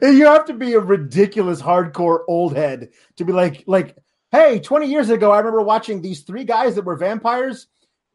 You 0.00 0.26
have 0.26 0.44
to 0.46 0.54
be 0.54 0.72
a 0.74 0.80
ridiculous 0.80 1.60
hardcore 1.60 2.20
old 2.28 2.56
head 2.56 2.90
to 3.16 3.24
be 3.24 3.32
like 3.32 3.64
like 3.66 3.96
hey 4.32 4.58
20 4.58 4.86
years 4.86 5.08
ago 5.08 5.30
i 5.30 5.38
remember 5.38 5.62
watching 5.62 6.02
these 6.02 6.22
three 6.22 6.42
guys 6.42 6.74
that 6.74 6.84
were 6.84 6.96
vampires 6.96 7.68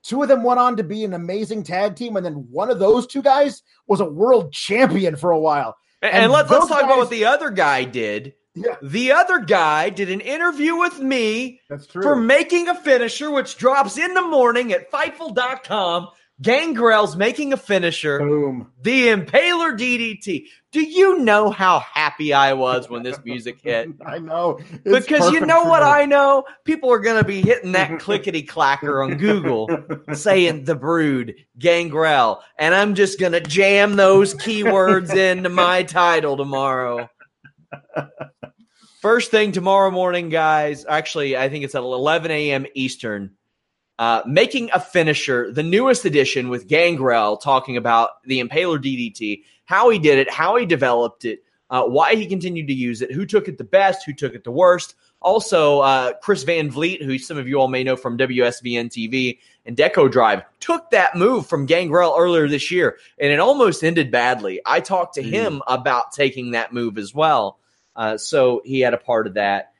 two 0.03 0.21
of 0.21 0.27
them 0.27 0.43
went 0.43 0.59
on 0.59 0.75
to 0.75 0.83
be 0.83 1.05
an 1.05 1.13
amazing 1.13 1.63
tag 1.63 1.95
team 1.95 2.17
and 2.17 2.25
then 2.25 2.33
one 2.51 2.69
of 2.69 2.79
those 2.79 3.07
two 3.07 3.21
guys 3.21 3.63
was 3.87 4.01
a 4.01 4.05
world 4.05 4.51
champion 4.51 5.15
for 5.15 5.31
a 5.31 5.39
while 5.39 5.75
And, 6.01 6.13
And 6.13 6.23
and 6.25 6.33
let, 6.33 6.49
let's 6.49 6.61
those 6.61 6.69
talk 6.69 6.83
about 6.83 6.97
what 6.97 7.09
the 7.09 7.25
other 7.25 7.49
guy 7.49 7.85
did. 7.85 8.33
Yeah. 8.53 8.75
The 8.81 9.13
other 9.13 9.39
guy 9.39 9.89
did 9.89 10.09
an 10.09 10.21
interview 10.21 10.75
with 10.75 10.99
me 10.99 11.61
that's 11.69 11.87
true 11.87 12.01
for 12.01 12.15
making 12.15 12.67
a 12.67 12.75
finisher, 12.75 13.31
which 13.31 13.57
drops 13.57 13.97
in 13.97 14.13
the 14.13 14.21
morning 14.21 14.73
at 14.73 14.91
Fightful.com. 14.91 16.09
Gangrel's 16.41 17.15
making 17.15 17.53
a 17.53 17.57
finisher. 17.57 18.17
boom 18.17 18.71
The 18.81 19.09
Impaler 19.09 19.77
DDT. 19.77 20.45
Do 20.71 20.81
you 20.81 21.19
know 21.19 21.51
how 21.51 21.79
happy 21.79 22.33
I 22.33 22.53
was 22.53 22.89
when 22.89 23.03
this 23.03 23.19
music 23.23 23.59
hit? 23.63 23.89
i 24.05 24.17
know 24.17 24.59
It's 24.83 25.05
because 25.05 25.31
you 25.31 25.41
know 25.45 25.63
what. 25.65 25.83
I 25.83 26.05
know? 26.05 26.45
People 26.63 26.91
are 26.91 26.99
going 26.99 27.21
to 27.21 27.27
be 27.27 27.41
hitting 27.41 27.73
that 27.73 27.99
clickety 27.99 28.43
clacker 28.43 29.05
on 29.05 29.17
Google 29.17 29.69
saying 30.13 30.63
the 30.63 30.75
brood, 30.75 31.35
gangrel, 31.59 32.41
and 32.57 32.73
I'm 32.73 32.95
just 32.95 33.19
going 33.19 33.33
to 33.33 33.41
jam 33.41 33.95
those 33.95 34.33
keywords 34.33 35.15
into 35.15 35.49
my 35.49 35.83
title 35.83 36.37
tomorrow. 36.37 37.09
First 39.01 39.31
thing 39.31 39.51
tomorrow 39.51 39.89
morning, 39.91 40.29
guys. 40.29 40.85
Actually, 40.87 41.35
I 41.35 41.49
think 41.49 41.63
it's 41.63 41.75
at 41.75 41.81
11 41.81 42.29
a.m. 42.31 42.65
Eastern. 42.75 43.31
Uh, 43.99 44.23
making 44.25 44.69
a 44.73 44.79
finisher, 44.79 45.51
the 45.51 45.61
newest 45.63 46.05
edition 46.05 46.49
with 46.49 46.67
Gangrel, 46.67 47.37
talking 47.37 47.77
about 47.77 48.09
the 48.25 48.41
Impaler 48.41 48.79
DDT, 48.79 49.43
how 49.65 49.89
he 49.89 49.99
did 49.99 50.17
it, 50.17 50.29
how 50.31 50.55
he 50.55 50.65
developed 50.65 51.23
it, 51.23 51.43
uh, 51.69 51.83
why 51.83 52.15
he 52.15 52.25
continued 52.25 52.67
to 52.67 52.73
use 52.73 53.01
it, 53.03 53.11
who 53.11 53.25
took 53.27 53.47
it 53.47 53.59
the 53.59 53.63
best, 53.63 54.03
who 54.05 54.13
took 54.13 54.33
it 54.33 54.43
the 54.43 54.51
worst. 54.51 54.95
Also, 55.21 55.81
uh, 55.81 56.13
Chris 56.23 56.41
Van 56.43 56.71
Vliet, 56.71 57.03
who 57.03 57.19
some 57.19 57.37
of 57.37 57.47
you 57.47 57.57
all 57.57 57.67
may 57.67 57.83
know 57.83 57.95
from 57.95 58.17
WSVN 58.17 58.89
TV 58.89 59.37
and 59.67 59.77
Deco 59.77 60.11
Drive, 60.11 60.41
took 60.59 60.89
that 60.89 61.15
move 61.15 61.45
from 61.45 61.67
Gangrel 61.67 62.15
earlier 62.17 62.47
this 62.47 62.71
year, 62.71 62.97
and 63.19 63.31
it 63.31 63.39
almost 63.39 63.83
ended 63.83 64.09
badly. 64.09 64.59
I 64.65 64.79
talked 64.79 65.13
to 65.15 65.21
Mm. 65.21 65.29
him 65.29 65.61
about 65.67 66.11
taking 66.11 66.51
that 66.51 66.73
move 66.73 66.97
as 66.97 67.13
well, 67.13 67.59
uh, 67.95 68.17
so 68.17 68.61
he 68.65 68.79
had 68.79 68.93
a 68.93 68.97
part 68.97 69.27
of 69.27 69.35
that. 69.35 69.73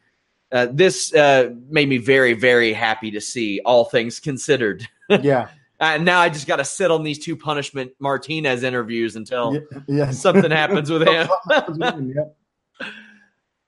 Uh, 0.52 0.68
this 0.72 1.14
uh, 1.14 1.50
made 1.70 1.88
me 1.88 1.98
very, 1.98 2.34
very 2.34 2.74
happy 2.74 3.12
to 3.12 3.22
see, 3.22 3.62
all 3.64 3.86
things 3.86 4.20
considered. 4.20 4.88
yeah 5.22 5.50
And 5.80 6.04
now 6.04 6.20
I 6.20 6.30
just 6.30 6.48
got 6.48 6.58
to 6.58 6.66
sit 6.66 6.92
on 6.92 7.04
these 7.04 7.20
two 7.20 7.36
punishment 7.36 7.92
Martinez 8.00 8.64
interviews 8.64 9.16
until 9.16 9.54
yeah, 9.54 9.60
yeah. 9.88 10.12
something 10.12 10.52
happens 10.52 10.90
with 10.90 11.08
him. 11.08 11.30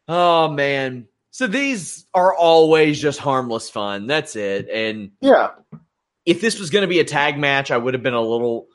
Oh 0.06 0.50
man. 0.50 1.08
So 1.32 1.48
these 1.48 2.06
are 2.14 2.36
always 2.36 3.02
just 3.02 3.20
harmless 3.20 3.70
fun. 3.70 4.06
That's 4.06 4.36
it. 4.36 4.68
And 4.70 5.12
yeah 5.22 5.52
if 6.26 6.42
this 6.42 6.60
was 6.60 6.70
going 6.70 6.84
to 6.84 6.88
be 6.88 7.00
a 7.00 7.04
tag 7.06 7.38
match, 7.38 7.72
I 7.72 7.78
would 7.78 7.94
have 7.94 8.04
been 8.04 8.14
a 8.14 8.22
little 8.22 8.68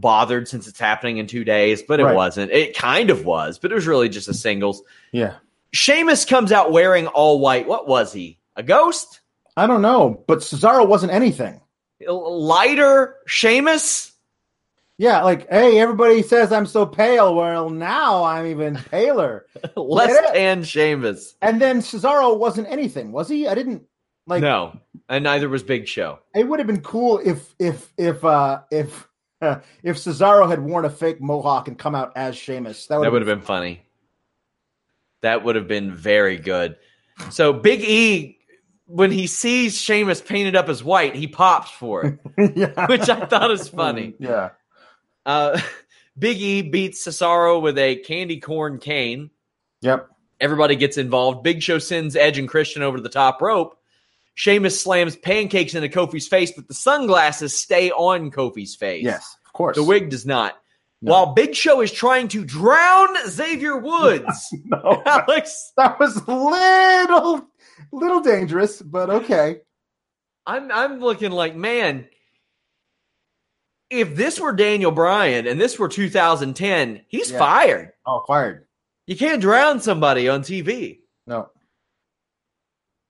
bothered 0.00 0.48
since 0.48 0.66
it's 0.68 0.78
happening 0.80 1.18
in 1.18 1.26
2 1.26 1.44
days, 1.44 1.82
but 1.82 2.00
it 2.00 2.04
Right. 2.04 2.14
wasn't. 2.16 2.50
It 2.52 2.76
kind 2.76 3.10
of 3.10 3.24
was, 3.24 3.58
but 3.58 3.70
it 3.72 3.74
was 3.74 3.86
really 3.86 4.08
just 4.08 4.28
a 4.28 4.34
singles. 4.34 4.82
yeah 5.12 5.34
Sheamus 5.72 6.24
comes 6.24 6.50
out 6.50 6.72
wearing 6.72 7.06
all 7.08 7.40
white. 7.40 7.68
What 7.68 7.86
was 7.86 8.12
he? 8.12 8.38
A 8.56 8.62
ghost? 8.62 9.20
i 9.56 9.66
don't 9.66 9.82
know 9.82 10.22
but 10.28 10.38
cesaro 10.38 10.86
wasn't 10.86 11.12
anything 11.12 11.60
Lighter 12.06 13.16
Sheamus? 13.26 14.12
Yeah, 14.98 15.22
like, 15.22 15.48
hey, 15.48 15.78
everybody 15.78 16.22
says 16.22 16.52
I'm 16.52 16.66
so 16.66 16.84
pale. 16.86 17.34
Well, 17.34 17.70
now 17.70 18.24
I'm 18.24 18.46
even 18.46 18.74
paler. 18.76 19.46
Less 19.76 20.32
tan 20.32 20.62
Sheamus. 20.64 21.34
and 21.42 21.60
then 21.60 21.80
Cesaro 21.80 22.36
wasn't 22.38 22.68
anything, 22.68 23.12
was 23.12 23.28
he? 23.28 23.46
I 23.48 23.54
didn't 23.54 23.82
like. 24.26 24.42
no, 24.42 24.78
and 25.08 25.24
neither 25.24 25.48
was 25.48 25.62
Big 25.62 25.86
Show. 25.88 26.18
It 26.34 26.48
would 26.48 26.58
have 26.60 26.66
been 26.66 26.80
cool 26.82 27.20
if 27.24 27.54
if 27.58 27.92
if 27.96 28.24
uh 28.24 28.60
if 28.70 29.07
if 29.82 29.96
Cesaro 29.96 30.48
had 30.48 30.60
worn 30.60 30.84
a 30.84 30.90
fake 30.90 31.20
mohawk 31.20 31.68
and 31.68 31.78
come 31.78 31.94
out 31.94 32.12
as 32.16 32.36
Sheamus. 32.36 32.86
That 32.86 32.98
would 32.98 33.06
That 33.06 33.12
would 33.12 33.22
have 33.26 33.38
been 33.38 33.44
funny. 33.44 33.82
That 35.22 35.44
would 35.44 35.56
have 35.56 35.68
been 35.68 35.94
very 35.94 36.36
good. 36.36 36.76
So 37.30 37.52
Big 37.52 37.80
E, 37.82 38.38
when 38.86 39.10
he 39.10 39.26
sees 39.26 39.76
Sheamus 39.76 40.20
painted 40.20 40.54
up 40.56 40.68
as 40.68 40.82
white, 40.84 41.14
he 41.16 41.26
pops 41.26 41.70
for 41.70 42.04
it, 42.36 42.56
yeah, 42.56 42.86
which 42.88 43.08
I 43.08 43.26
thought 43.26 43.50
is 43.50 43.68
funny. 43.68 44.14
Yeah, 44.18 44.50
Uh, 45.26 45.60
Big 46.18 46.38
E 46.40 46.62
beats 46.62 47.06
Cesaro 47.06 47.60
with 47.60 47.78
a 47.78 47.96
candy 47.96 48.40
corn 48.40 48.78
cane. 48.78 49.30
yep. 49.80 50.08
Everybody 50.40 50.76
gets 50.76 50.96
involved. 50.98 51.42
Big 51.42 51.62
Show 51.62 51.80
sends 51.80 52.14
Edge 52.14 52.38
and 52.38 52.48
Christian 52.48 52.82
over 52.82 53.00
the 53.00 53.08
top 53.08 53.42
rope. 53.42 53.77
Sheamus 54.38 54.80
slams 54.80 55.16
pancakes 55.16 55.74
into 55.74 55.88
Kofi's 55.88 56.28
face, 56.28 56.52
but 56.52 56.68
the 56.68 56.74
sunglasses 56.74 57.58
stay 57.58 57.90
on 57.90 58.30
Kofi's 58.30 58.76
face. 58.76 59.02
Yes, 59.02 59.36
of 59.44 59.52
course. 59.52 59.74
The 59.74 59.82
wig 59.82 60.10
does 60.10 60.24
not. 60.24 60.54
No. 61.02 61.10
While 61.10 61.26
Big 61.34 61.56
Show 61.56 61.80
is 61.80 61.90
trying 61.90 62.28
to 62.28 62.44
drown 62.44 63.08
Xavier 63.28 63.76
Woods. 63.78 64.54
No, 64.64 65.02
Alex, 65.06 65.72
that 65.76 65.98
was 65.98 66.16
little 66.28 67.48
little 67.92 68.20
dangerous, 68.20 68.80
but 68.80 69.10
okay. 69.10 69.56
I'm 70.46 70.70
I'm 70.70 71.00
looking 71.00 71.32
like, 71.32 71.56
man, 71.56 72.06
if 73.90 74.14
this 74.14 74.38
were 74.38 74.52
Daniel 74.52 74.92
Bryan 74.92 75.48
and 75.48 75.60
this 75.60 75.80
were 75.80 75.88
2010, 75.88 77.00
he's 77.08 77.32
Yeah. 77.32 77.38
fired. 77.40 77.90
Oh, 78.06 78.22
fired. 78.24 78.66
You 79.08 79.16
can't 79.16 79.40
drown 79.42 79.80
somebody 79.80 80.28
on 80.28 80.42
TV. 80.42 81.00
No. 81.26 81.48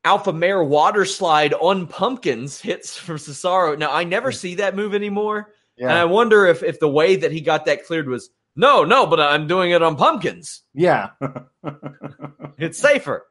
Alpha 0.08 0.32
Mare 0.32 0.64
water 0.64 1.04
slide 1.04 1.52
on 1.52 1.86
pumpkins 1.86 2.58
hits 2.60 2.96
from 2.96 3.16
Cesaro. 3.16 3.78
Now 3.78 3.92
I 3.92 4.04
never 4.04 4.32
see 4.32 4.54
that 4.56 4.74
move 4.74 4.94
anymore. 4.94 5.52
And 5.76 5.90
I 5.92 6.06
wonder 6.06 6.46
if 6.46 6.62
if 6.62 6.80
the 6.80 6.88
way 6.88 7.16
that 7.16 7.30
he 7.30 7.40
got 7.42 7.66
that 7.66 7.84
cleared 7.86 8.08
was 8.08 8.30
no, 8.56 8.84
no, 8.84 9.06
but 9.06 9.20
I'm 9.20 9.46
doing 9.46 9.70
it 9.72 9.82
on 9.82 9.96
pumpkins. 9.96 10.62
Yeah. 10.74 11.10
It's 12.58 12.78
safer. 12.78 13.24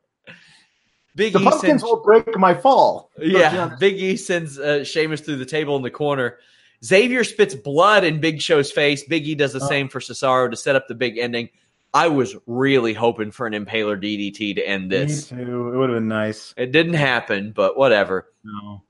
Big 1.15 1.33
the 1.33 1.39
E 1.39 1.43
pumpkins 1.43 1.61
sends- 1.81 1.83
will 1.83 2.01
break 2.03 2.37
my 2.37 2.53
fall. 2.53 3.09
Yeah, 3.19 3.75
Big 3.79 3.95
E 3.95 4.15
sends 4.15 4.57
uh, 4.59 4.83
Sheamus 4.85 5.19
through 5.21 5.37
the 5.37 5.45
table 5.45 5.75
in 5.75 5.81
the 5.81 5.91
corner. 5.91 6.37
Xavier 6.85 7.23
spits 7.23 7.55
blood 7.55 8.03
in 8.05 8.21
Big 8.21 8.39
Show's 8.41 8.71
face. 8.71 9.03
Big 9.03 9.27
E 9.27 9.35
does 9.35 9.51
the 9.53 9.59
Oh. 9.63 9.67
same 9.67 9.89
for 9.89 9.99
Cesaro 9.99 10.49
to 10.49 10.55
set 10.55 10.75
up 10.77 10.87
the 10.87 10.95
big 10.95 11.17
ending. 11.17 11.49
I 11.93 12.07
was 12.09 12.35
really 12.45 12.93
hoping 12.93 13.31
for 13.31 13.47
an 13.47 13.53
Impaler 13.53 13.97
DDT 14.01 14.55
to 14.55 14.61
end 14.67 14.91
this. 14.91 15.31
Me 15.31 15.43
too. 15.45 15.73
It 15.73 15.77
would 15.77 15.89
have 15.89 15.97
been 15.97 16.07
nice. 16.07 16.53
It 16.57 16.71
didn't 16.71 16.93
happen, 16.95 17.53
but 17.55 17.77
whatever. 17.77 18.27
No. 18.43 18.83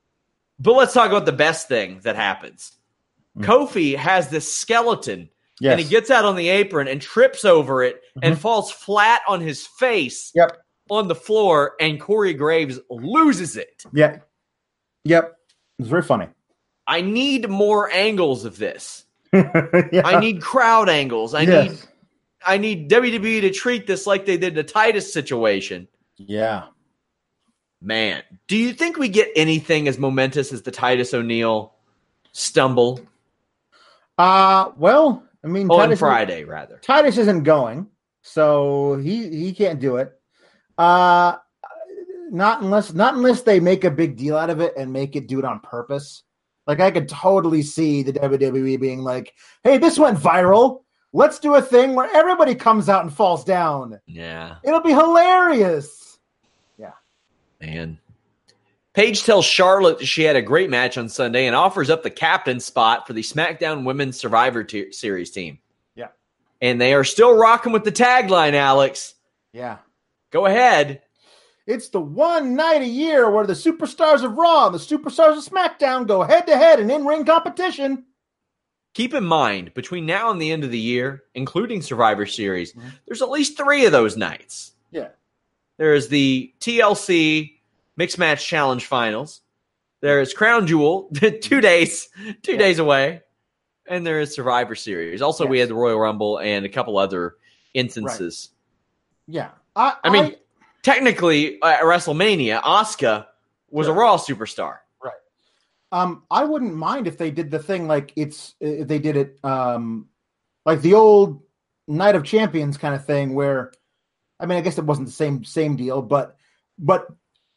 But 0.59 0.73
let's 0.73 0.93
talk 0.93 1.09
about 1.09 1.25
the 1.25 1.31
best 1.31 1.67
thing 1.67 1.99
that 2.03 2.15
happens. 2.15 2.73
Mm. 3.37 3.45
Kofi 3.45 3.95
has 3.95 4.29
this 4.29 4.51
skeleton, 4.51 5.29
Yes. 5.61 5.73
and 5.73 5.79
he 5.81 5.87
gets 5.87 6.09
out 6.09 6.25
on 6.25 6.35
the 6.35 6.49
apron 6.49 6.87
and 6.87 7.01
trips 7.01 7.45
over 7.45 7.83
it 7.83 8.01
and 8.23 8.35
Mhm. 8.35 8.39
falls 8.39 8.71
flat 8.71 9.21
on 9.27 9.39
his 9.41 9.65
face 9.67 10.31
Yep. 10.35 10.57
on 10.89 11.07
the 11.07 11.15
floor, 11.15 11.75
and 11.79 12.01
Corey 12.01 12.33
Graves 12.33 12.79
loses 12.89 13.55
it. 13.55 13.83
Yeah. 13.93 14.17
Yep. 15.05 15.35
It's 15.79 15.87
very 15.87 16.01
funny. 16.01 16.27
I 16.87 17.01
need 17.01 17.49
more 17.49 17.91
angles 17.91 18.43
of 18.45 18.57
this. 18.57 19.05
yeah. 19.33 20.01
I 20.03 20.19
need 20.19 20.41
crowd 20.41 20.89
angles. 20.89 21.33
I 21.35 21.41
Yes. 21.41 21.69
need 21.69 21.79
I 22.45 22.57
need 22.57 22.89
WWE 22.89 23.41
to 23.41 23.51
treat 23.51 23.87
this 23.87 24.07
like 24.07 24.25
they 24.25 24.37
did 24.37 24.55
the 24.55 24.63
Titus 24.63 25.11
situation. 25.11 25.87
Yeah. 26.17 26.65
Man, 27.81 28.23
do 28.47 28.57
you 28.57 28.73
think 28.73 28.97
we 28.97 29.07
get 29.09 29.29
anything 29.35 29.87
as 29.87 29.97
momentous 29.99 30.51
as 30.51 30.63
the 30.63 30.71
Titus 30.71 31.13
O'Neil 31.13 31.73
stumble 32.31 32.99
Uh 34.17 34.71
well, 34.77 35.23
I 35.43 35.47
mean 35.47 35.69
on 35.69 35.77
Titus- 35.79 35.99
Friday, 35.99 36.43
rather? 36.43 36.79
Titus 36.79 37.17
isn't 37.17 37.43
going, 37.43 37.87
so 38.23 38.97
he 38.97 39.29
he 39.29 39.53
can't 39.53 39.79
do 39.79 39.97
it. 39.97 40.19
Uh 40.77 41.37
not 42.31 42.61
unless 42.61 42.93
not 42.93 43.13
unless 43.13 43.43
they 43.43 43.59
make 43.59 43.83
a 43.83 43.91
big 43.91 44.17
deal 44.17 44.37
out 44.37 44.49
of 44.49 44.59
it 44.59 44.73
and 44.75 44.91
make 44.91 45.15
it 45.15 45.27
do 45.27 45.39
it 45.39 45.45
on 45.45 45.59
purpose. 45.59 46.23
Like 46.65 46.79
I 46.79 46.91
could 46.91 47.07
totally 47.07 47.61
see 47.61 48.03
the 48.03 48.11
WWE 48.13 48.79
being 48.79 48.99
like, 48.99 49.33
"Hey, 49.63 49.77
this 49.77 49.97
went 49.97 50.17
viral. 50.17 50.83
Let's 51.17 51.39
do 51.39 51.55
a 51.55 51.61
thing 51.63 51.95
where 51.95 52.07
everybody 52.15 52.53
comes 52.53 52.89
out 52.89 53.03
and 53.03 53.11
falls 53.11 53.43
down. 53.43 53.99
Yeah, 54.05 54.57
It'll 54.63 54.81
be 54.81 54.91
hilarious." 54.91 56.19
Yeah. 56.77 56.91
Man. 57.59 57.97
Paige 58.93 59.23
tells 59.23 59.43
Charlotte 59.43 59.97
that 59.97 60.05
she 60.05 60.21
had 60.21 60.35
a 60.35 60.43
great 60.43 60.69
match 60.69 60.95
on 60.95 61.09
Sunday 61.09 61.47
and 61.47 61.55
offers 61.55 61.89
up 61.89 62.03
the 62.03 62.11
captain 62.11 62.59
spot 62.59 63.07
for 63.07 63.13
the 63.13 63.23
SmackDown 63.23 63.83
Women's 63.83 64.17
Survivor 64.17 64.63
Te- 64.63 64.91
Series 64.91 65.31
team. 65.31 65.57
Yeah. 65.95 66.09
And 66.61 66.79
they 66.79 66.93
are 66.93 67.03
still 67.03 67.35
rocking 67.35 67.73
with 67.73 67.83
the 67.83 67.91
tagline, 67.91 68.53
Alex. 68.53 69.15
Yeah. 69.53 69.77
Go 70.29 70.45
ahead. 70.45 71.01
It's 71.65 71.89
the 71.89 71.99
one 71.99 72.55
night 72.55 72.81
a 72.83 72.87
year 72.87 73.29
where 73.31 73.47
the 73.47 73.53
superstars 73.53 74.23
of 74.23 74.37
Raw 74.37 74.67
and 74.67 74.75
the 74.75 74.79
superstars 74.79 75.37
of 75.37 75.43
SmackDown 75.45 76.05
go 76.05 76.21
head 76.21 76.45
to 76.45 76.55
head 76.55 76.79
in 76.79 76.91
in 76.91 77.07
ring 77.07 77.25
competition. 77.25 78.05
Keep 78.97 79.13
in 79.13 79.25
mind, 79.25 79.75
between 79.75 80.07
now 80.07 80.31
and 80.31 80.41
the 80.41 80.51
end 80.51 80.63
of 80.63 80.71
the 80.71 80.79
year, 80.79 81.23
including 81.35 81.83
Survivor 81.83 82.25
Series, 82.25 82.73
Mhm. 82.73 82.81
there's 83.05 83.21
at 83.21 83.29
least 83.29 83.55
three 83.55 83.85
of 83.85 83.91
those 83.91 84.17
nights. 84.17 84.71
Yeah. 84.89 85.09
There 85.77 85.93
is 85.93 86.09
the 86.09 86.51
TLC 86.59 87.61
Mixed 87.95 88.17
Match 88.17 88.43
Challenge 88.43 88.83
Finals. 88.83 89.41
There 90.01 90.19
is 90.19 90.33
Crown 90.33 90.65
Jewel, 90.65 91.11
two 91.41 91.61
days, 91.61 92.09
two 92.41 92.53
Yeah. 92.53 92.57
days 92.57 92.79
away, 92.79 93.21
and 93.87 94.03
there 94.03 94.19
is 94.19 94.33
Survivor 94.33 94.73
Series. 94.73 95.21
Also, 95.21 95.45
we 95.45 95.59
had 95.59 95.69
the 95.69 95.75
Royal 95.75 95.99
Rumble 95.99 96.39
and 96.39 96.65
a 96.65 96.69
couple 96.69 96.97
other 96.97 97.35
instances. 97.75 98.49
Yeah. 99.27 99.51
I, 99.75 99.93
I 100.03 100.09
mean, 100.09 100.35
technically, 100.81 101.61
at 101.61 101.81
WrestleMania, 101.81 102.63
Asuka 102.63 103.27
was 103.69 103.87
a 103.87 103.93
Raw 103.93 104.17
superstar. 104.17 104.77
Um, 105.91 106.23
I 106.29 106.43
wouldn't 106.43 106.75
mind 106.75 107.07
if 107.07 107.17
they 107.17 107.31
did 107.31 107.49
the 107.49 107.59
thing 107.59 107.87
like 107.87 108.11
it's 108.15 108.55
if 108.59 108.87
they 108.87 108.99
did 108.99 109.15
it 109.15 109.39
um 109.43 110.09
like 110.65 110.81
the 110.81 110.95
old 110.95 111.41
Night 111.87 112.15
of 112.15 112.25
Champions 112.25 112.77
kind 112.77 112.93
of 112.93 113.05
thing 113.05 113.33
where 113.33 113.71
I 114.39 114.45
mean 114.45 114.57
I 114.57 114.61
guess 114.61 114.77
it 114.77 114.85
wasn't 114.85 115.07
the 115.07 115.13
same 115.13 115.43
same 115.45 115.75
deal, 115.77 116.01
but 116.01 116.35
but 116.77 117.07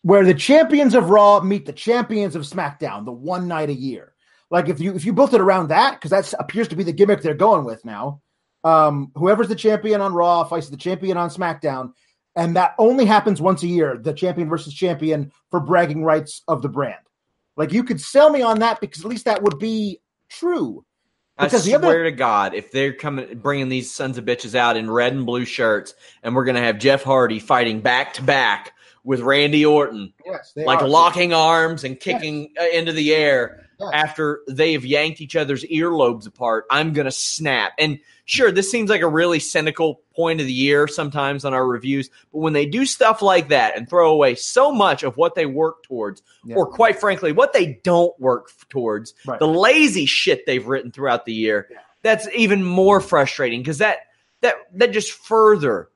where 0.03 0.25
the 0.25 0.35
champions 0.35 0.95
of 0.95 1.11
Raw 1.11 1.41
meet 1.41 1.67
the 1.67 1.73
champions 1.73 2.35
of 2.37 2.43
SmackDown 2.43 3.05
the 3.05 3.13
one 3.13 3.49
night 3.49 3.69
a 3.69 3.75
year. 3.75 4.15
Like 4.51 4.69
if 4.69 4.81
you 4.81 4.95
if 4.95 5.05
you 5.05 5.13
built 5.13 5.35
it 5.35 5.41
around 5.41 5.69
that, 5.69 5.95
because 5.95 6.11
that 6.11 6.41
appears 6.41 6.69
to 6.69 6.77
be 6.77 6.85
the 6.85 6.93
gimmick 6.93 7.23
they're 7.23 7.35
going 7.35 7.65
with 7.65 7.85
now. 7.85 8.23
Um, 8.63 9.11
whoever's 9.15 9.49
the 9.49 9.55
champion 9.55 10.01
on 10.01 10.13
Raw 10.13 10.45
fights 10.45 10.69
the 10.69 10.77
champion 10.77 11.17
on 11.17 11.31
SmackDown, 11.31 11.93
and 12.37 12.57
that 12.57 12.75
only 12.79 13.05
happens 13.05 13.41
once 13.41 13.63
a 13.63 13.67
year, 13.67 13.99
the 13.99 14.13
champion 14.13 14.49
versus 14.49 14.75
champion 14.75 15.33
for 15.51 15.61
bragging 15.61 16.05
rights 16.05 16.43
of 16.47 16.63
the 16.63 16.69
brand. 16.69 17.01
Like 17.61 17.75
you 17.75 17.85
could 17.85 18.01
sell 18.01 18.31
me 18.31 18.41
on 18.41 18.61
that 18.61 18.81
because 18.81 19.05
at 19.05 19.11
least 19.11 19.27
that 19.27 19.43
would 19.43 19.59
be 19.59 20.01
true. 20.31 20.83
I 21.37 21.45
Because 21.45 21.63
the 21.67 21.73
swear 21.73 21.85
other- 22.01 22.05
to 22.05 22.11
God, 22.11 22.55
if 22.55 22.73
they're 22.73 22.95
coming, 22.95 23.39
bringing 23.39 23.69
these 23.69 23.93
sons 23.93 24.17
of 24.17 24.25
bitches 24.25 24.55
out 24.55 24.79
in 24.79 24.91
red 24.91 25.13
and 25.13 25.27
blue 25.27 25.45
shirts, 25.45 25.93
and 26.23 26.35
we're 26.35 26.47
gonna 26.47 26.63
have 26.63 26.79
Jeff 26.79 27.03
Hardy 27.03 27.39
fighting 27.39 27.81
back 27.83 28.15
to 28.15 28.23
back 28.23 28.73
with 29.05 29.21
Randy 29.21 29.67
Orton, 29.67 30.15
Yes, 30.25 30.55
like 30.57 30.81
are. 30.81 30.89
locking 30.89 31.35
arms 31.35 31.85
and 31.85 32.01
kicking 32.01 32.51
uh, 32.59 32.65
into 32.73 32.93
the 32.93 33.15
air 33.15 33.69
Yes. 33.81 33.91
after 33.95 34.41
they 34.49 34.73
have 34.75 34.85
yanked 34.85 35.21
each 35.21 35.37
other's 35.37 35.65
earlobes 35.65 36.27
apart, 36.27 36.67
I'm 36.71 36.93
gonna 36.93 37.11
snap. 37.11 37.73
And 37.79 37.99
sure, 38.27 38.53
this 38.53 38.71
seems 38.71 38.91
like 38.91 39.01
a 39.01 39.09
really 39.09 39.41
cynical 39.41 40.03
point 40.15 40.41
of 40.41 40.47
the 40.47 40.53
year 40.53 40.87
sometimes 40.87 41.45
on 41.45 41.55
our 41.55 41.67
reviews, 41.67 42.11
but 42.33 42.41
when 42.41 42.53
they 42.53 42.67
do 42.67 42.85
stuff 42.85 43.23
like 43.23 43.49
that 43.49 43.77
and 43.77 43.89
throw 43.89 44.13
away 44.13 44.35
so 44.35 44.71
much 44.73 45.03
of 45.03 45.17
what 45.17 45.35
they 45.35 45.47
work 45.47 45.83
towards, 45.83 46.23
Yeah. 46.45 46.57
or 46.57 46.67
quite 46.67 47.01
frankly, 47.01 47.33
what 47.33 47.53
they 47.53 47.81
don't 47.83 48.19
work 48.21 48.51
towards, 48.69 49.15
Right. 49.27 49.39
the 49.39 49.49
lazy 49.49 50.05
shit 50.07 50.45
they've 50.47 50.67
written 50.67 50.93
throughout 50.93 51.25
the 51.25 51.33
year, 51.35 51.67
Yeah. 51.71 51.79
that's 52.03 52.29
even 52.35 52.63
more 52.63 53.01
frustrating 53.01 53.61
because 53.61 53.79
that 53.79 53.99
that 54.43 54.57
that 54.75 54.93
just 54.93 55.13
further 55.13 55.89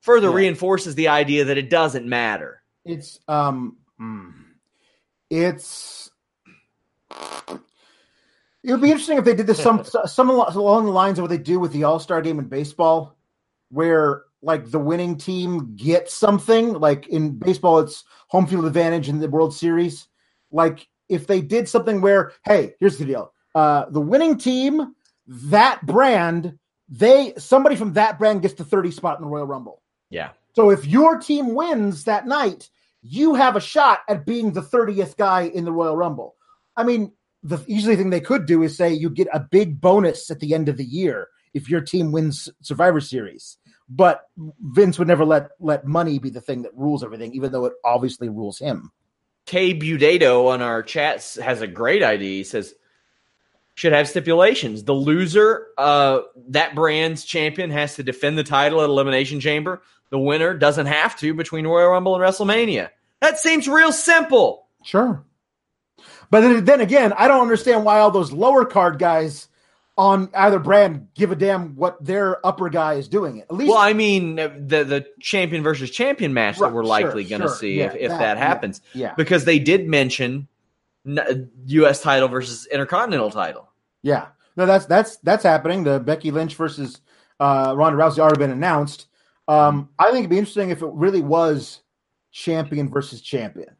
further 0.00 0.28
Yeah. 0.28 0.34
reinforces 0.34 0.94
the 0.94 1.08
idea 1.08 1.44
that 1.46 1.58
it 1.58 1.68
doesn't 1.70 2.06
matter. 2.06 2.62
It's 2.84 3.18
um, 3.28 3.76
mm, 4.00 4.32
it's. 5.30 6.07
It 7.10 8.72
would 8.72 8.82
be 8.82 8.90
interesting 8.90 9.18
if 9.18 9.24
they 9.24 9.34
did 9.34 9.46
this 9.46 9.62
some 9.62 9.84
some 10.06 10.30
along 10.30 10.86
the 10.86 10.92
lines 10.92 11.18
of 11.18 11.22
what 11.22 11.30
they 11.30 11.38
do 11.38 11.58
with 11.58 11.72
the 11.72 11.84
All 11.84 11.98
Star 12.00 12.20
Game 12.22 12.38
in 12.38 12.46
baseball, 12.48 13.16
where 13.70 14.24
like 14.42 14.70
the 14.70 14.78
winning 14.78 15.16
team 15.16 15.74
gets 15.76 16.14
something. 16.14 16.74
Like 16.74 17.06
in 17.08 17.38
baseball, 17.38 17.78
it's 17.80 18.04
home 18.28 18.46
field 18.46 18.64
advantage 18.64 19.08
in 19.08 19.20
the 19.20 19.28
World 19.28 19.54
Series. 19.54 20.08
Like 20.50 20.86
if 21.08 21.26
they 21.26 21.40
did 21.40 21.68
something 21.68 22.00
where, 22.00 22.32
hey, 22.44 22.74
here's 22.80 22.98
the 22.98 23.04
deal: 23.04 23.32
uh, 23.54 23.86
the 23.90 24.00
winning 24.00 24.38
team, 24.38 24.94
that 25.26 25.84
brand, 25.86 26.58
they 26.88 27.34
somebody 27.38 27.76
from 27.76 27.94
that 27.94 28.18
brand 28.18 28.42
gets 28.42 28.54
the 28.54 28.64
thirty 28.64 28.90
spot 28.90 29.18
in 29.18 29.24
the 29.24 29.30
Royal 29.30 29.46
Rumble. 29.46 29.82
Yeah. 30.10 30.30
So 30.54 30.70
if 30.70 30.86
your 30.86 31.18
team 31.18 31.54
wins 31.54 32.04
that 32.04 32.26
night, 32.26 32.68
you 33.02 33.34
have 33.34 33.54
a 33.54 33.60
shot 33.60 34.00
at 34.08 34.26
being 34.26 34.52
the 34.52 34.60
30th 34.62 35.16
guy 35.16 35.42
in 35.42 35.64
the 35.64 35.70
Royal 35.70 35.96
Rumble. 35.96 36.34
I 36.78 36.84
mean, 36.84 37.12
the 37.42 37.58
easy 37.66 37.96
thing 37.96 38.10
they 38.10 38.20
could 38.20 38.46
do 38.46 38.62
is 38.62 38.76
say 38.76 38.92
you 38.92 39.10
get 39.10 39.28
a 39.32 39.40
big 39.40 39.80
bonus 39.80 40.30
at 40.30 40.40
the 40.40 40.54
end 40.54 40.68
of 40.68 40.76
the 40.76 40.84
year 40.84 41.28
if 41.52 41.68
your 41.68 41.80
team 41.80 42.12
wins 42.12 42.48
Survivor 42.62 43.00
Series. 43.00 43.58
But 43.88 44.22
Vince 44.60 44.98
would 44.98 45.08
never 45.08 45.24
let 45.24 45.50
let 45.60 45.86
money 45.86 46.18
be 46.18 46.30
the 46.30 46.40
thing 46.40 46.62
that 46.62 46.76
rules 46.76 47.02
everything, 47.02 47.32
even 47.32 47.52
though 47.52 47.64
it 47.64 47.72
obviously 47.84 48.28
rules 48.28 48.58
him. 48.58 48.92
Kay 49.46 49.74
Budato 49.74 50.48
on 50.48 50.62
our 50.62 50.82
chats 50.82 51.36
has 51.36 51.62
a 51.62 51.66
great 51.66 52.02
idea. 52.02 52.36
He 52.36 52.44
says 52.44 52.74
should 53.74 53.92
have 53.92 54.08
stipulations. 54.08 54.84
The 54.84 54.92
loser, 54.92 55.68
uh, 55.78 56.20
that 56.48 56.74
brand's 56.74 57.24
champion, 57.24 57.70
has 57.70 57.94
to 57.94 58.02
defend 58.02 58.36
the 58.36 58.44
title 58.44 58.82
at 58.82 58.90
Elimination 58.90 59.40
Chamber. 59.40 59.82
The 60.10 60.18
winner 60.18 60.52
doesn't 60.54 60.86
have 60.86 61.16
to 61.20 61.32
between 61.32 61.66
Royal 61.66 61.90
Rumble 61.90 62.14
and 62.14 62.22
WrestleMania. 62.22 62.90
That 63.20 63.38
seems 63.38 63.68
real 63.68 63.92
simple. 63.92 64.66
Sure. 64.84 65.24
But 66.30 66.40
then, 66.42 66.64
then 66.64 66.80
again, 66.80 67.12
I 67.14 67.26
don't 67.28 67.40
understand 67.40 67.84
why 67.84 68.00
all 68.00 68.10
those 68.10 68.32
lower 68.32 68.64
card 68.64 68.98
guys 68.98 69.48
on 69.96 70.30
either 70.34 70.58
brand 70.58 71.08
give 71.14 71.32
a 71.32 71.36
damn 71.36 71.74
what 71.74 72.02
their 72.04 72.44
upper 72.46 72.68
guy 72.68 72.94
is 72.94 73.08
doing. 73.08 73.40
At 73.40 73.52
least 73.52 73.70
Well, 73.70 73.78
I 73.78 73.92
mean, 73.94 74.36
the 74.36 74.84
the 74.84 75.06
champion 75.20 75.62
versus 75.62 75.90
champion 75.90 76.32
match 76.34 76.58
that 76.58 76.72
we're 76.72 76.82
sure, 76.82 76.88
likely 76.88 77.24
going 77.24 77.42
to 77.42 77.48
sure. 77.48 77.56
see 77.56 77.78
Yeah, 77.78 77.86
if, 77.86 77.94
if 77.96 78.08
that- 78.10 78.18
that, 78.18 78.36
happens, 78.38 78.80
yeah. 78.94 79.14
because 79.16 79.44
they 79.44 79.58
did 79.58 79.88
mention 79.88 80.46
U.S. 81.66 82.02
title 82.02 82.28
versus 82.28 82.66
Intercontinental 82.70 83.30
title. 83.30 83.68
Yeah, 84.02 84.26
no, 84.56 84.66
that's 84.66 84.86
that's 84.86 85.16
that's 85.18 85.42
happening. 85.42 85.82
The 85.84 85.98
Becky 85.98 86.30
Lynch 86.30 86.54
versus 86.54 87.00
uh, 87.40 87.74
Ronda 87.76 87.98
Rousey 87.98 88.18
already 88.18 88.38
been 88.38 88.50
announced. 88.50 89.06
Um, 89.48 89.88
I 89.98 90.06
think 90.10 90.18
it'd 90.18 90.30
be 90.30 90.38
interesting 90.38 90.70
if 90.70 90.82
it 90.82 90.90
really 90.92 91.22
was 91.22 91.80
champion 92.30 92.88
versus 92.90 93.20
champion. 93.22 93.70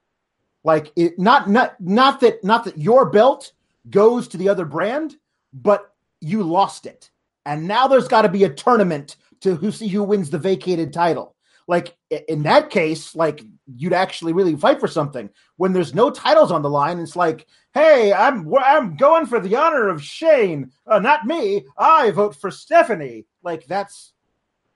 Like 0.68 0.92
it, 0.96 1.18
not 1.18 1.48
not 1.48 1.80
not 1.80 2.20
that 2.20 2.44
not 2.44 2.64
that 2.64 2.76
your 2.76 3.08
belt 3.08 3.52
goes 3.88 4.28
to 4.28 4.36
the 4.36 4.50
other 4.50 4.66
brand, 4.66 5.16
but 5.54 5.94
you 6.20 6.42
lost 6.42 6.84
it, 6.84 7.10
and 7.46 7.66
now 7.66 7.88
there's 7.88 8.06
got 8.06 8.20
to 8.20 8.28
be 8.28 8.44
a 8.44 8.50
tournament 8.50 9.16
to 9.40 9.54
who 9.54 9.72
see 9.72 9.88
who 9.88 10.02
wins 10.02 10.28
the 10.28 10.38
vacated 10.38 10.92
title. 10.92 11.34
Like 11.68 11.96
in 12.10 12.42
that 12.42 12.68
case, 12.68 13.16
like 13.16 13.46
you'd 13.64 13.94
actually 13.94 14.34
really 14.34 14.56
fight 14.56 14.78
for 14.78 14.88
something. 14.88 15.30
When 15.56 15.72
there's 15.72 15.94
no 15.94 16.10
titles 16.10 16.52
on 16.52 16.60
the 16.60 16.68
line, 16.68 16.98
it's 16.98 17.16
like, 17.16 17.46
hey, 17.72 18.12
I'm 18.12 18.46
I'm 18.62 18.94
going 18.98 19.24
for 19.24 19.40
the 19.40 19.56
honor 19.56 19.88
of 19.88 20.04
Shane, 20.04 20.70
uh, 20.86 20.98
not 20.98 21.24
me. 21.24 21.64
I 21.78 22.10
vote 22.10 22.36
for 22.36 22.50
Stephanie. 22.50 23.24
Like 23.42 23.64
that's 23.64 24.12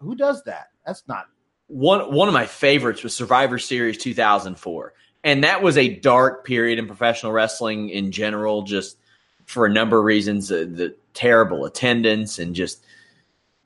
who 0.01 0.15
does 0.15 0.43
that? 0.45 0.69
That's 0.87 1.07
not 1.07 1.27
one 1.67 2.13
one 2.13 2.29
of 2.29 2.35
my 2.35 2.47
favorites 2.47 3.03
was 3.03 3.15
Survivor 3.15 3.59
Series 3.59 3.99
2004, 3.99 4.95
and 5.25 5.45
that 5.45 5.63
was 5.63 5.77
a 5.77 5.89
dark 5.89 6.45
period 6.45 6.79
in 6.79 6.87
professional 6.87 7.33
wrestling 7.33 7.89
in 7.89 8.13
general, 8.13 8.63
just 8.63 8.97
for 9.47 9.67
a 9.67 9.71
number 9.71 9.99
of 9.99 10.05
reasons. 10.05 10.51
Uh, 10.51 10.67
the 10.69 10.95
terrible 11.15 11.65
attendance 11.65 12.39
and 12.39 12.55
just 12.55 12.85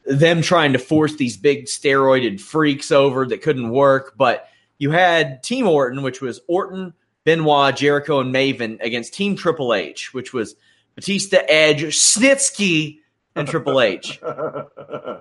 them 0.05 0.43
trying 0.43 0.73
to 0.73 0.79
force 0.79 1.17
these 1.17 1.37
big 1.37 1.67
steroided 1.67 2.41
freaks 2.41 2.91
over 2.91 3.27
that 3.27 3.43
couldn't 3.43 3.71
work. 3.71 4.15
But 4.17 4.49
you 4.79 4.91
had 4.91 5.43
Team 5.43 5.67
Orton, 5.67 6.03
which 6.03 6.21
was 6.21 6.41
Orton, 6.47 6.95
Benoit, 7.25 7.77
Jericho, 7.77 8.21
and 8.21 8.35
Maven 8.35 8.81
against 8.81 9.15
Team 9.15 9.37
Triple 9.37 9.75
H, 9.75 10.15
which 10.15 10.33
was 10.33 10.55
Batista, 10.95 11.39
Edge, 11.49 11.83
Snitsky, 11.83 12.99
and 13.35 13.49
Triple 13.49 13.81
H. 13.81 14.21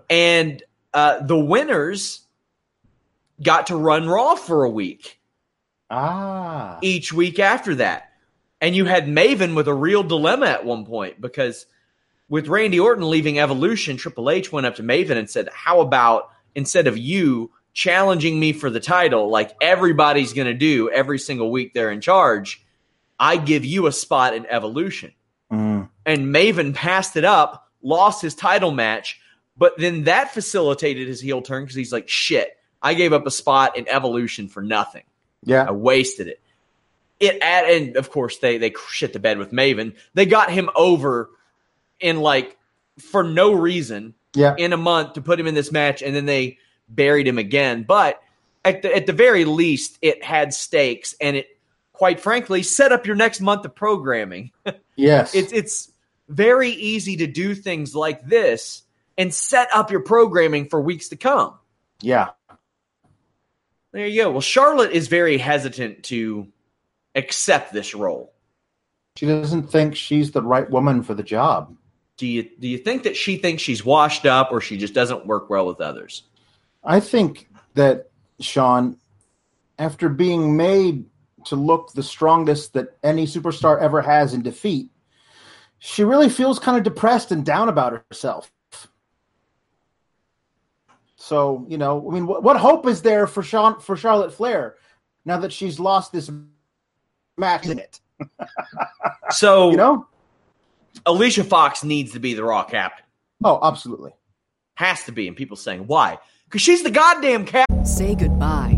And 0.07 0.61
uh, 0.93 1.21
the 1.21 1.37
winners 1.37 2.21
got 3.41 3.67
to 3.67 3.75
run 3.75 4.07
Raw 4.07 4.35
for 4.35 4.63
a 4.63 4.69
week. 4.69 5.19
Ah. 5.89 6.79
Each 6.81 7.13
week 7.13 7.39
after 7.39 7.75
that. 7.75 8.11
And 8.61 8.75
you 8.75 8.85
had 8.85 9.07
Maven 9.07 9.55
with 9.55 9.67
a 9.67 9.73
real 9.73 10.03
dilemma 10.03 10.47
at 10.47 10.65
one 10.65 10.85
point 10.85 11.19
because 11.21 11.65
with 12.29 12.47
Randy 12.47 12.79
Orton 12.79 13.09
leaving 13.09 13.39
Evolution, 13.39 13.97
Triple 13.97 14.29
H 14.29 14.51
went 14.51 14.65
up 14.65 14.75
to 14.75 14.83
Maven 14.83 15.17
and 15.17 15.29
said, 15.29 15.49
How 15.53 15.81
about 15.81 16.29
instead 16.55 16.87
of 16.87 16.97
you 16.97 17.51
challenging 17.73 18.39
me 18.39 18.53
for 18.53 18.69
the 18.69 18.79
title, 18.79 19.29
like 19.29 19.51
everybody's 19.61 20.33
going 20.33 20.47
to 20.47 20.53
do 20.53 20.89
every 20.89 21.19
single 21.19 21.51
week 21.51 21.73
they're 21.73 21.91
in 21.91 22.01
charge, 22.01 22.65
I 23.19 23.37
give 23.37 23.65
you 23.65 23.87
a 23.87 23.91
spot 23.91 24.33
in 24.33 24.45
Evolution. 24.47 25.13
Mm. 25.51 25.89
And 26.05 26.33
Maven 26.33 26.73
passed 26.73 27.17
it 27.17 27.25
up, 27.25 27.69
lost 27.81 28.21
his 28.21 28.33
title 28.33 28.71
match, 28.71 29.19
but 29.57 29.77
then 29.77 30.05
that 30.05 30.33
facilitated 30.33 31.07
his 31.07 31.21
heel 31.21 31.41
turn 31.41 31.63
because 31.63 31.75
he's 31.75 31.93
like, 31.93 32.09
shit, 32.09 32.57
I 32.81 32.93
gave 32.93 33.13
up 33.13 33.27
a 33.27 33.31
spot 33.31 33.77
in 33.77 33.87
Evolution 33.87 34.47
for 34.47 34.61
nothing. 34.61 35.03
I 35.67 35.71
wasted 35.71 36.27
it. 36.27 36.39
It 37.19 37.41
and 37.41 37.95
of 37.95 38.11
course 38.11 38.39
they 38.39 38.57
they 38.57 38.73
shit 38.89 39.13
the 39.13 39.19
bed 39.19 39.37
with 39.37 39.51
Maven. 39.51 39.95
They 40.13 40.25
got 40.25 40.51
him 40.51 40.69
over 40.75 41.29
in 41.99 42.19
like 42.19 42.57
for 42.99 43.23
no 43.23 43.53
reason 43.53 44.13
Yeah. 44.33 44.55
in 44.57 44.73
a 44.73 44.77
month 44.77 45.13
to 45.13 45.21
put 45.21 45.39
him 45.39 45.47
in 45.47 45.55
this 45.55 45.71
match, 45.71 46.01
and 46.01 46.13
then 46.15 46.25
they 46.25 46.57
buried 46.89 47.25
him 47.27 47.37
again. 47.37 47.83
But 47.83 48.21
at 48.65 48.81
the 48.81 48.93
at 48.93 49.05
the 49.05 49.13
very 49.13 49.45
least, 49.45 49.97
it 50.01 50.23
had 50.23 50.53
stakes, 50.53 51.15
and 51.21 51.37
it 51.37 51.47
quite 51.93 52.19
frankly 52.19 52.61
set 52.63 52.91
up 52.91 53.05
your 53.05 53.15
next 53.15 53.39
month 53.41 53.63
of 53.65 53.73
programming. 53.75 54.51
Yes. 54.97 55.35
It's 55.35 55.51
it's 55.51 55.91
very 56.29 56.69
easy 56.71 57.17
to 57.17 57.27
do 57.27 57.53
things 57.53 57.93
like 57.93 58.25
this 58.25 58.83
and 59.17 59.33
set 59.33 59.67
up 59.73 59.91
your 59.91 59.99
programming 59.99 60.69
for 60.69 60.79
weeks 60.81 61.09
to 61.09 61.17
come. 61.17 61.53
yeah. 62.01 62.29
There 63.95 64.07
you 64.07 64.23
go. 64.23 64.31
Well, 64.31 64.41
Charlotte 64.41 64.91
is 64.91 65.07
very 65.07 65.37
hesitant 65.37 66.03
to 66.03 66.49
accept 67.15 67.71
this 67.71 67.95
role. 67.95 68.33
She 69.15 69.25
doesn't 69.25 69.71
think 69.71 69.95
she's 69.95 70.31
the 70.31 70.41
right 70.41 70.69
woman 70.69 71.01
for 71.01 71.13
the 71.13 71.23
job. 71.23 71.77
Do 72.17 72.27
you 72.27 72.43
do 72.59 72.67
you 72.67 72.77
think 72.77 73.03
that 73.03 73.15
she 73.15 73.37
thinks 73.37 73.63
she's 73.63 73.85
washed 73.85 74.25
up 74.25 74.49
or 74.51 74.59
she 74.59 74.75
just 74.75 74.93
doesn't 74.93 75.25
work 75.25 75.49
well 75.49 75.65
with 75.65 75.79
others? 75.79 76.23
I 76.83 76.99
think 76.99 77.47
that 77.75 78.09
Sean, 78.41 78.97
after 79.79 80.09
being 80.09 80.57
made 80.57 81.05
to 81.45 81.55
look 81.55 81.93
the 81.93 82.03
strongest 82.03 82.73
that 82.73 82.97
any 83.01 83.25
superstar 83.25 83.79
ever 83.79 84.01
has 84.01 84.33
in 84.33 84.41
defeat, 84.41 84.89
she 85.79 86.03
really 86.03 86.27
feels 86.27 86.59
kind 86.59 86.77
of 86.77 86.83
depressed 86.83 87.31
and 87.31 87.45
down 87.45 87.69
about 87.69 88.03
herself. 88.09 88.51
So, 91.25 91.65
you 91.67 91.79
know, 91.79 92.07
I 92.07 92.13
mean, 92.13 92.27
what, 92.27 92.43
what 92.43 92.55
hope 92.55 92.85
is 92.85 93.01
there 93.01 93.25
for 93.25 93.41
Sean 93.41 93.79
for 93.79 93.97
Charlotte 93.97 94.31
Flair 94.31 94.75
now 95.25 95.39
that 95.39 95.51
she's 95.51 95.79
lost 95.79 96.11
this 96.11 96.29
match 97.35 97.65
in 97.65 97.79
it? 97.79 97.99
So 99.31 99.71
You 99.71 99.77
know? 99.77 100.07
Alicia 101.07 101.43
Fox 101.43 101.83
needs 101.83 102.11
to 102.13 102.19
be 102.19 102.35
the 102.35 102.43
Raw 102.43 102.63
captain. 102.63 103.05
Oh, 103.43 103.59
absolutely. 103.63 104.11
Has 104.75 105.03
to 105.05 105.11
be. 105.11 105.27
And 105.27 105.35
people 105.35 105.57
saying 105.57 105.87
why? 105.87 106.19
Because 106.45 106.61
she's 106.61 106.83
the 106.83 106.91
goddamn 106.91 107.45
captain. 107.47 107.83
Say 107.83 108.13
goodbye 108.13 108.74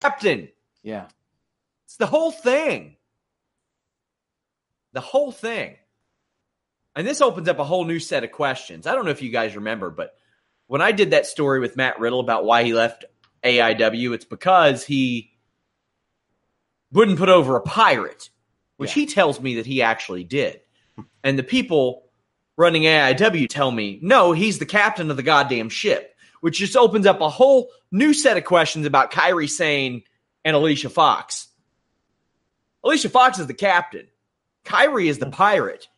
Captain. 0.00 0.48
Yeah. 0.82 1.06
It's 1.86 1.96
the 1.96 2.06
whole 2.06 2.30
thing. 2.30 2.96
The 4.92 5.00
whole 5.00 5.32
thing. 5.32 5.76
And 6.94 7.06
this 7.06 7.20
opens 7.20 7.48
up 7.48 7.58
a 7.58 7.64
whole 7.64 7.84
new 7.84 8.00
set 8.00 8.24
of 8.24 8.32
questions. 8.32 8.86
I 8.86 8.94
don't 8.94 9.04
know 9.04 9.10
if 9.10 9.22
you 9.22 9.30
guys 9.30 9.56
remember, 9.56 9.90
but 9.90 10.14
when 10.66 10.82
I 10.82 10.92
did 10.92 11.12
that 11.12 11.26
story 11.26 11.60
with 11.60 11.76
Matt 11.76 12.00
Riddle 12.00 12.20
about 12.20 12.44
why 12.44 12.64
he 12.64 12.74
left 12.74 13.04
AIW, 13.44 14.14
it's 14.14 14.24
because 14.24 14.84
he 14.84 15.32
wouldn't 16.92 17.18
put 17.18 17.28
over 17.28 17.56
a 17.56 17.62
pirate, 17.62 18.30
which 18.76 18.92
he 18.92 19.06
tells 19.06 19.40
me 19.40 19.56
that 19.56 19.66
he 19.66 19.82
actually 19.82 20.24
did. 20.24 20.60
And 21.22 21.38
the 21.38 21.44
people 21.44 22.04
running 22.56 22.82
AIW 22.82 23.48
tell 23.48 23.70
me, 23.70 23.98
no, 24.02 24.32
he's 24.32 24.58
the 24.58 24.66
captain 24.66 25.10
of 25.10 25.16
the 25.16 25.22
goddamn 25.22 25.68
ship, 25.68 26.14
which 26.40 26.58
just 26.58 26.76
opens 26.76 27.06
up 27.06 27.20
a 27.20 27.28
whole 27.28 27.70
new 27.90 28.12
set 28.14 28.36
of 28.36 28.44
questions 28.44 28.86
about 28.86 29.12
Kairi 29.12 29.48
Sane 29.48 30.02
and 30.44 30.56
Alicia 30.56 30.90
Fox. 30.90 31.48
Alicia 32.84 33.08
Fox 33.08 33.38
is 33.38 33.46
the 33.46 33.54
captain. 33.54 34.06
Kyrie 34.64 35.08
is 35.08 35.18
the 35.18 35.30
pirate. 35.30 35.88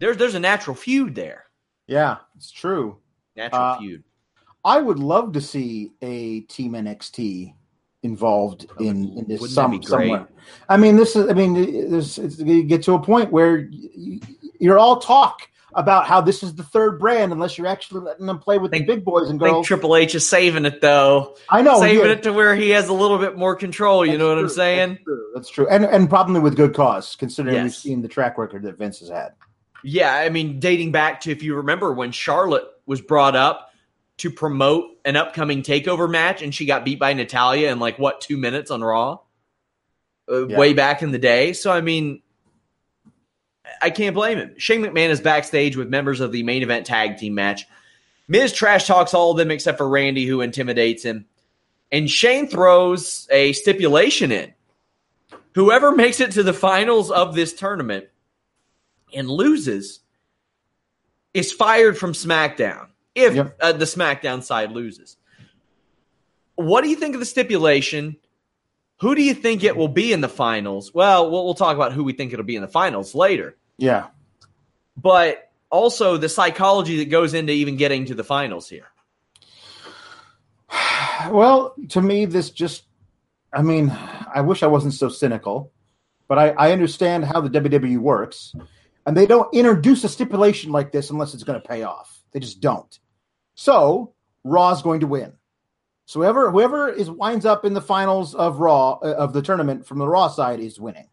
There's 0.00 0.16
there's 0.16 0.34
a 0.34 0.40
natural 0.40 0.76
feud 0.76 1.14
there. 1.14 1.44
Yeah, 1.86 2.18
it's 2.36 2.50
true. 2.50 2.98
Natural 3.36 3.62
Uh, 3.62 3.78
feud. 3.78 4.04
I 4.64 4.80
would 4.80 4.98
love 4.98 5.32
to 5.32 5.40
see 5.40 5.92
a 6.02 6.40
team 6.40 6.72
NXT 6.72 7.54
involved 8.02 8.66
in, 8.80 9.18
in 9.18 9.24
this 9.28 9.54
some, 9.54 9.72
be 9.72 9.78
great? 9.78 9.86
somewhere. 9.88 10.28
I 10.68 10.76
mean, 10.76 10.96
this 10.96 11.16
is. 11.16 11.28
I 11.28 11.32
mean, 11.32 11.54
this 11.90 12.18
it's, 12.18 12.38
you 12.38 12.62
get 12.64 12.82
to 12.84 12.94
a 12.94 12.98
point 12.98 13.30
where 13.32 13.58
you, 13.58 14.20
you're 14.58 14.78
all 14.78 15.00
talk 15.00 15.48
about 15.76 16.06
how 16.06 16.20
this 16.20 16.42
is 16.42 16.54
the 16.54 16.62
third 16.62 16.98
brand, 16.98 17.32
unless 17.32 17.58
you're 17.58 17.66
actually 17.66 18.00
letting 18.02 18.26
them 18.26 18.38
play 18.38 18.58
with 18.58 18.70
Think- 18.70 18.86
the 18.86 18.94
big 18.96 19.04
boys 19.04 19.28
and 19.28 19.40
I 19.40 19.46
think 19.46 19.54
girls. 19.54 19.66
Triple 19.66 19.96
H 19.96 20.14
is 20.14 20.28
saving 20.28 20.64
it 20.64 20.80
though. 20.80 21.36
I 21.48 21.62
know, 21.62 21.80
saving 21.80 22.04
yeah. 22.06 22.12
it 22.12 22.22
to 22.24 22.32
where 22.32 22.54
he 22.54 22.70
has 22.70 22.88
a 22.88 22.92
little 22.92 23.18
bit 23.18 23.36
more 23.36 23.56
control. 23.56 24.04
You 24.04 24.12
That's 24.12 24.18
know 24.20 24.28
what 24.28 24.38
I'm 24.38 24.48
saying? 24.48 24.88
That's 24.90 25.02
true. 25.04 25.30
That's 25.34 25.50
true. 25.50 25.68
And 25.68 25.84
and 25.84 26.08
probably 26.08 26.40
with 26.40 26.56
good 26.56 26.74
cause, 26.74 27.16
considering 27.16 27.62
we've 27.62 27.74
seen 27.74 28.02
the 28.02 28.08
track 28.08 28.38
record 28.38 28.62
that 28.62 28.78
Vince 28.78 29.00
has 29.00 29.08
had. 29.08 29.32
Yeah, 29.82 30.14
I 30.14 30.30
mean, 30.30 30.60
dating 30.60 30.92
back 30.92 31.20
to 31.22 31.30
if 31.30 31.42
you 31.42 31.56
remember 31.56 31.92
when 31.92 32.10
Charlotte 32.10 32.64
was 32.86 33.00
brought 33.00 33.36
up 33.36 33.70
to 34.18 34.30
promote 34.30 34.86
an 35.04 35.16
upcoming 35.16 35.62
takeover 35.62 36.08
match 36.10 36.40
and 36.40 36.54
she 36.54 36.66
got 36.66 36.84
beat 36.84 36.98
by 36.98 37.12
Natalya 37.12 37.70
in 37.70 37.78
like 37.80 37.98
what 37.98 38.20
two 38.20 38.36
minutes 38.36 38.70
on 38.70 38.82
Raw, 38.82 39.18
uh, 40.30 40.46
Yeah. 40.46 40.56
way 40.58 40.72
back 40.72 41.02
in 41.02 41.10
the 41.10 41.18
day. 41.18 41.52
So 41.52 41.70
I 41.72 41.80
mean, 41.80 42.22
I 43.80 43.90
can't 43.90 44.14
blame 44.14 44.38
him. 44.38 44.54
Shane 44.58 44.82
McMahon 44.82 45.08
is 45.10 45.20
backstage 45.20 45.76
with 45.76 45.88
members 45.88 46.20
of 46.20 46.32
the 46.32 46.42
main 46.42 46.62
event 46.62 46.86
tag 46.86 47.18
team 47.18 47.34
match. 47.34 47.66
Miz 48.28 48.52
trash 48.52 48.86
talks 48.86 49.14
all 49.14 49.32
of 49.32 49.36
them 49.36 49.50
except 49.50 49.78
for 49.78 49.88
Randy, 49.88 50.26
who 50.26 50.40
intimidates 50.40 51.02
him, 51.02 51.26
and 51.92 52.10
Shane 52.10 52.48
throws 52.48 53.28
a 53.30 53.52
stipulation 53.52 54.32
in. 54.32 54.54
Whoever 55.54 55.92
makes 55.92 56.20
it 56.20 56.32
to 56.32 56.42
the 56.42 56.52
finals 56.52 57.10
of 57.10 57.34
this 57.34 57.52
tournament 57.52 58.06
and 59.14 59.28
loses 59.28 60.00
is 61.32 61.52
fired 61.52 61.96
from 61.96 62.12
SmackDown 62.12 62.88
if 63.14 63.34
Yep. 63.34 63.56
uh, 63.60 63.72
the 63.72 63.84
SmackDown 63.84 64.42
side 64.42 64.72
loses. 64.72 65.16
What 66.56 66.82
do 66.82 66.90
you 66.90 66.96
think 66.96 67.14
of 67.14 67.20
the 67.20 67.26
stipulation? 67.26 68.16
Who 69.00 69.14
do 69.14 69.22
you 69.22 69.34
think 69.34 69.62
it 69.64 69.76
will 69.76 69.88
be 69.88 70.12
in 70.12 70.20
the 70.20 70.28
finals? 70.28 70.94
Well, 70.94 71.30
we'll, 71.30 71.44
we'll 71.44 71.54
talk 71.54 71.76
about 71.76 71.92
who 71.92 72.04
we 72.04 72.12
think 72.12 72.32
it'll 72.32 72.44
be 72.44 72.56
in 72.56 72.62
the 72.62 72.68
finals 72.68 73.14
later. 73.14 73.56
Yeah. 73.78 74.08
But 74.96 75.50
also 75.70 76.16
the 76.16 76.28
psychology 76.28 76.98
that 76.98 77.10
goes 77.10 77.34
into 77.34 77.52
even 77.52 77.76
getting 77.76 78.06
to 78.06 78.14
the 78.14 78.24
finals 78.24 78.68
here. 78.68 78.86
Well, 81.30 81.74
to 81.90 82.02
me, 82.02 82.26
this 82.26 82.50
just, 82.50 82.84
I 83.50 83.62
mean, 83.62 83.90
I 84.34 84.42
wish 84.42 84.62
I 84.62 84.66
wasn't 84.66 84.92
so 84.92 85.08
cynical, 85.08 85.72
but 86.28 86.38
I, 86.38 86.48
I 86.50 86.72
understand 86.72 87.24
how 87.24 87.40
the 87.40 87.48
WWE 87.48 87.98
works. 87.98 88.54
And 89.06 89.16
they 89.16 89.24
don't 89.26 89.52
introduce 89.54 90.04
a 90.04 90.08
stipulation 90.08 90.70
like 90.70 90.92
this 90.92 91.10
unless 91.10 91.32
it's 91.32 91.44
going 91.44 91.60
to 91.60 91.66
pay 91.66 91.82
off. 91.82 92.22
They 92.32 92.40
just 92.40 92.60
don't. 92.60 92.98
So 93.54 94.14
Raw's 94.42 94.82
going 94.82 95.00
to 95.00 95.06
win. 95.06 95.34
So 96.06 96.20
whoever 96.20 96.50
whoever 96.50 96.90
is 96.90 97.10
winds 97.10 97.46
up 97.46 97.64
in 97.64 97.72
the 97.72 97.80
finals 97.80 98.34
of 98.34 98.58
Raw 98.58 98.98
uh, 99.02 99.14
of 99.14 99.32
the 99.32 99.40
tournament 99.40 99.86
from 99.86 99.98
the 99.98 100.08
Raw 100.08 100.28
side 100.28 100.60
is 100.60 100.78
winning. 100.78 101.08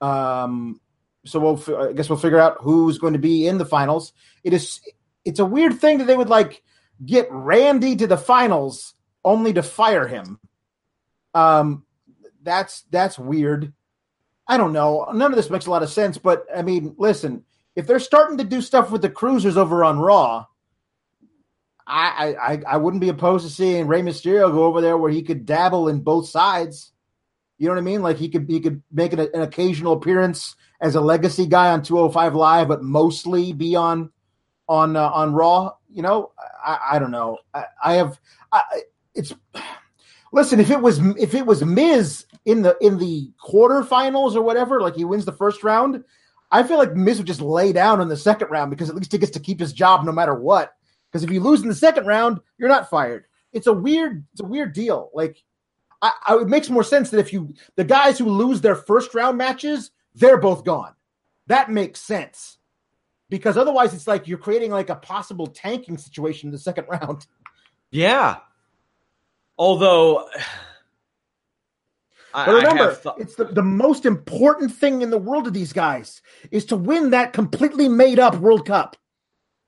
Um, 0.00 0.80
so 1.24 1.38
we'll 1.38 1.78
I 1.78 1.92
guess 1.92 2.08
we'll 2.08 2.18
figure 2.18 2.40
out 2.40 2.58
who's 2.60 2.98
going 2.98 3.12
to 3.12 3.18
be 3.18 3.46
in 3.46 3.58
the 3.58 3.64
finals. 3.64 4.12
It 4.44 4.52
is 4.52 4.80
it's 5.24 5.40
a 5.40 5.44
weird 5.44 5.80
thing 5.80 5.98
that 5.98 6.06
they 6.06 6.16
would 6.16 6.28
like 6.28 6.62
get 7.04 7.28
Randy 7.30 7.96
to 7.96 8.06
the 8.06 8.16
finals 8.16 8.94
only 9.24 9.52
to 9.52 9.62
fire 9.62 10.06
him. 10.06 10.38
Um, 11.34 11.84
that's 12.42 12.82
that's 12.90 13.18
weird. 13.18 13.72
I 14.48 14.56
don't 14.56 14.72
know. 14.72 15.08
None 15.12 15.30
of 15.30 15.36
this 15.36 15.50
makes 15.50 15.66
a 15.66 15.70
lot 15.70 15.82
of 15.82 15.90
sense, 15.90 16.18
but 16.18 16.44
I 16.54 16.62
mean, 16.62 16.94
listen, 16.98 17.44
if 17.76 17.86
they're 17.86 18.00
starting 18.00 18.38
to 18.38 18.44
do 18.44 18.60
stuff 18.60 18.90
with 18.90 19.02
the 19.02 19.10
cruisers 19.10 19.56
over 19.56 19.84
on 19.84 20.00
Raw, 20.00 20.46
I 21.86 22.34
I 22.40 22.62
I 22.66 22.76
wouldn't 22.78 23.00
be 23.00 23.08
opposed 23.08 23.46
to 23.46 23.52
seeing 23.52 23.86
Rey 23.86 24.02
Mysterio 24.02 24.52
go 24.52 24.64
over 24.64 24.80
there 24.80 24.98
where 24.98 25.10
he 25.10 25.22
could 25.22 25.46
dabble 25.46 25.88
in 25.88 26.00
both 26.00 26.28
sides. 26.28 26.92
You 27.58 27.68
know 27.68 27.74
what 27.74 27.80
I 27.80 27.84
mean? 27.84 28.02
Like 28.02 28.16
he 28.16 28.28
could 28.28 28.46
he 28.48 28.60
could 28.60 28.82
make 28.90 29.12
an, 29.12 29.20
an 29.20 29.42
occasional 29.42 29.92
appearance 29.92 30.56
as 30.82 30.96
a 30.96 31.00
legacy 31.00 31.46
guy 31.46 31.70
on 31.70 31.82
205 31.82 32.34
Live, 32.34 32.68
but 32.68 32.82
mostly 32.82 33.52
be 33.52 33.74
on 33.74 34.10
on 34.68 34.96
uh, 34.96 35.08
on 35.08 35.32
Raw. 35.32 35.72
You 35.88 36.02
know, 36.02 36.32
I, 36.62 36.78
I 36.92 36.98
don't 36.98 37.10
know. 37.12 37.38
I, 37.54 37.64
I 37.82 37.94
have 37.94 38.20
I, 38.50 38.62
it's 39.14 39.32
listen 40.32 40.60
if 40.60 40.70
it 40.70 40.80
was 40.80 40.98
if 41.16 41.34
it 41.34 41.46
was 41.46 41.64
Miz 41.64 42.26
in 42.44 42.62
the 42.62 42.76
in 42.80 42.98
the 42.98 43.30
quarterfinals 43.42 44.34
or 44.34 44.42
whatever, 44.42 44.82
like 44.82 44.96
he 44.96 45.04
wins 45.04 45.24
the 45.24 45.32
first 45.32 45.62
round. 45.62 46.04
I 46.50 46.62
feel 46.62 46.76
like 46.76 46.94
Miz 46.94 47.16
would 47.16 47.26
just 47.26 47.40
lay 47.40 47.72
down 47.72 48.02
in 48.02 48.08
the 48.08 48.16
second 48.16 48.50
round 48.50 48.70
because 48.70 48.90
at 48.90 48.94
least 48.96 49.12
he 49.12 49.16
gets 49.16 49.32
to 49.32 49.40
keep 49.40 49.58
his 49.58 49.72
job 49.72 50.04
no 50.04 50.12
matter 50.12 50.34
what. 50.34 50.74
Because 51.08 51.24
if 51.24 51.30
you 51.30 51.40
lose 51.40 51.62
in 51.62 51.68
the 51.68 51.74
second 51.74 52.06
round, 52.06 52.40
you're 52.58 52.68
not 52.68 52.90
fired. 52.90 53.24
It's 53.52 53.66
a 53.66 53.72
weird, 53.72 54.24
it's 54.32 54.40
a 54.40 54.46
weird 54.46 54.72
deal. 54.72 55.10
Like, 55.14 55.42
I, 56.00 56.12
I, 56.26 56.36
it 56.36 56.48
makes 56.48 56.68
more 56.68 56.84
sense 56.84 57.10
that 57.10 57.20
if 57.20 57.32
you 57.32 57.54
the 57.76 57.84
guys 57.84 58.18
who 58.18 58.26
lose 58.26 58.60
their 58.60 58.74
first 58.74 59.14
round 59.14 59.38
matches, 59.38 59.92
they're 60.14 60.38
both 60.38 60.64
gone. 60.64 60.94
That 61.46 61.70
makes 61.70 62.00
sense 62.00 62.58
because 63.28 63.56
otherwise, 63.56 63.94
it's 63.94 64.06
like 64.06 64.28
you're 64.28 64.38
creating 64.38 64.70
like 64.70 64.90
a 64.90 64.96
possible 64.96 65.46
tanking 65.46 65.96
situation 65.96 66.48
in 66.48 66.52
the 66.52 66.58
second 66.58 66.86
round. 66.90 67.26
Yeah. 67.90 68.36
Although, 69.58 70.28
but 72.34 72.48
remember, 72.48 72.94
th- 72.94 73.14
it's 73.18 73.34
the, 73.36 73.44
the 73.44 73.62
most 73.62 74.06
important 74.06 74.74
thing 74.74 75.02
in 75.02 75.10
the 75.10 75.18
world 75.18 75.44
to 75.44 75.50
these 75.50 75.72
guys 75.72 76.22
is 76.50 76.64
to 76.66 76.76
win 76.76 77.10
that 77.10 77.32
completely 77.32 77.88
made 77.88 78.18
up 78.18 78.36
World 78.36 78.66
Cup 78.66 78.96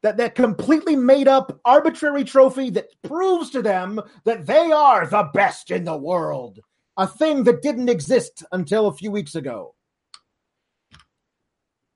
that 0.05 0.19
that 0.19 0.35
completely 0.35 0.95
made 0.95 1.27
up 1.27 1.59
arbitrary 1.65 2.25
trophy 2.25 2.69
that 2.69 2.89
proves 3.03 3.49
to 3.49 3.63
them 3.63 3.99
that 4.25 4.47
they 4.47 4.71
are 4.71 5.07
the 5.07 5.31
best 5.33 5.71
in 5.71 5.85
the 5.85 5.97
world. 5.97 6.61
A 6.99 7.07
thing 7.07 7.45
that 7.45 7.63
didn't 7.63 7.89
exist 7.89 8.45
until 8.53 8.87
a 8.87 8.95
few 8.95 9.11
weeks 9.11 9.35
ago. 9.35 9.75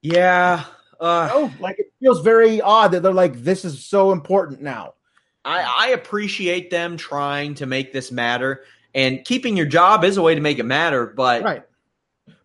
Yeah. 0.02 0.64
Uh, 1.00 1.28
oh, 1.32 1.54
like 1.60 1.78
it 1.78 1.92
feels 2.00 2.20
very 2.22 2.60
odd 2.60 2.92
that 2.92 3.02
they're 3.02 3.12
like, 3.12 3.42
this 3.42 3.64
is 3.64 3.84
so 3.84 4.12
important 4.12 4.60
now. 4.60 4.94
I, 5.44 5.86
I 5.86 5.88
appreciate 5.90 6.70
them 6.70 6.96
trying 6.96 7.54
to 7.54 7.66
make 7.66 7.92
this 7.92 8.10
matter, 8.10 8.64
and 8.94 9.24
keeping 9.24 9.56
your 9.56 9.66
job 9.66 10.04
is 10.04 10.16
a 10.16 10.22
way 10.22 10.34
to 10.34 10.40
make 10.40 10.58
it 10.58 10.64
matter. 10.64 11.06
But 11.06 11.42
right, 11.42 11.62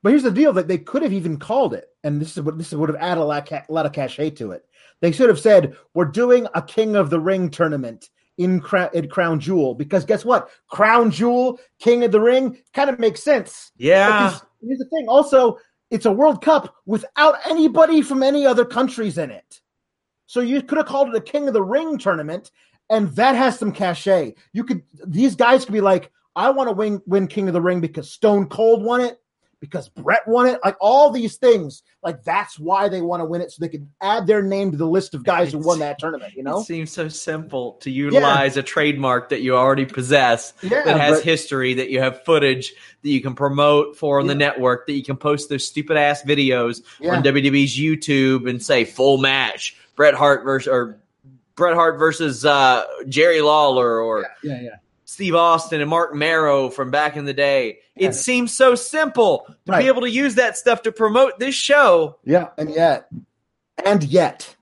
but 0.01 0.09
here's 0.09 0.23
the 0.23 0.31
deal: 0.31 0.53
that 0.53 0.67
they 0.67 0.77
could 0.77 1.01
have 1.01 1.11
even 1.11 1.37
called 1.37 1.73
it, 1.73 1.89
and 2.03 2.21
this 2.21 2.37
is 2.37 2.43
what 2.43 2.57
this 2.57 2.71
would 2.71 2.89
have 2.89 3.01
added 3.01 3.21
a 3.21 3.25
lot, 3.25 3.51
a 3.51 3.65
lot 3.69 3.85
of 3.85 3.91
cachet 3.91 4.31
to 4.31 4.51
it. 4.51 4.65
They 5.01 5.11
should 5.11 5.29
have 5.29 5.39
said, 5.39 5.75
"We're 5.93 6.05
doing 6.05 6.47
a 6.53 6.61
King 6.61 6.95
of 6.95 7.09
the 7.09 7.19
Ring 7.19 7.49
tournament 7.49 8.09
in, 8.37 8.61
Crown, 8.61 8.89
in 8.93 9.09
Crown 9.09 9.39
Jewel," 9.39 9.73
because 9.73 10.05
guess 10.05 10.23
what? 10.23 10.49
Crown 10.67 11.11
Jewel, 11.11 11.59
King 11.79 12.03
of 12.03 12.11
the 12.11 12.21
Ring, 12.21 12.57
kind 12.73 12.89
of 12.89 12.99
makes 12.99 13.23
sense. 13.23 13.71
Yeah. 13.75 14.37
Here's 14.61 14.79
the 14.79 14.85
thing. 14.85 15.07
Also, 15.09 15.57
it's 15.93 16.07
a 16.07 16.11
World 16.11 16.43
Cup 16.43 16.75
without 16.87 17.35
anybody 17.47 18.01
from 18.01 18.23
any 18.23 18.47
other 18.47 18.65
countries 18.65 19.19
in 19.19 19.29
it. 19.29 19.61
So 20.25 20.39
you 20.39 20.63
could 20.63 20.79
have 20.79 20.87
called 20.87 21.09
it 21.09 21.15
a 21.15 21.21
King 21.21 21.47
of 21.47 21.53
the 21.53 21.61
Ring 21.61 21.99
tournament, 21.99 22.49
and 22.89 23.09
that 23.09 23.35
has 23.35 23.59
some 23.59 23.71
cachet. 23.71 24.33
You 24.53 24.63
could 24.63 24.81
these 25.05 25.35
guys 25.35 25.65
could 25.65 25.73
be 25.73 25.81
like, 25.81 26.11
I 26.35 26.49
want 26.49 26.67
to 26.67 26.73
win 26.73 26.99
win 27.05 27.27
King 27.27 27.47
of 27.47 27.53
the 27.53 27.61
Ring 27.61 27.79
because 27.79 28.09
Stone 28.09 28.47
Cold 28.47 28.81
won 28.83 29.01
it 29.01 29.19
because 29.63 29.87
Bret 29.87 30.27
won 30.27 30.45
it. 30.45 30.59
Like 30.61 30.75
all 30.81 31.09
these 31.09 31.37
things, 31.37 31.83
like 32.03 32.21
that's 32.25 32.59
why 32.59 32.89
they 32.89 32.99
want 32.99 33.21
to 33.21 33.25
win 33.25 33.39
it, 33.39 33.49
so 33.49 33.61
they 33.61 33.69
can 33.69 33.89
add 34.01 34.27
their 34.27 34.41
name 34.41 34.71
to 34.71 34.77
the 34.77 34.85
list 34.85 35.13
of 35.13 35.23
guys 35.23 35.53
who 35.53 35.59
won 35.59 35.79
that 35.79 35.97
tournament. 35.99 36.33
You 36.35 36.43
know, 36.43 36.59
it 36.59 36.65
seems 36.65 36.91
so 36.91 37.07
simple 37.07 37.73
to 37.79 37.89
utilize 37.89 38.57
yeah. 38.57 38.59
a 38.59 38.63
trademark 38.63 39.29
that 39.29 39.41
you 39.41 39.55
already 39.55 39.85
possess 39.85 40.53
yeah, 40.61 40.83
that 40.83 40.99
has 40.99 41.19
but, 41.19 41.23
history, 41.23 41.75
that 41.75 41.89
you 41.89 42.01
have 42.01 42.25
footage 42.25 42.73
that 43.03 43.09
you 43.09 43.21
can 43.21 43.35
promote 43.35 43.95
for 43.95 44.19
on 44.19 44.25
yeah. 44.25 44.33
the 44.33 44.37
network, 44.37 44.85
that 44.87 44.93
you 44.93 45.03
can 45.03 45.15
post 45.15 45.47
those 45.47 45.65
stupid 45.65 45.95
ass 45.95 46.23
videos 46.23 46.81
on 47.01 47.23
WWE's 47.23 47.77
YouTube 47.77 48.49
and 48.49 48.61
say 48.61 48.83
full 48.83 49.17
match, 49.17 49.77
Bret 49.95 50.13
Hart 50.13 50.43
versus 50.43 50.67
or 50.67 50.99
Bret 51.55 51.73
Hart 51.73 51.97
versus 51.97 52.43
uh, 52.43 52.83
Jerry 53.07 53.39
Lawler 53.39 54.01
or 54.01 54.27
yeah, 54.43 54.59
yeah. 54.59 54.75
Steve 55.13 55.35
Austin 55.35 55.79
and 55.79 55.91
Marc 55.91 56.15
Mero 56.15 56.71
from 56.71 56.89
back 56.89 57.15
in 57.15 57.25
the 57.25 57.35
day. 57.35 57.77
It 57.95 58.15
seems 58.15 58.51
so 58.51 58.73
simple 58.73 59.45
to 59.67 59.71
right. 59.71 59.83
be 59.83 59.87
able 59.87 60.01
to 60.01 60.09
use 60.09 60.35
that 60.35 60.57
stuff 60.57 60.81
to 60.81 60.91
promote 60.91 61.37
this 61.37 61.53
show. 61.53 62.17
Yeah, 62.23 62.47
and 62.57 62.71
yet, 62.71 63.11
and 63.85 64.03
yet, 64.03 64.55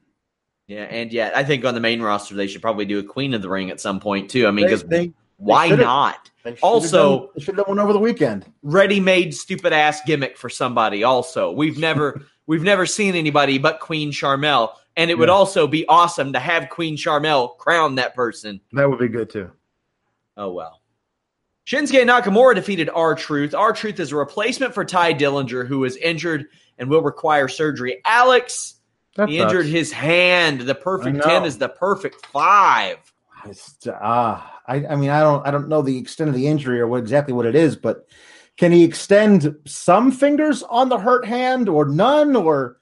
yeah, 0.67 0.83
and 0.83 1.13
yet, 1.13 1.37
I 1.37 1.45
think 1.45 1.63
on 1.63 1.73
the 1.73 1.79
main 1.79 2.01
roster 2.01 2.35
they 2.35 2.47
should 2.47 2.61
probably 2.61 2.83
do 2.83 2.99
a 2.99 3.03
Queen 3.03 3.33
of 3.33 3.41
the 3.41 3.47
Ring 3.47 3.71
at 3.71 3.79
some 3.79 4.01
point 4.01 4.29
too. 4.29 4.45
I 4.45 4.51
mean, 4.51 4.65
because 4.65 4.83
why 5.37 5.69
not? 5.69 6.29
Also, 6.61 7.27
done, 7.27 7.29
should 7.39 7.57
have 7.57 7.67
one 7.69 7.79
over 7.79 7.93
the 7.93 7.99
weekend. 7.99 8.45
Ready-made 8.61 9.33
stupid 9.33 9.71
ass 9.71 10.01
gimmick 10.05 10.37
for 10.37 10.49
somebody. 10.49 11.05
Also, 11.05 11.51
we've 11.51 11.77
never 11.79 12.23
we've 12.45 12.63
never 12.63 12.85
seen 12.85 13.15
anybody 13.15 13.57
but 13.57 13.79
Queen 13.79 14.11
Sharmell, 14.11 14.73
and 14.97 15.09
it 15.09 15.13
yeah. 15.13 15.19
would 15.21 15.29
also 15.29 15.65
be 15.65 15.87
awesome 15.87 16.33
to 16.33 16.39
have 16.39 16.67
Queen 16.67 16.97
Sharmell 16.97 17.57
crown 17.57 17.95
that 17.95 18.15
person. 18.15 18.59
That 18.73 18.89
would 18.89 18.99
be 18.99 19.07
good 19.07 19.29
too. 19.29 19.49
Oh 20.37 20.51
well. 20.51 20.81
Shinsuke 21.65 22.03
Nakamura 22.03 22.55
defeated 22.55 22.89
R-Truth. 22.89 23.53
R 23.53 23.71
Truth 23.71 23.99
is 23.99 24.11
a 24.11 24.15
replacement 24.15 24.73
for 24.73 24.83
Tye 24.83 25.13
Dillinger, 25.13 25.67
who 25.67 25.83
is 25.83 25.95
injured 25.97 26.47
and 26.77 26.89
will 26.89 27.03
require 27.03 27.47
surgery. 27.47 28.01
Alex, 28.03 28.75
that 29.15 29.29
he 29.29 29.37
sucks. 29.37 29.51
injured 29.51 29.67
his 29.67 29.91
hand. 29.91 30.61
The 30.61 30.75
perfect 30.75 31.23
ten 31.23 31.45
is 31.45 31.57
the 31.57 31.69
perfect 31.69 32.25
five. 32.25 32.97
Ah, 33.87 34.53
uh, 34.67 34.71
I, 34.71 34.87
I 34.87 34.95
mean, 34.95 35.09
I 35.09 35.21
don't, 35.21 35.47
I 35.47 35.51
don't 35.51 35.69
know 35.69 35.81
the 35.81 35.97
extent 35.97 36.29
of 36.29 36.35
the 36.35 36.47
injury 36.47 36.79
or 36.79 36.87
what 36.87 36.99
exactly 36.99 37.33
what 37.33 37.45
it 37.45 37.55
is, 37.55 37.75
but 37.75 38.07
can 38.57 38.71
he 38.71 38.83
extend 38.83 39.55
some 39.65 40.11
fingers 40.11 40.63
on 40.63 40.89
the 40.89 40.99
hurt 40.99 41.25
hand 41.25 41.69
or 41.69 41.85
none? 41.85 42.35
Or 42.35 42.77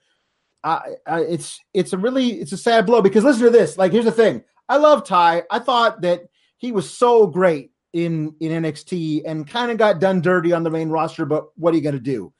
uh, 0.62 0.80
it's, 1.06 1.58
it's 1.72 1.92
a 1.92 1.98
really, 1.98 2.32
it's 2.32 2.52
a 2.52 2.58
sad 2.58 2.86
blow 2.86 3.02
because 3.02 3.24
listen 3.24 3.44
to 3.44 3.50
this. 3.50 3.78
Like, 3.78 3.92
here's 3.92 4.04
the 4.04 4.12
thing. 4.12 4.44
I 4.68 4.76
love 4.76 5.06
Ty. 5.06 5.44
I 5.50 5.58
thought 5.58 6.02
that 6.02 6.29
he 6.60 6.72
was 6.72 6.88
so 6.88 7.26
great 7.26 7.72
in 7.92 8.34
in 8.38 8.62
NXT 8.62 9.22
and 9.26 9.48
kind 9.48 9.72
of 9.72 9.78
got 9.78 9.98
done 9.98 10.20
dirty 10.20 10.52
on 10.52 10.62
the 10.62 10.70
main 10.70 10.90
roster. 10.90 11.24
But 11.24 11.46
what 11.56 11.72
are 11.72 11.76
you 11.76 11.82
going 11.82 11.94
to 11.94 12.00
do? 12.00 12.32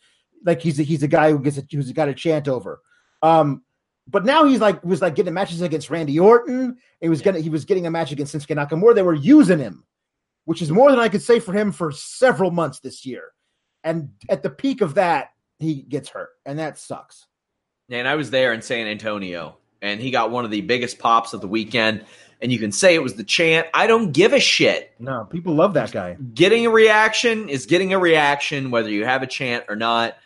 Like 0.45 0.61
he's 0.61 0.79
a, 0.79 0.83
he's 0.83 1.03
a 1.03 1.09
guy 1.09 1.33
who 1.33 1.41
gets 1.41 1.59
a, 1.59 1.65
who's 1.71 1.91
got 1.93 2.09
a 2.09 2.15
chant 2.15 2.47
over. 2.47 2.81
Um, 3.23 3.63
but 4.07 4.25
now 4.25 4.45
he's 4.45 4.61
like 4.61 4.85
was 4.85 5.01
like 5.01 5.15
getting 5.15 5.35
matches 5.35 5.63
against 5.63 5.91
Randy 5.91 6.21
Orton. 6.21 6.77
He 7.01 7.09
was 7.09 7.23
getting 7.23 7.43
he 7.43 7.49
was 7.49 7.65
getting 7.65 7.87
a 7.87 7.91
match 7.91 8.13
against 8.13 8.35
Shinsuke 8.35 8.57
Nakamura. 8.57 8.95
They 8.95 9.03
were 9.03 9.15
using 9.15 9.59
him, 9.59 9.85
which 10.45 10.61
is 10.61 10.71
more 10.71 10.91
than 10.91 11.01
I 11.01 11.09
could 11.09 11.23
say 11.23 11.41
for 11.41 11.55
him 11.55 11.73
for 11.73 11.91
several 11.91 12.51
months 12.51 12.81
this 12.81 13.07
year. 13.07 13.33
And 13.83 14.11
at 14.29 14.43
the 14.43 14.51
peak 14.51 14.83
of 14.83 14.95
that, 14.95 15.31
he 15.59 15.77
gets 15.81 16.11
hurt, 16.11 16.31
and 16.45 16.59
that 16.59 16.77
sucks. 16.77 17.27
And 17.89 18.07
I 18.07 18.17
was 18.17 18.31
there 18.31 18.53
in 18.53 18.61
San 18.61 18.87
Antonio, 18.87 19.57
and 19.81 19.99
he 19.99 20.11
got 20.11 20.31
one 20.31 20.45
of 20.45 20.51
the 20.51 20.61
biggest 20.61 20.99
pops 20.99 21.33
of 21.33 21.41
the 21.41 21.49
weekend 21.49 22.05
and 22.43 22.51
you 22.51 22.59
can 22.59 22.73
say 22.73 22.95
it 22.95 23.03
was 23.03 23.15
the 23.15 23.25
chant. 23.25 23.67
I 23.75 23.87
don't 23.87 24.13
give 24.13 24.33
a 24.33 24.41
shit. 24.41 24.93
No, 24.99 25.25
people 25.25 25.55
love 25.55 25.75
that 25.75 25.93
guy. 25.93 26.17
Getting 26.35 26.67
a 26.67 26.71
reaction 26.71 27.49
is 27.49 27.67
getting 27.67 27.93
a 27.93 27.99
reaction, 27.99 28.71
whether 28.71 28.91
you 28.91 29.05
have 29.05 29.23
a 29.23 29.27
chant 29.27 29.65
or 29.69 29.77
not. 29.77 30.17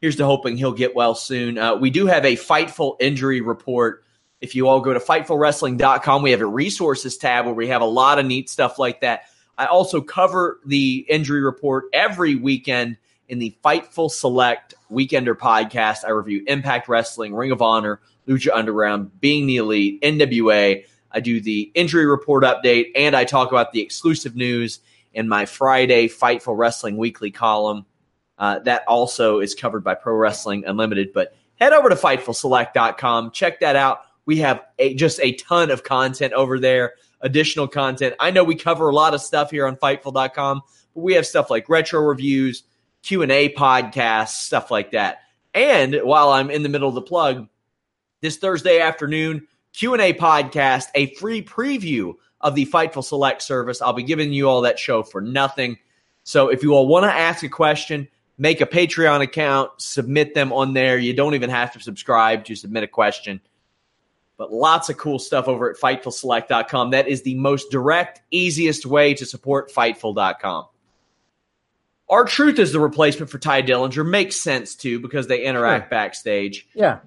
Here's 0.00 0.16
to 0.16 0.26
hoping 0.26 0.56
he'll 0.56 0.72
get 0.72 0.94
well 0.94 1.14
soon. 1.14 1.56
Uh, 1.56 1.76
we 1.76 1.90
do 1.90 2.06
have 2.06 2.24
a 2.24 2.36
Fightful 2.36 2.96
injury 3.00 3.40
report. 3.40 4.04
If 4.40 4.54
you 4.54 4.68
all 4.68 4.80
go 4.80 4.92
to 4.92 5.00
FightfulWrestling.com, 5.00 6.22
we 6.22 6.32
have 6.32 6.42
a 6.42 6.46
resources 6.46 7.16
tab 7.16 7.46
where 7.46 7.54
we 7.54 7.68
have 7.68 7.80
a 7.80 7.86
lot 7.86 8.18
of 8.18 8.26
neat 8.26 8.50
stuff 8.50 8.78
like 8.78 9.00
that. 9.00 9.22
I 9.56 9.66
also 9.66 10.00
cover 10.00 10.58
the 10.66 11.06
injury 11.08 11.40
report 11.40 11.84
every 11.92 12.34
weekend 12.34 12.98
in 13.28 13.38
the 13.38 13.56
Fightful 13.64 14.10
Select 14.10 14.74
Weekender 14.90 15.34
podcast. 15.34 16.04
I 16.04 16.10
review 16.10 16.44
Impact 16.48 16.88
Wrestling, 16.88 17.34
Ring 17.34 17.52
of 17.52 17.62
Honor, 17.62 18.00
Lucha 18.28 18.50
Underground, 18.52 19.20
Being 19.20 19.46
the 19.46 19.56
Elite, 19.56 20.02
NWA. 20.02 20.84
I 21.14 21.20
do 21.20 21.40
the 21.40 21.70
injury 21.74 22.06
report 22.06 22.42
update, 22.44 22.90
and 22.96 23.14
I 23.14 23.24
talk 23.24 23.50
about 23.50 23.72
the 23.72 23.80
exclusive 23.80 24.34
news 24.34 24.80
in 25.12 25.28
my 25.28 25.46
Friday 25.46 26.08
Fightful 26.08 26.58
Wrestling 26.58 26.96
Weekly 26.96 27.30
column. 27.30 27.86
Uh, 28.36 28.58
that 28.60 28.82
also 28.88 29.38
is 29.38 29.54
covered 29.54 29.84
by 29.84 29.94
Pro 29.94 30.14
Wrestling 30.14 30.64
Unlimited. 30.66 31.12
But 31.14 31.36
head 31.54 31.72
over 31.72 31.88
to 31.88 31.94
FightfulSelect.com, 31.94 33.30
check 33.30 33.60
that 33.60 33.76
out. 33.76 34.00
We 34.26 34.38
have 34.38 34.62
a, 34.78 34.94
just 34.94 35.20
a 35.20 35.32
ton 35.34 35.70
of 35.70 35.84
content 35.84 36.32
over 36.32 36.58
there, 36.58 36.94
additional 37.20 37.68
content. 37.68 38.16
I 38.18 38.32
know 38.32 38.42
we 38.42 38.56
cover 38.56 38.88
a 38.88 38.94
lot 38.94 39.14
of 39.14 39.20
stuff 39.20 39.52
here 39.52 39.68
on 39.68 39.76
Fightful.com, 39.76 40.62
but 40.94 41.00
we 41.00 41.14
have 41.14 41.26
stuff 41.26 41.48
like 41.48 41.68
retro 41.68 42.00
reviews, 42.00 42.64
Q 43.02 43.22
and 43.22 43.30
A 43.30 43.54
podcasts, 43.54 44.30
stuff 44.30 44.70
like 44.70 44.90
that. 44.90 45.20
And 45.54 46.00
while 46.02 46.30
I'm 46.30 46.50
in 46.50 46.64
the 46.64 46.68
middle 46.68 46.88
of 46.88 46.96
the 46.96 47.02
plug, 47.02 47.46
this 48.20 48.38
Thursday 48.38 48.80
afternoon, 48.80 49.46
Q 49.74 49.92
and 49.92 50.00
A 50.02 50.12
podcast, 50.14 50.86
a 50.94 51.12
free 51.16 51.42
preview 51.42 52.14
of 52.40 52.54
the 52.54 52.66
Fightful 52.66 53.04
Select 53.04 53.42
service. 53.42 53.82
I'll 53.82 53.92
be 53.92 54.02
giving 54.02 54.32
you 54.32 54.48
all 54.48 54.62
that 54.62 54.78
show 54.78 55.02
for 55.02 55.20
nothing. 55.20 55.78
So 56.22 56.48
if 56.48 56.62
you 56.62 56.74
all 56.74 56.86
want 56.86 57.04
to 57.04 57.12
ask 57.12 57.42
a 57.42 57.48
question, 57.48 58.08
make 58.38 58.60
a 58.60 58.66
Patreon 58.66 59.20
account, 59.22 59.70
submit 59.78 60.34
them 60.34 60.52
on 60.52 60.72
there. 60.74 60.96
You 60.98 61.12
don't 61.12 61.34
even 61.34 61.50
have 61.50 61.72
to 61.72 61.80
subscribe 61.80 62.44
to 62.46 62.54
submit 62.54 62.82
a 62.84 62.88
question. 62.88 63.40
But 64.36 64.52
lots 64.52 64.88
of 64.88 64.96
cool 64.96 65.18
stuff 65.18 65.48
over 65.48 65.70
at 65.70 65.76
FightfulSelect.com. 65.76 66.90
That 66.90 67.08
is 67.08 67.22
the 67.22 67.34
most 67.36 67.70
direct, 67.70 68.20
easiest 68.30 68.84
way 68.84 69.14
to 69.14 69.26
support 69.26 69.72
Fightful.com. 69.72 70.66
R-Truth 72.08 72.58
is 72.58 72.72
the 72.72 72.80
replacement 72.80 73.30
for 73.30 73.38
Tye 73.38 73.62
Dillinger. 73.62 74.06
Makes 74.06 74.36
sense 74.36 74.74
too 74.74 75.00
because 75.00 75.26
they 75.26 75.44
interact 75.44 75.84
Sure. 75.84 75.90
backstage. 75.90 76.66
Yeah. 76.74 76.98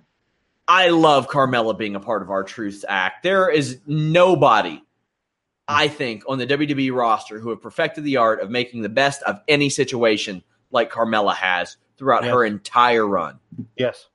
I 0.67 0.89
love 0.89 1.27
Carmella 1.27 1.77
being 1.77 1.95
a 1.95 1.99
part 1.99 2.21
of 2.21 2.29
R-Truth 2.29 2.83
act. 2.87 3.23
There 3.23 3.49
is 3.49 3.79
nobody, 3.87 4.83
I 5.67 5.87
think, 5.87 6.23
on 6.27 6.37
the 6.39 6.47
WWE 6.47 6.93
roster 6.93 7.39
who 7.39 7.49
have 7.51 7.61
perfected 7.61 8.03
the 8.03 8.17
art 8.17 8.41
of 8.41 8.49
making 8.49 8.81
the 8.81 8.89
best 8.89 9.21
of 9.23 9.39
any 9.47 9.69
situation 9.69 10.43
like 10.71 10.91
Carmella 10.91 11.33
has 11.35 11.77
throughout 11.97 12.23
Yes. 12.23 12.33
her 12.33 12.43
entire 12.43 13.07
run. 13.07 13.39
Yes. 13.77 14.07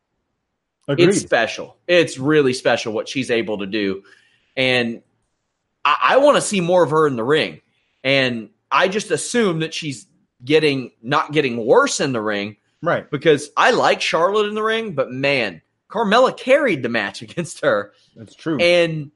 Agreed. 0.88 1.08
It's 1.10 1.20
special. 1.20 1.76
It's 1.86 2.18
really 2.18 2.52
special 2.52 2.92
what 2.92 3.08
she's 3.08 3.30
able 3.30 3.58
to 3.58 3.66
do. 3.66 4.02
And 4.56 5.02
I, 5.84 5.96
I 6.02 6.16
want 6.18 6.36
to 6.36 6.42
see 6.42 6.60
more 6.60 6.82
of 6.84 6.90
her 6.90 7.06
in 7.06 7.16
the 7.16 7.24
ring. 7.24 7.60
And 8.04 8.50
I 8.70 8.88
just 8.88 9.10
assume 9.10 9.60
that 9.60 9.72
she's 9.72 10.06
getting 10.44 10.90
not 11.02 11.32
getting 11.32 11.64
worse 11.64 12.00
in 12.00 12.12
the 12.12 12.20
ring 12.20 12.56
right. 12.82 13.08
because 13.10 13.50
I 13.56 13.70
like 13.70 14.00
Charlotte 14.00 14.48
in 14.48 14.54
the 14.54 14.62
ring, 14.62 14.92
but 14.92 15.10
man, 15.10 15.62
Carmella 15.92 16.36
carried 16.36 16.82
the 16.82 16.88
match 16.88 17.20
against 17.26 17.60
her. 17.60 17.92
That's 18.16 18.34
true. 18.34 18.58
And 18.60 19.10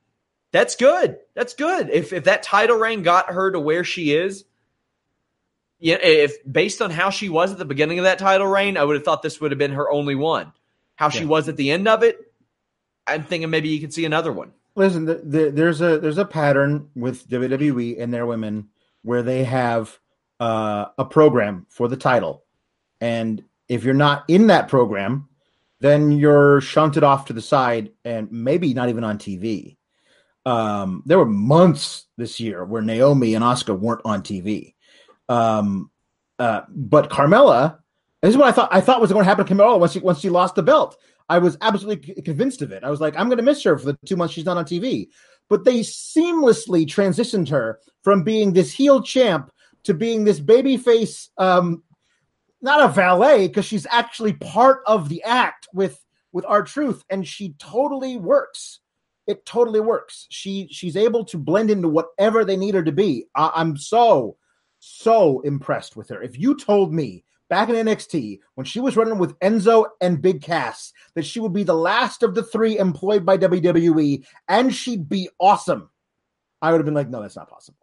that's 0.53 0.77
good. 0.77 1.19
That's 1.35 1.55
good. 1.55 1.91
If 1.91 2.13
if 2.13 2.25
that 2.25 2.43
title 2.43 2.77
reign 2.77 3.03
got 3.03 3.31
her 3.33 3.51
to 3.51 3.59
where 3.61 3.85
she 3.85 4.13
is, 4.13 4.45
yeah, 5.79 5.97
if 6.01 6.37
based 6.51 6.81
on 6.83 6.91
how 6.91 7.11
she 7.11 7.29
was 7.29 7.53
at 7.53 7.59
the 7.59 7.65
beginning 7.65 7.99
of 7.99 8.05
that 8.05 8.19
title 8.19 8.47
reign, 8.47 8.77
I 8.77 8.85
would 8.85 8.97
have 8.97 9.05
thought 9.05 9.23
this 9.23 9.41
would 9.41 9.51
have 9.51 9.59
been 9.59 9.73
her 9.73 9.91
only 9.91 10.15
one. 10.15 10.53
How 10.97 11.09
she 11.09 11.21
Yeah. 11.21 11.27
was 11.27 11.49
at 11.49 11.57
the 11.57 11.71
end 11.71 11.89
of 11.89 12.03
it, 12.03 12.19
I'm 13.07 13.23
thinking 13.25 13.51
maybe 13.51 13.69
you 13.69 13.81
can 13.81 13.91
see 13.91 14.05
another 14.05 14.33
one. 14.33 14.53
Listen, 14.75 15.05
the, 15.07 15.15
the, 15.17 15.51
there's 15.51 15.81
a 15.81 15.99
there's 15.99 16.19
a 16.19 16.25
pattern 16.25 16.91
with 16.95 17.29
WWE 17.29 18.01
and 18.01 18.13
their 18.13 18.27
women 18.27 18.69
where 19.03 19.23
they 19.23 19.45
have 19.45 19.99
uh, 20.41 20.87
a 20.99 21.05
program 21.05 21.67
for 21.69 21.89
the 21.89 21.97
title, 21.97 22.45
and 23.01 23.43
if 23.69 23.85
you're 23.85 23.95
not 23.95 24.25
in 24.29 24.47
that 24.49 24.69
program, 24.69 25.29
then 25.81 26.13
you're 26.13 26.61
shunted 26.61 27.05
off 27.05 27.27
to 27.27 27.33
the 27.33 27.43
side 27.43 27.91
and 28.05 28.31
maybe 28.31 28.73
not 28.75 28.89
even 28.89 29.05
on 29.05 29.19
TV. 29.19 29.77
Um, 30.45 31.03
there 31.07 31.19
were 31.19 31.27
months 31.27 32.07
this 32.17 32.39
year 32.41 32.65
where 32.65 32.83
Naomi 32.83 33.35
and 33.35 33.45
Asuka 33.45 33.79
weren't 33.79 34.03
on 34.05 34.23
TV. 34.23 34.75
Um, 35.29 35.91
uh, 36.39 36.63
but 36.69 37.11
Carmella, 37.11 37.79
this 38.23 38.31
is 38.31 38.37
what 38.37 38.49
I 38.49 38.53
thought. 38.53 38.69
I 38.73 38.81
thought 38.81 39.01
was 39.01 39.13
going 39.13 39.25
to 39.25 39.29
happen 39.29 39.45
to 39.45 39.55
Carmella 39.55 39.79
once 39.79 39.93
she 39.93 39.99
once 39.99 40.21
she 40.21 40.31
lost 40.31 40.55
the 40.55 40.63
belt. 40.63 40.97
I 41.29 41.39
was 41.39 41.59
absolutely 41.61 42.23
convinced 42.23 42.63
of 42.63 42.71
it. 42.71 42.85
I 42.85 42.91
was 42.91 43.01
like, 43.01 43.19
I'm 43.19 43.27
going 43.27 43.39
to 43.39 43.43
miss 43.43 43.63
her 43.65 43.77
for 43.77 43.87
the 43.87 43.99
two 44.07 44.17
months 44.17 44.35
she's 44.35 44.45
not 44.45 44.57
on 44.57 44.65
TV. 44.65 45.09
But 45.49 45.65
they 45.65 45.81
seamlessly 45.81 46.87
transitioned 46.87 47.49
her 47.49 47.81
from 48.03 48.23
being 48.23 48.53
this 48.53 48.73
heel 48.73 49.03
champ 49.03 49.51
to 49.85 49.95
being 49.95 50.25
this 50.25 50.41
babyface, 50.41 51.29
um, 51.39 51.83
not 52.61 52.89
a 52.89 52.93
valet, 52.93 53.49
because 53.49 53.65
she's 53.65 53.87
actually 53.91 54.33
part 54.33 54.83
of 54.87 55.09
the 55.09 55.23
act 55.23 55.69
with 55.73 56.03
with 56.33 56.45
R-Truth, 56.47 57.05
and 57.09 57.27
she 57.27 57.55
totally 57.59 58.17
works. 58.17 58.81
It 59.27 59.45
totally 59.47 59.81
works. 59.81 60.27
She 60.31 60.69
she's 60.71 60.97
able 60.97 61.25
to 61.27 61.39
blend 61.39 61.71
into 61.71 61.89
whatever 61.89 62.45
they 62.45 62.57
need 62.57 62.75
her 62.75 62.83
to 62.83 62.93
be. 62.93 63.27
I, 63.35 63.53
I'm 63.55 63.77
so 63.77 64.37
so 64.79 65.41
impressed 65.41 65.97
with 65.97 66.09
her. 66.11 66.23
If 66.23 66.39
you 66.39 66.57
told 66.57 66.93
me 66.93 67.25
back 67.49 67.69
in 67.69 67.75
NXT 67.75 68.41
when 68.55 68.65
she 68.65 68.81
was 68.81 68.97
running 68.97 69.19
with 69.19 69.39
Enzo 69.41 69.87
and 70.01 70.21
Big 70.23 70.43
Cass 70.43 70.93
that 71.15 71.25
she 71.25 71.41
would 71.41 71.53
be 71.53 71.63
the 71.63 71.75
last 71.75 72.23
of 72.23 72.35
the 72.35 72.43
three 72.43 72.79
employed 72.79 73.25
by 73.25 73.39
WWE 73.39 74.25
and 74.49 74.75
she'd 74.75 75.09
be 75.09 75.29
awesome, 75.41 75.91
I 76.61 76.71
would 76.71 76.79
have 76.79 76.87
been 76.87 76.95
like, 76.95 77.09
no, 77.11 77.23
that's 77.23 77.37
not 77.37 77.51
possible. 77.51 77.79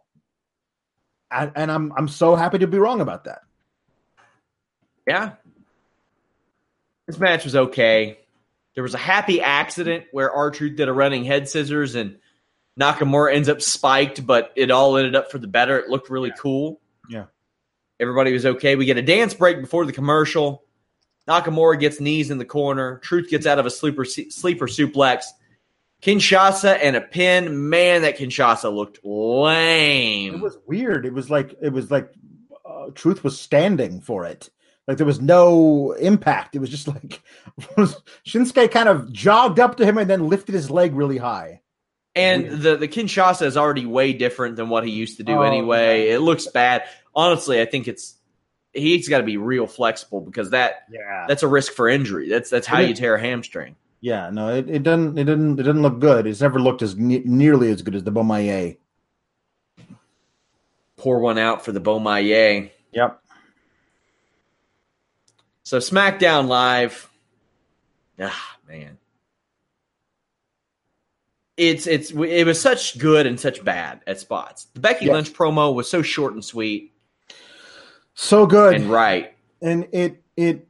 And, 1.30 1.52
and 1.56 1.70
I'm 1.70 1.92
I'm 1.96 2.08
so 2.08 2.36
happy 2.36 2.58
to 2.58 2.66
be 2.66 2.78
wrong 2.78 3.00
about 3.00 3.24
that. 3.24 3.40
Yeah. 5.06 5.32
This 7.06 7.18
match 7.18 7.44
was 7.44 7.54
okay. 7.54 8.18
There 8.74 8.82
was 8.82 8.94
a 8.94 8.98
happy 8.98 9.40
accident 9.40 10.06
where 10.10 10.30
R 10.30 10.50
Truth 10.50 10.76
did 10.76 10.88
a 10.88 10.92
running 10.92 11.24
head 11.24 11.48
scissors 11.48 11.94
and 11.94 12.18
Nakamura 12.78 13.34
ends 13.34 13.48
up 13.48 13.62
spiked, 13.62 14.26
but 14.26 14.52
it 14.56 14.70
all 14.70 14.96
ended 14.96 15.14
up 15.14 15.30
for 15.30 15.38
the 15.38 15.46
better. 15.46 15.78
It 15.78 15.88
looked 15.88 16.10
really 16.10 16.32
cool. 16.38 16.80
Yeah. 17.08 17.26
Everybody 18.00 18.32
was 18.32 18.44
okay. 18.44 18.74
We 18.74 18.86
get 18.86 18.98
a 18.98 19.02
dance 19.02 19.34
break 19.34 19.60
before 19.60 19.86
the 19.86 19.92
commercial. 19.92 20.64
Nakamura 21.28 21.78
gets 21.78 22.00
knees 22.00 22.30
in 22.30 22.38
the 22.38 22.44
corner. 22.44 22.98
Truth 22.98 23.30
gets 23.30 23.46
out 23.46 23.58
of 23.58 23.66
a 23.66 23.70
sleeper 23.70 24.04
sleeper 24.04 24.66
suplex. 24.66 25.24
Kinshasa 26.02 26.78
and 26.82 26.96
a 26.96 27.00
pin. 27.00 27.70
Man, 27.70 28.02
that 28.02 28.18
Kinshasa 28.18 28.74
looked 28.74 29.04
lame. 29.04 30.34
It 30.34 30.40
was 30.40 30.58
weird. 30.66 31.06
It 31.06 31.14
was 31.14 31.30
like 31.30 31.54
it 31.62 31.72
was 31.72 31.90
like 31.90 32.12
uh, 32.68 32.86
Truth 32.94 33.24
was 33.24 33.40
standing 33.40 34.00
for 34.00 34.26
it. 34.26 34.50
Like 34.86 34.98
there 34.98 35.06
was 35.06 35.20
no 35.20 35.92
impact. 35.92 36.54
It 36.54 36.58
was 36.58 36.70
just 36.70 36.88
like 36.88 37.22
Shinsuke 38.26 38.70
kind 38.70 38.88
of 38.88 39.10
jogged 39.12 39.58
up 39.58 39.76
to 39.78 39.84
him 39.86 39.96
and 39.98 40.08
then 40.10 40.28
lifted 40.28 40.54
his 40.54 40.70
leg 40.70 40.94
really 40.94 41.18
high. 41.18 41.62
And 42.14 42.44
Weird. 42.44 42.60
the 42.60 42.76
the 42.76 42.88
Kinshasa 42.88 43.46
is 43.46 43.56
already 43.56 43.86
way 43.86 44.12
different 44.12 44.56
than 44.56 44.68
what 44.68 44.84
he 44.84 44.90
used 44.92 45.16
to 45.16 45.22
do 45.24 45.32
Oh, 45.38 45.42
anyway. 45.42 46.08
yeah. 46.08 46.14
It 46.16 46.18
looks 46.20 46.46
bad. 46.46 46.84
Honestly, 47.14 47.60
I 47.60 47.64
think 47.64 47.88
it's 47.88 48.14
he's 48.72 49.08
got 49.08 49.18
to 49.18 49.24
be 49.24 49.36
real 49.36 49.66
flexible 49.66 50.20
because 50.20 50.50
that 50.50 50.84
Yeah. 50.90 51.24
that's 51.28 51.42
a 51.42 51.48
risk 51.48 51.72
for 51.72 51.88
injury. 51.88 52.28
That's 52.28 52.50
that's 52.50 52.66
how 52.66 52.80
It 52.80 52.88
you 52.90 52.94
tear 52.94 53.14
a 53.14 53.20
hamstring. 53.20 53.76
Yeah, 54.00 54.28
no, 54.30 54.50
it, 54.54 54.68
it 54.68 54.82
doesn't 54.82 55.16
it 55.18 55.24
didn't 55.24 55.58
it 55.58 55.62
didn't 55.62 55.80
look 55.82 55.98
good. 55.98 56.26
It's 56.26 56.42
never 56.42 56.60
looked 56.60 56.82
as 56.82 56.94
ne- 56.94 57.22
nearly 57.24 57.70
as 57.70 57.80
good 57.82 57.94
as 57.94 58.04
the 58.04 58.12
Bomaye. 58.12 58.76
Pour 60.96 61.18
one 61.20 61.38
out 61.38 61.64
for 61.64 61.72
the 61.72 61.80
Bomaye. 61.80 62.70
Yep. 62.92 63.20
So 65.64 65.78
SmackDown 65.78 66.46
Live, 66.46 67.08
ah 68.20 68.56
man, 68.68 68.98
it's 71.56 71.86
it's 71.86 72.10
it 72.10 72.44
was 72.46 72.60
such 72.60 72.98
good 72.98 73.26
and 73.26 73.38
such 73.40 73.64
bad 73.64 74.00
at 74.06 74.20
spots. 74.20 74.66
The 74.74 74.80
Becky 74.80 75.06
Yes. 75.06 75.14
Lynch 75.14 75.32
promo 75.32 75.74
was 75.74 75.88
so 75.88 76.02
short 76.02 76.34
and 76.34 76.44
sweet 76.44 76.92
So 78.14 78.46
good. 78.46 78.74
and 78.76 78.90
right. 78.90 79.34
and 79.62 79.88
it 79.92 80.22
it 80.36 80.68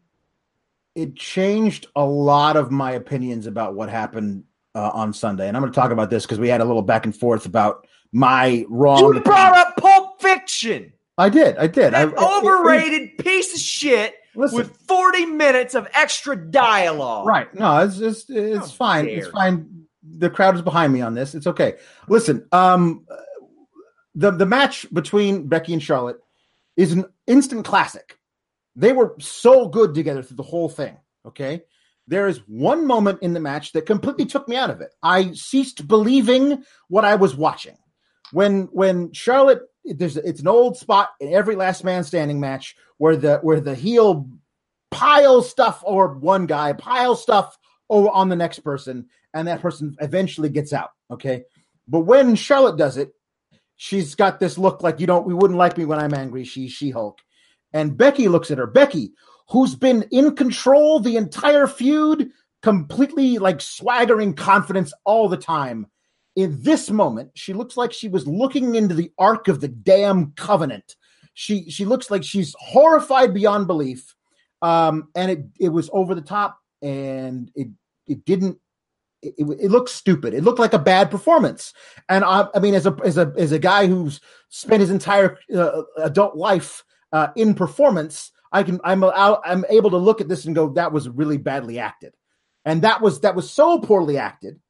it 0.95 1.17
changed 1.17 1.89
a 1.97 2.05
lot 2.05 2.57
of 2.57 2.71
my 2.71 2.93
opinions 2.93 3.47
about 3.49 3.75
what 3.75 3.89
happened 3.89 4.45
uh, 4.77 4.91
on 4.95 5.13
Sunday. 5.13 5.49
And 5.49 5.57
I'm 5.57 5.63
going 5.63 5.73
to 5.73 5.79
talk 5.81 5.91
about 5.91 6.09
this 6.09 6.25
because 6.25 6.39
we 6.39 6.49
had 6.49 6.61
a 6.61 6.65
little 6.65 6.83
back 6.83 7.05
and 7.05 7.17
forth 7.17 7.47
about 7.47 7.89
my 8.13 8.65
wrong. 8.69 8.99
You 9.01 9.07
opinion. 9.07 9.23
brought 9.25 9.57
up 9.57 9.77
Pulp 9.77 10.23
Fiction. 10.23 10.93
I 11.19 11.31
did. 11.31 11.57
I 11.59 11.67
did. 11.67 11.95
I, 11.95 12.05
That 12.05 12.09
it- 12.13 12.15
it- 12.15 12.23
overrated 12.45 13.19
piece 13.19 13.53
of 13.55 13.59
shit 13.61 14.15
Listen. 14.37 14.59
with 14.59 14.77
40 14.89 15.27
minutes 15.27 15.75
of 15.75 15.89
extra 15.95 16.37
dialogue. 16.37 17.27
Right. 17.27 17.53
No, 17.55 17.79
it's 17.79 17.99
just 17.99 18.31
it's 18.31 18.73
fine. 18.73 19.09
It's 19.09 19.29
fine. 19.29 19.87
The 20.03 20.31
crowd 20.31 20.55
is 20.55 20.63
behind 20.63 20.93
me 20.93 21.01
on 21.01 21.15
this. 21.15 21.35
It's 21.35 21.47
okay. 21.47 21.75
Listen, 22.09 22.47
um 22.53 23.07
the 24.15 24.31
the 24.31 24.47
match 24.47 24.87
between 24.93 25.49
Becky 25.49 25.73
and 25.73 25.83
Charlotte 25.83 26.19
is 26.77 26.93
an 26.93 27.05
instant 27.27 27.65
classic. 27.65 28.19
They 28.77 28.93
were 28.93 29.15
so 29.21 29.69
good 29.69 29.95
together 29.95 30.23
through 30.23 30.37
the 30.37 30.43
whole 30.43 30.69
thing, 30.69 30.97
okay? 31.27 31.63
There 32.07 32.27
is 32.27 32.39
one 32.47 32.87
moment 32.87 33.23
in 33.23 33.33
the 33.33 33.41
match 33.41 33.73
that 33.73 33.87
completely 33.87 34.27
took 34.27 34.49
me 34.49 34.57
out 34.57 34.71
of 34.71 34.81
it. 34.81 34.91
I 35.03 35.33
ceased 35.33 35.87
believing 35.89 36.65
what 36.89 37.05
I 37.05 37.15
was 37.15 37.35
watching. 37.35 37.77
When 38.33 38.65
when 38.73 39.13
Charlotte 39.13 39.63
there's 39.85 40.17
it's 40.17 40.41
an 40.41 40.49
old 40.49 40.77
spot 40.77 41.11
in 41.21 41.33
every 41.33 41.57
last 41.57 41.85
man 41.85 42.05
standing 42.05 42.41
match 42.41 42.77
where 42.99 43.17
the 43.17 43.39
where 43.39 43.61
the 43.61 43.75
heel 43.75 44.29
piles 44.91 45.51
stuff 45.51 45.83
or 45.85 46.15
one 46.15 46.47
guy, 46.47 46.73
piles 46.73 47.23
stuff 47.23 47.59
over 47.91 48.09
on 48.09 48.29
the 48.29 48.37
next 48.37 48.61
person, 48.61 49.07
and 49.35 49.49
that 49.49 49.61
person 49.61 49.97
eventually 50.01 50.49
gets 50.49 50.73
out. 50.73 50.91
Okay. 51.11 51.45
But 51.87 52.01
when 52.01 52.35
Charlotte 52.35 52.79
does 52.79 52.97
it, 52.97 53.13
she's 53.77 54.15
got 54.15 54.41
this 54.41 54.57
look 54.57 54.83
like 54.83 55.01
you 55.01 55.07
don't 55.07 55.27
we 55.27 55.35
wouldn't 55.35 55.59
like 55.59 55.77
me 55.77 55.85
when 55.85 55.99
I'm 55.99 56.15
angry. 56.15 56.45
She's 56.45 56.73
She 56.73 56.91
Hulk. 56.91 57.19
And 57.73 57.97
Becky 57.97 58.29
looks 58.29 58.51
at 58.51 58.59
her. 58.59 58.69
Becky, 58.69 59.13
who's 59.49 59.75
been 59.75 60.05
in 60.11 60.37
control 60.37 61.01
the 61.01 61.17
entire 61.17 61.67
feud, 61.67 62.31
completely 62.63 63.39
like 63.39 63.61
swaggering 63.61 64.35
confidence 64.35 64.93
all 65.05 65.29
the 65.29 65.37
time. 65.37 65.87
In 66.37 66.63
this 66.63 66.91
moment, 66.91 67.31
she 67.35 67.53
looks 67.53 67.77
like 67.77 67.93
she 67.93 68.09
was 68.09 68.27
looking 68.27 68.75
into 68.75 68.95
the 68.95 69.13
ark 69.19 69.49
of 69.49 69.61
the 69.61 69.69
damn 69.69 70.33
covenant. 70.33 70.97
She 71.35 71.71
she 71.71 71.85
looks 71.85 72.11
like 72.11 72.25
she's 72.25 72.55
horrified 72.59 73.35
beyond 73.35 73.67
belief. 73.67 74.15
Um, 74.63 75.09
and 75.15 75.31
it 75.31 75.45
it 75.61 75.69
was 75.69 75.91
over 75.93 76.15
the 76.15 76.23
top 76.23 76.59
and 76.83 77.51
it 77.55 77.69
it 78.07 78.25
didn't 78.25 78.59
it, 79.25 79.35
it, 79.39 79.71
looked 79.71 79.89
stupid. 79.89 80.35
It 80.35 80.45
looked 80.45 80.59
like 80.59 80.75
a 80.75 80.79
bad 80.79 81.11
performance. 81.11 81.73
And 82.09 82.25
I, 82.25 82.47
I 82.55 82.59
mean, 82.59 82.75
as 82.75 82.87
a 82.87 82.97
as 83.05 83.17
a 83.17 83.33
as 83.37 83.53
a 83.53 83.59
guy 83.59 83.87
who's 83.87 84.21
spent 84.51 84.81
his 84.81 84.91
entire 84.91 85.39
uh, 85.55 85.83
adult 85.99 86.37
life 86.37 86.85
uh, 87.13 87.29
in 87.37 87.55
performance, 87.55 88.33
I 88.53 88.63
can 88.63 88.81
I'm 88.85 89.03
I'm 89.03 89.65
able 89.71 89.91
to 89.91 89.97
look 89.97 90.21
at 90.21 90.29
this 90.29 90.45
and 90.45 90.55
go, 90.55 90.71
that 90.71 90.93
was 90.93 91.09
really 91.09 91.39
badly 91.39 91.79
acted, 91.79 92.15
and 92.65 92.83
that 92.83 93.01
was 93.01 93.21
that 93.21 93.35
was 93.35 93.51
so 93.51 93.79
poorly 93.79 94.19
acted. 94.19 94.61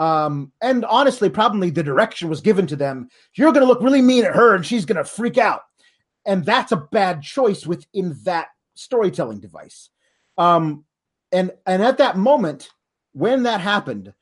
Um, 0.00 0.50
and 0.60 0.84
honestly, 0.86 1.28
probably 1.28 1.70
the 1.70 1.82
direction 1.82 2.28
was 2.28 2.40
given 2.40 2.66
to 2.68 2.76
them. 2.76 3.08
You're 3.34 3.52
going 3.52 3.64
to 3.64 3.68
look 3.68 3.82
really 3.82 4.02
mean 4.02 4.24
at 4.24 4.34
her, 4.34 4.54
and 4.54 4.66
she's 4.66 4.84
going 4.86 4.96
to 4.96 5.04
freak 5.04 5.38
out, 5.38 5.60
and 6.26 6.44
that's 6.44 6.72
a 6.72 6.88
bad 6.90 7.22
choice 7.22 7.66
within 7.66 8.16
that 8.24 8.48
storytelling 8.74 9.40
device. 9.40 9.90
Um, 10.38 10.84
and 11.30 11.52
and 11.66 11.82
at 11.82 11.98
that 11.98 12.16
moment 12.16 12.70
when 13.12 13.44
that 13.44 13.60
happened, 13.60 14.12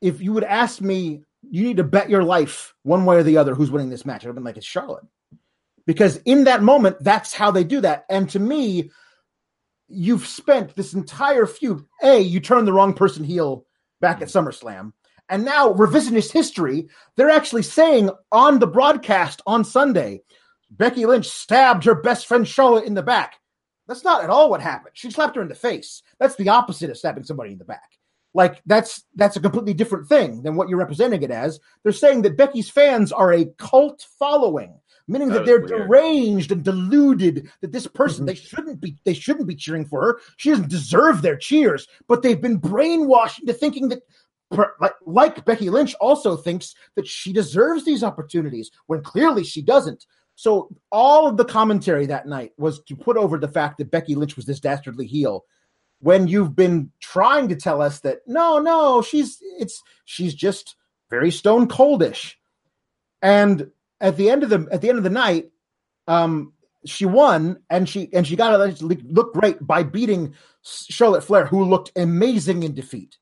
if 0.00 0.20
you 0.20 0.32
would 0.32 0.44
ask 0.44 0.80
me, 0.80 1.22
you 1.48 1.62
need 1.62 1.76
to 1.76 1.84
bet 1.84 2.10
your 2.10 2.24
life 2.24 2.74
one 2.82 3.04
way 3.04 3.16
or 3.16 3.22
the 3.22 3.36
other 3.36 3.54
who's 3.54 3.70
winning 3.70 3.90
this 3.90 4.06
match, 4.06 4.24
I'd 4.24 4.28
have 4.28 4.34
been 4.34 4.44
like, 4.44 4.56
it's 4.56 4.66
Charlotte. 4.66 5.04
Because 5.86 6.16
in 6.24 6.44
that 6.44 6.62
moment, 6.62 6.96
that's 7.00 7.32
how 7.32 7.50
they 7.50 7.62
do 7.62 7.80
that. 7.82 8.04
And 8.10 8.28
to 8.30 8.40
me, 8.40 8.90
you've 9.88 10.26
spent 10.26 10.74
this 10.74 10.94
entire 10.94 11.46
feud. 11.46 11.84
A, 12.02 12.18
you 12.18 12.40
turned 12.40 12.66
the 12.66 12.72
wrong 12.72 12.92
person 12.92 13.22
heel 13.22 13.65
back 14.00 14.22
at 14.22 14.28
SummerSlam. 14.28 14.92
And 15.28 15.44
now, 15.44 15.72
revisionist 15.72 16.32
history, 16.32 16.88
they're 17.16 17.30
actually 17.30 17.62
saying 17.62 18.10
on 18.30 18.58
the 18.58 18.66
broadcast 18.66 19.42
on 19.46 19.64
Sunday, 19.64 20.22
Becky 20.70 21.04
Lynch 21.04 21.26
stabbed 21.28 21.84
her 21.84 21.94
best 21.94 22.26
friend 22.26 22.46
Charlotte 22.46 22.84
in 22.84 22.94
the 22.94 23.02
back. 23.02 23.34
That's 23.88 24.04
not 24.04 24.22
at 24.22 24.30
all 24.30 24.50
what 24.50 24.60
happened. 24.60 24.92
She 24.94 25.10
slapped 25.10 25.36
her 25.36 25.42
in 25.42 25.48
the 25.48 25.54
face. 25.54 26.02
That's 26.18 26.36
the 26.36 26.48
opposite 26.48 26.90
of 26.90 26.98
stabbing 26.98 27.24
somebody 27.24 27.52
in 27.52 27.58
the 27.58 27.64
back 27.64 27.96
like 28.36 28.60
that's 28.66 29.02
that's 29.14 29.36
a 29.36 29.40
completely 29.40 29.72
different 29.72 30.06
thing 30.06 30.42
than 30.42 30.56
what 30.56 30.68
you're 30.68 30.78
representing 30.78 31.22
it 31.22 31.30
as. 31.30 31.58
They're 31.82 31.92
saying 31.92 32.22
that 32.22 32.36
Becky's 32.36 32.68
fans 32.68 33.10
are 33.10 33.32
a 33.32 33.46
cult 33.56 34.06
following, 34.18 34.78
meaning 35.08 35.28
that, 35.28 35.40
that 35.40 35.46
they're 35.46 35.60
weird. 35.60 35.88
deranged 35.88 36.52
and 36.52 36.64
deluded. 36.64 37.50
That 37.60 37.72
this 37.72 37.86
person 37.86 38.20
mm-hmm. 38.20 38.26
they 38.26 38.34
shouldn't 38.34 38.80
be 38.80 38.96
they 39.04 39.14
shouldn't 39.14 39.48
be 39.48 39.54
cheering 39.54 39.84
for 39.84 40.02
her. 40.02 40.20
She 40.36 40.50
doesn't 40.50 40.70
deserve 40.70 41.22
their 41.22 41.36
cheers, 41.36 41.86
but 42.08 42.22
they've 42.22 42.40
been 42.40 42.60
brainwashed 42.60 43.40
into 43.40 43.52
thinking 43.52 43.88
that. 43.90 44.02
Like, 44.78 44.94
like 45.04 45.44
Becky 45.44 45.70
Lynch 45.70 45.96
also 45.96 46.36
thinks 46.36 46.76
that 46.94 47.08
she 47.08 47.32
deserves 47.32 47.84
these 47.84 48.04
opportunities 48.04 48.70
when 48.86 49.02
clearly 49.02 49.42
she 49.42 49.60
doesn't. 49.60 50.06
So 50.36 50.68
all 50.92 51.26
of 51.26 51.36
the 51.36 51.44
commentary 51.44 52.06
that 52.06 52.28
night 52.28 52.52
was 52.56 52.80
to 52.84 52.94
put 52.94 53.16
over 53.16 53.38
the 53.38 53.48
fact 53.48 53.78
that 53.78 53.90
Becky 53.90 54.14
Lynch 54.14 54.36
was 54.36 54.44
this 54.44 54.60
dastardly 54.60 55.06
heel 55.06 55.44
when 56.00 56.28
you've 56.28 56.54
been 56.54 56.90
trying 57.00 57.48
to 57.48 57.56
tell 57.56 57.80
us 57.80 58.00
that 58.00 58.20
no, 58.26 58.58
no, 58.58 59.02
she's 59.02 59.38
it's 59.58 59.82
she's 60.04 60.34
just 60.34 60.76
very 61.10 61.30
stone 61.30 61.68
coldish. 61.68 62.34
And 63.22 63.70
at 64.00 64.16
the 64.16 64.30
end 64.30 64.42
of 64.42 64.50
the 64.50 64.66
at 64.70 64.80
the 64.82 64.88
end 64.88 64.98
of 64.98 65.04
the 65.04 65.10
night, 65.10 65.50
um, 66.06 66.52
she 66.84 67.06
won 67.06 67.58
and 67.70 67.88
she 67.88 68.08
and 68.12 68.26
she 68.26 68.36
got 68.36 68.56
to 68.56 68.84
look 68.84 69.34
great 69.34 69.64
by 69.64 69.82
beating 69.82 70.34
Charlotte 70.62 71.24
Flair, 71.24 71.46
who 71.46 71.64
looked 71.64 71.92
amazing 71.96 72.62
in 72.62 72.74
defeat. 72.74 73.18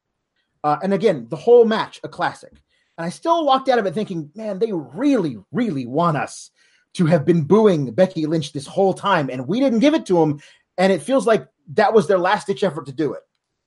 Uh, 0.62 0.78
and 0.82 0.94
again, 0.94 1.26
the 1.28 1.36
whole 1.36 1.64
match 1.64 2.00
a 2.02 2.08
classic. 2.08 2.52
And 2.96 3.04
I 3.04 3.10
still 3.10 3.44
walked 3.44 3.68
out 3.68 3.78
of 3.78 3.86
it 3.86 3.94
thinking, 3.94 4.30
man, 4.34 4.58
they 4.58 4.72
really, 4.72 5.36
really 5.52 5.84
want 5.84 6.16
us 6.16 6.50
to 6.94 7.06
have 7.06 7.24
been 7.24 7.42
booing 7.42 7.90
Becky 7.92 8.26
Lynch 8.26 8.52
this 8.52 8.66
whole 8.66 8.94
time, 8.94 9.28
and 9.28 9.48
we 9.48 9.60
didn't 9.60 9.80
give 9.80 9.94
it 9.94 10.06
to 10.06 10.14
them. 10.14 10.40
And 10.78 10.92
it 10.92 11.02
feels 11.02 11.26
like 11.26 11.46
that 11.74 11.92
was 11.92 12.06
their 12.06 12.18
last 12.18 12.46
ditch 12.46 12.62
effort 12.62 12.86
to 12.86 12.92
do 12.92 13.12
it. 13.14 13.22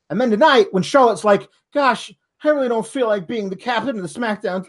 And 0.10 0.20
then 0.20 0.32
tonight, 0.32 0.68
when 0.72 0.84
Charlotte's 0.84 1.26
like, 1.26 1.47
gosh, 1.74 2.12
I 2.43 2.49
really 2.49 2.70
don't 2.70 2.88
feel 2.88 3.08
like 3.08 3.28
being 3.28 3.49
the 3.49 3.55
captain 3.55 3.97
of 3.97 4.01
the 4.01 4.20
SmackDown 4.20 4.66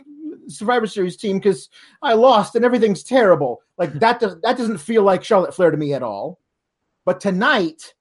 Survivor 0.49 0.86
Series 0.86 1.16
team 1.16 1.38
because 1.38 1.68
I 2.03 2.14
lost 2.14 2.55
and 2.55 2.64
everything's 2.64 3.03
terrible. 3.03 3.62
Like 3.76 3.92
that 3.94 4.20
does 4.20 4.40
that 4.42 4.57
doesn't 4.57 4.78
feel 4.78 5.03
like 5.03 5.24
Charlotte 5.24 5.55
Flair 5.55 5.70
to 5.70 5.76
me 5.76 5.94
at 5.94 6.03
all. 6.03 6.38
But 7.05 7.20
tonight, 7.20 7.94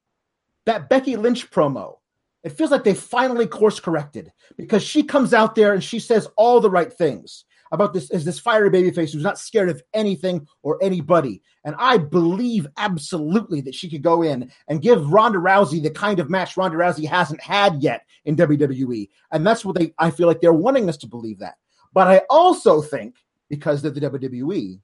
that 0.66 0.89
Becky 0.89 1.16
Lynch 1.16 1.50
promo, 1.50 1.98
it 2.43 2.52
feels 2.52 2.72
like 2.72 2.84
they 2.84 2.93
finally 2.93 3.48
course 3.48 3.80
corrected 3.80 4.32
because 4.58 4.84
she 4.84 5.04
comes 5.04 5.34
out 5.34 5.56
there 5.56 5.74
and 5.74 5.84
she 5.84 6.00
says 6.00 6.28
all 6.36 6.60
the 6.60 6.70
right 6.70 6.91
things 6.91 7.45
about 7.72 7.93
this 7.93 8.10
is 8.12 8.26
this 8.26 8.39
fiery 8.39 8.70
babyface 8.70 9.12
who's 9.12 9.24
not 9.24 9.39
scared 9.39 9.70
of 9.70 9.82
anything 9.93 10.48
or 10.64 10.78
anybody. 10.82 11.41
And 11.64 11.76
I 11.78 11.98
believe 11.98 12.68
absolutely 12.78 13.62
that 13.62 13.76
she 13.76 13.89
could 13.89 14.02
go 14.02 14.22
in 14.22 14.52
and 14.68 14.82
give 14.82 15.12
Ronda 15.12 15.39
Rousey 15.39 15.82
the 15.82 15.89
kind 15.89 16.20
of 16.20 16.30
match 16.30 16.58
Ronda 16.58 16.78
Rousey 16.78 17.08
hasn't 17.08 17.41
had 17.41 17.82
yet 17.82 18.06
in 18.26 18.36
WWE. 18.36 19.10
And 19.32 19.45
that's 19.45 19.66
what 19.66 19.78
they 19.78 19.93
I 20.00 20.12
feel 20.12 20.28
like 20.28 20.41
they're 20.41 20.54
wanting 20.54 20.89
us 20.89 20.98
to 20.98 21.08
believe 21.08 21.39
that. 21.39 21.56
But 21.98 22.10
I 22.10 22.22
also 22.30 22.80
think 22.80 23.16
because 23.50 23.82
they're 23.82 23.89
the 23.89 24.02
WWE 24.02 24.80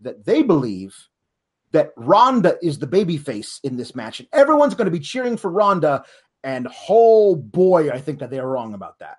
that 0.00 0.24
they 0.24 0.42
believe 0.42 0.98
that 1.70 1.92
Ronda 1.96 2.58
is 2.60 2.80
the 2.80 2.88
babyface 2.88 3.60
in 3.62 3.76
this 3.76 3.94
match 3.94 4.18
and 4.18 4.28
everyone's 4.32 4.74
going 4.74 4.86
to 4.86 4.90
be 4.90 4.98
cheering 4.98 5.36
for 5.36 5.48
Ronda 5.48 6.04
and 6.42 6.66
oh 6.88 7.36
boy, 7.36 7.92
I 7.92 8.00
think 8.00 8.18
that 8.18 8.30
they 8.30 8.40
are 8.40 8.48
wrong 8.48 8.74
about 8.74 8.98
that. 8.98 9.18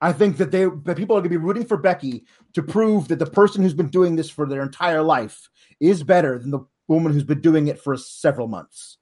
I 0.00 0.14
think 0.14 0.38
that 0.38 0.50
they 0.50 0.64
that 0.84 0.96
people 0.96 1.14
are 1.14 1.20
going 1.20 1.24
to 1.24 1.28
be 1.28 1.36
rooting 1.36 1.66
for 1.66 1.76
Becky 1.76 2.24
to 2.54 2.62
prove 2.62 3.08
that 3.08 3.18
the 3.18 3.26
person 3.26 3.62
who's 3.62 3.74
been 3.74 3.90
doing 3.90 4.16
this 4.16 4.30
for 4.30 4.46
their 4.46 4.62
entire 4.62 5.02
life 5.02 5.50
is 5.80 6.02
better 6.02 6.38
than 6.38 6.50
the 6.50 6.60
woman 6.88 7.12
who's 7.12 7.24
been 7.24 7.42
doing 7.42 7.66
it 7.66 7.78
for 7.78 7.98
several 7.98 8.48
months. 8.48 8.96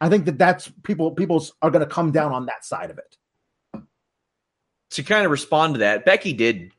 I 0.00 0.08
think 0.08 0.24
that 0.24 0.38
that's 0.38 0.72
people 0.84 1.10
people 1.10 1.46
are 1.60 1.70
going 1.70 1.86
to 1.86 1.94
come 1.94 2.12
down 2.12 2.32
on 2.32 2.46
that 2.46 2.64
side 2.64 2.90
of 2.90 2.96
it. 2.96 3.82
To 4.92 5.02
kind 5.02 5.26
of 5.26 5.30
respond 5.30 5.74
to 5.74 5.80
that, 5.80 6.06
Becky 6.06 6.32
did 6.32 6.72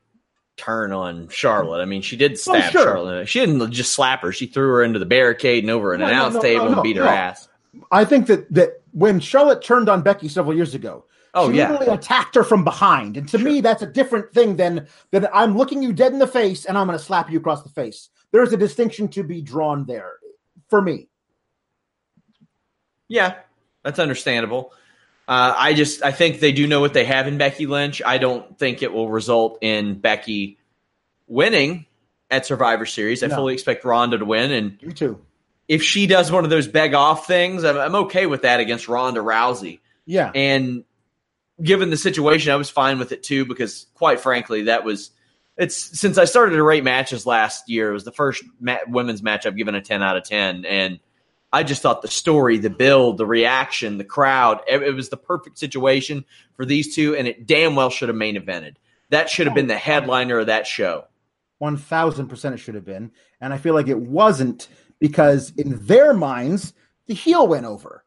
turn 0.56 0.92
on 0.92 1.28
Charlotte. 1.28 1.80
I 1.80 1.84
mean, 1.84 2.02
she 2.02 2.16
did 2.16 2.32
oh, 2.32 2.36
stab 2.36 2.64
oh, 2.68 2.70
sure. 2.70 2.82
Charlotte. 2.82 3.28
She 3.28 3.40
didn't 3.40 3.72
just 3.72 3.92
slap 3.92 4.22
her; 4.22 4.32
she 4.32 4.46
threw 4.46 4.68
her 4.68 4.82
into 4.82 4.98
the 4.98 5.06
barricade 5.06 5.64
and 5.64 5.70
over 5.70 5.92
an 5.92 6.00
no, 6.00 6.06
announce 6.06 6.34
no, 6.34 6.40
no, 6.40 6.42
table 6.42 6.72
and 6.72 6.82
beat 6.82 6.96
her 6.96 7.04
ass. 7.04 7.48
I 7.90 8.04
think 8.04 8.26
that 8.26 8.52
that 8.52 8.82
when 8.92 9.20
Charlotte 9.20 9.62
turned 9.62 9.88
on 9.88 10.02
Becky 10.02 10.28
several 10.28 10.54
years 10.54 10.74
ago, 10.74 11.04
Oh 11.34 11.50
she 11.50 11.58
yeah, 11.58 11.70
literally 11.70 11.94
attacked 11.94 12.34
her 12.34 12.44
from 12.44 12.62
behind, 12.62 13.16
and 13.16 13.26
to 13.30 13.38
sure. 13.38 13.48
me, 13.48 13.60
that's 13.62 13.82
a 13.82 13.86
different 13.86 14.32
thing 14.32 14.56
than 14.56 14.86
than 15.12 15.26
I'm 15.32 15.56
looking 15.56 15.82
you 15.82 15.92
dead 15.92 16.12
in 16.12 16.18
the 16.18 16.26
face 16.26 16.66
and 16.66 16.76
I'm 16.76 16.86
going 16.86 16.98
to 16.98 17.04
slap 17.04 17.30
you 17.30 17.38
across 17.38 17.62
the 17.62 17.70
face. 17.70 18.10
There's 18.32 18.52
a 18.52 18.56
distinction 18.56 19.08
to 19.08 19.22
be 19.22 19.40
drawn 19.40 19.86
there 19.86 20.16
for 20.68 20.82
me. 20.82 21.08
Yeah, 23.08 23.36
that's 23.82 23.98
understandable. 23.98 24.72
Uh, 25.28 25.54
I 25.56 25.74
just 25.74 26.02
I 26.02 26.12
think 26.12 26.40
they 26.40 26.52
do 26.52 26.66
know 26.66 26.80
what 26.80 26.94
they 26.94 27.04
have 27.04 27.28
in 27.28 27.38
Becky 27.38 27.66
Lynch. 27.66 28.02
I 28.04 28.18
don't 28.18 28.58
think 28.58 28.82
it 28.82 28.92
will 28.92 29.08
result 29.08 29.58
in 29.60 29.94
Becky 29.94 30.58
winning 31.26 31.86
at 32.30 32.44
Survivor 32.46 32.86
Series. 32.86 33.22
I 33.22 33.28
no. 33.28 33.36
fully 33.36 33.54
expect 33.54 33.84
Ronda 33.84 34.18
to 34.18 34.24
win, 34.24 34.50
and 34.50 34.82
me 34.82 34.92
too. 34.92 35.20
If 35.68 35.82
she 35.82 36.06
does 36.06 36.32
one 36.32 36.44
of 36.44 36.50
those 36.50 36.66
beg 36.66 36.94
off 36.94 37.26
things, 37.26 37.62
I'm, 37.64 37.78
I'm 37.78 37.94
okay 38.06 38.26
with 38.26 38.42
that 38.42 38.60
against 38.60 38.88
Ronda 38.88 39.20
Rousey. 39.20 39.78
Yeah, 40.06 40.32
and 40.34 40.84
given 41.62 41.90
the 41.90 41.96
situation, 41.96 42.52
I 42.52 42.56
was 42.56 42.70
fine 42.70 42.98
with 42.98 43.12
it 43.12 43.22
too 43.22 43.44
because, 43.46 43.86
quite 43.94 44.18
frankly, 44.18 44.62
that 44.62 44.84
was 44.84 45.12
it's 45.56 45.76
since 45.76 46.18
I 46.18 46.24
started 46.24 46.56
to 46.56 46.62
rate 46.62 46.84
matches 46.84 47.26
last 47.26 47.68
year. 47.68 47.90
It 47.90 47.94
was 47.94 48.04
the 48.04 48.12
first 48.12 48.42
ma- 48.58 48.78
women's 48.88 49.22
match 49.22 49.46
I've 49.46 49.56
given 49.56 49.74
a 49.74 49.80
ten 49.82 50.02
out 50.02 50.16
of 50.16 50.24
ten, 50.24 50.64
and 50.64 50.98
I 51.52 51.62
just 51.62 51.82
thought 51.82 52.02
the 52.02 52.08
story, 52.08 52.56
the 52.56 52.70
build, 52.70 53.18
the 53.18 53.26
reaction, 53.26 53.98
the 53.98 54.04
crowd, 54.04 54.60
it, 54.66 54.82
it 54.82 54.94
was 54.94 55.10
the 55.10 55.16
perfect 55.18 55.58
situation 55.58 56.24
for 56.54 56.64
these 56.64 56.94
two, 56.94 57.14
and 57.14 57.28
it 57.28 57.46
damn 57.46 57.76
well 57.76 57.90
should 57.90 58.08
have 58.08 58.16
main 58.16 58.36
evented. 58.36 58.76
That 59.10 59.28
should 59.28 59.46
have 59.46 59.54
been 59.54 59.66
the 59.66 59.76
headliner 59.76 60.38
of 60.38 60.46
that 60.46 60.66
show. 60.66 61.04
One 61.58 61.76
thousand 61.76 62.28
percent, 62.28 62.54
it 62.54 62.58
should 62.58 62.74
have 62.74 62.84
been, 62.84 63.12
and 63.40 63.52
I 63.52 63.58
feel 63.58 63.74
like 63.74 63.88
it 63.88 64.00
wasn't 64.00 64.68
because 64.98 65.52
in 65.56 65.84
their 65.84 66.14
minds 66.14 66.72
the 67.06 67.14
heel 67.14 67.46
went 67.46 67.66
over, 67.66 68.04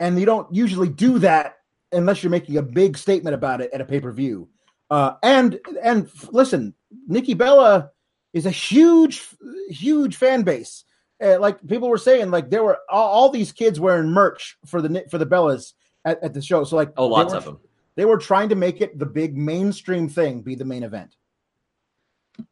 and 0.00 0.18
you 0.18 0.26
don't 0.26 0.52
usually 0.54 0.88
do 0.88 1.18
that 1.18 1.58
unless 1.92 2.22
you're 2.22 2.30
making 2.30 2.56
a 2.56 2.62
big 2.62 2.96
statement 2.96 3.34
about 3.34 3.60
it 3.60 3.70
at 3.72 3.80
a 3.80 3.84
pay 3.84 4.00
per 4.00 4.10
view. 4.10 4.48
Uh, 4.90 5.14
and 5.22 5.60
and 5.82 6.10
listen, 6.30 6.74
Nikki 7.06 7.34
Bella 7.34 7.90
is 8.32 8.46
a 8.46 8.50
huge, 8.50 9.26
huge 9.68 10.16
fan 10.16 10.42
base. 10.42 10.84
Uh, 11.22 11.38
like 11.40 11.66
people 11.66 11.88
were 11.88 11.98
saying, 11.98 12.30
like 12.30 12.50
there 12.50 12.62
were 12.62 12.78
all, 12.90 13.08
all, 13.08 13.30
these 13.30 13.52
kids 13.52 13.80
wearing 13.80 14.10
merch 14.10 14.58
for 14.66 14.82
the 14.82 15.04
for 15.10 15.16
the 15.16 15.26
Bellas 15.26 15.72
at, 16.04 16.22
at 16.22 16.34
the 16.34 16.42
show. 16.42 16.62
So 16.64 16.76
like, 16.76 16.92
oh, 16.96 17.06
lots 17.06 17.32
were, 17.32 17.38
of 17.38 17.44
them. 17.44 17.58
They 17.94 18.04
were 18.04 18.18
trying 18.18 18.50
to 18.50 18.54
make 18.54 18.82
it 18.82 18.98
the 18.98 19.06
big 19.06 19.36
mainstream 19.36 20.08
thing, 20.08 20.42
be 20.42 20.54
the 20.54 20.66
main 20.66 20.82
event. 20.82 21.16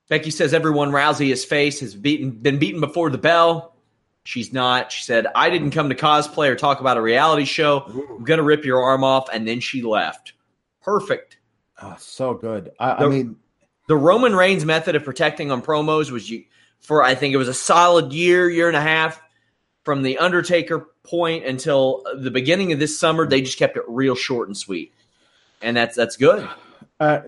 Becky 0.09 0.31
says 0.31 0.55
everyone 0.55 0.93
Rousey 0.93 1.29
has 1.29 1.45
faced 1.45 1.81
has 1.81 1.95
beaten 1.95 2.31
been 2.31 2.59
beaten 2.59 2.81
before 2.81 3.11
the 3.11 3.19
bell. 3.19 3.75
She's 4.25 4.55
not. 4.55 4.91
She 4.91 5.05
said, 5.05 5.27
I 5.35 5.51
didn't 5.51 5.73
come 5.73 5.91
to 5.91 5.95
cosplay 5.95 6.49
or 6.49 6.57
talk 6.57 6.81
about 6.81 6.97
a 6.97 7.03
reality 7.03 7.45
show. 7.45 7.85
I'm 7.87 8.25
to 8.25 8.43
rip 8.43 8.65
your 8.65 8.83
arm 8.83 9.05
off. 9.05 9.29
And 9.31 9.47
then 9.47 9.61
she 9.61 9.83
left. 9.83 10.33
Perfect. 10.81 11.37
Oh, 11.83 11.95
so 11.99 12.33
good. 12.33 12.73
I, 12.81 12.95
The- 12.95 13.05
I 13.05 13.09
mean, 13.09 13.37
The 13.87 13.97
Roman 13.97 14.35
Reigns 14.35 14.65
method 14.65 14.97
of 14.97 15.05
protecting 15.05 15.51
on 15.51 15.61
promos 15.61 16.11
was 16.11 16.31
you 16.31 16.45
for 16.85 17.03
I 17.03 17.15
think 17.15 17.35
it 17.35 17.39
was 17.39 17.49
a 17.49 17.55
solid 17.55 18.13
year, 18.13 18.49
year 18.49 18.69
and 18.69 18.77
a 18.77 18.81
half 18.81 19.21
from 19.85 20.03
the 20.03 20.19
Undertaker 20.19 20.87
point 21.03 21.45
until 21.45 22.05
the 22.15 22.31
beginning 22.31 22.73
of 22.73 22.79
this 22.79 22.99
summer. 22.99 23.27
They 23.27 23.41
just 23.41 23.59
kept 23.59 23.77
it 23.77 23.85
real 23.89 24.15
short 24.15 24.49
and 24.49 24.57
sweet, 24.57 24.93
and 25.63 25.77
that's 25.77 25.97
that's 25.97 26.17
good. 26.17 26.47
uh, 27.01 27.21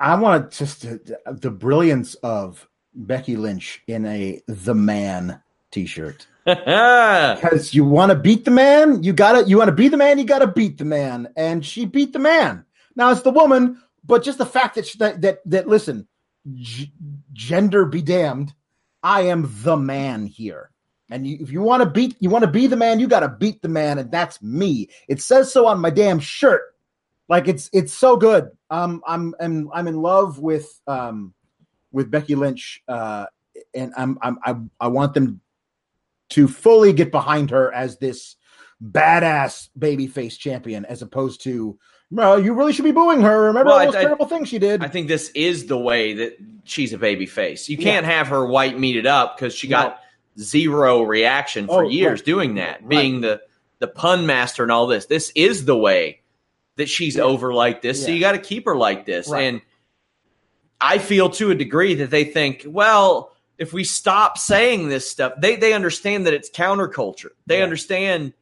I 0.00 0.14
want 0.16 0.50
to 0.52 0.58
just 0.58 0.80
the 0.82 1.50
brilliance 1.50 2.14
of 2.16 2.66
Becky 2.94 3.36
Lynch 3.36 3.82
in 3.86 4.06
a 4.06 4.40
"The 4.46 4.74
Man" 4.74 5.42
T-shirt. 5.70 6.26
because 6.44 7.74
you 7.74 7.84
want 7.84 8.10
to 8.10 8.16
beat 8.16 8.46
the 8.46 8.50
man, 8.50 9.02
you 9.02 9.12
gotta 9.12 9.46
you 9.46 9.58
want 9.58 9.68
to 9.68 9.74
be 9.74 9.88
the 9.88 9.98
man, 9.98 10.18
you 10.18 10.24
gotta 10.24 10.46
beat 10.46 10.78
the 10.78 10.84
man, 10.86 11.28
and 11.36 11.64
she 11.64 11.84
beat 11.84 12.14
the 12.14 12.18
man. 12.18 12.64
Now 12.96 13.10
it's 13.10 13.20
the 13.20 13.30
woman, 13.30 13.82
but 14.02 14.22
just 14.22 14.38
the 14.38 14.46
fact 14.46 14.76
that 14.76 14.86
she, 14.86 14.96
that, 14.98 15.20
that 15.20 15.40
that 15.44 15.68
listen, 15.68 16.08
g- 16.54 16.90
gender 17.34 17.84
be 17.84 18.00
damned, 18.00 18.54
I 19.02 19.22
am 19.22 19.50
the 19.62 19.76
man 19.76 20.26
here, 20.26 20.70
and 21.10 21.26
you, 21.26 21.38
if 21.40 21.50
you 21.50 21.62
want 21.62 21.82
to 21.82 21.88
beat, 21.88 22.16
you 22.20 22.30
want 22.30 22.44
to 22.44 22.50
be 22.50 22.66
the 22.66 22.76
man, 22.76 23.00
you 23.00 23.08
gotta 23.08 23.28
beat 23.28 23.62
the 23.62 23.68
man, 23.68 23.98
and 23.98 24.10
that's 24.10 24.42
me. 24.42 24.88
It 25.08 25.20
says 25.20 25.52
so 25.52 25.66
on 25.66 25.80
my 25.80 25.90
damn 25.90 26.18
shirt. 26.18 26.62
Like 27.28 27.48
it's 27.48 27.68
it's 27.72 27.92
so 27.92 28.16
good. 28.16 28.50
Um, 28.70 29.02
I'm 29.06 29.34
I'm 29.38 29.70
I'm 29.72 29.88
in 29.88 29.96
love 29.96 30.38
with 30.38 30.80
um 30.86 31.34
with 31.92 32.10
Becky 32.10 32.34
Lynch, 32.34 32.82
uh, 32.88 33.26
and 33.74 33.92
I'm 33.96 34.18
I'm 34.22 34.38
I, 34.44 34.56
I 34.80 34.88
want 34.88 35.14
them 35.14 35.40
to 36.30 36.48
fully 36.48 36.92
get 36.92 37.10
behind 37.10 37.50
her 37.50 37.72
as 37.72 37.98
this 37.98 38.36
badass 38.82 39.68
babyface 39.78 40.38
champion, 40.38 40.84
as 40.84 41.02
opposed 41.02 41.42
to, 41.42 41.78
well, 42.10 42.38
you 42.42 42.54
really 42.54 42.72
should 42.72 42.84
be 42.84 42.90
booing 42.92 43.20
her. 43.22 43.44
Remember 43.44 43.70
Well, 43.70 43.78
all 43.80 43.84
those 43.86 43.94
I- 43.96 44.02
terrible 44.02 44.26
things 44.26 44.48
she 44.48 44.58
did? 44.58 44.82
I 44.82 44.88
think 44.88 45.08
this 45.08 45.30
is 45.34 45.66
the 45.66 45.76
way 45.78 46.14
that 46.14 46.38
she's 46.64 46.92
a 46.92 46.98
baby 46.98 47.26
face. 47.26 47.68
You 47.68 47.76
can't 47.78 48.06
have 48.06 48.28
her 48.28 48.46
white 48.46 48.78
meated 48.78 49.06
up 49.06 49.36
because 49.36 49.54
she 49.54 49.68
got 49.68 50.00
zero 50.38 51.02
reaction 51.02 51.66
for 51.66 51.84
Oh, 51.84 51.88
years 51.88 52.20
right. 52.20 52.26
doing 52.26 52.54
that, 52.56 52.80
Right. 52.80 52.88
being 52.88 53.20
the 53.20 53.40
the 53.80 53.86
pun 53.88 54.26
master 54.26 54.64
and 54.64 54.72
all 54.72 54.88
this. 54.88 55.06
This 55.06 55.30
is 55.36 55.64
the 55.64 55.76
way 55.76 56.20
that 56.78 56.88
she's 56.88 57.14
Yeah. 57.14 57.22
over 57.22 57.54
like 57.54 57.80
this. 57.80 58.04
So 58.04 58.10
you 58.10 58.18
got 58.18 58.32
to 58.32 58.38
keep 58.38 58.64
her 58.64 58.74
like 58.76 59.06
this. 59.06 59.28
Right. 59.28 59.42
And 59.44 59.62
I 60.80 60.98
feel 60.98 61.30
to 61.30 61.52
a 61.52 61.54
degree 61.54 61.94
that 61.94 62.10
they 62.10 62.24
think, 62.24 62.64
well, 62.66 63.30
if 63.56 63.72
we 63.72 63.84
stop 63.84 64.36
saying 64.36 64.88
this 64.88 65.08
stuff, 65.08 65.34
they 65.38 65.54
they 65.56 65.72
understand 65.74 66.26
that 66.26 66.34
it's 66.34 66.50
counterculture. 66.50 67.30
They 67.46 67.58
Yeah. 67.58 67.64
understand 67.64 68.32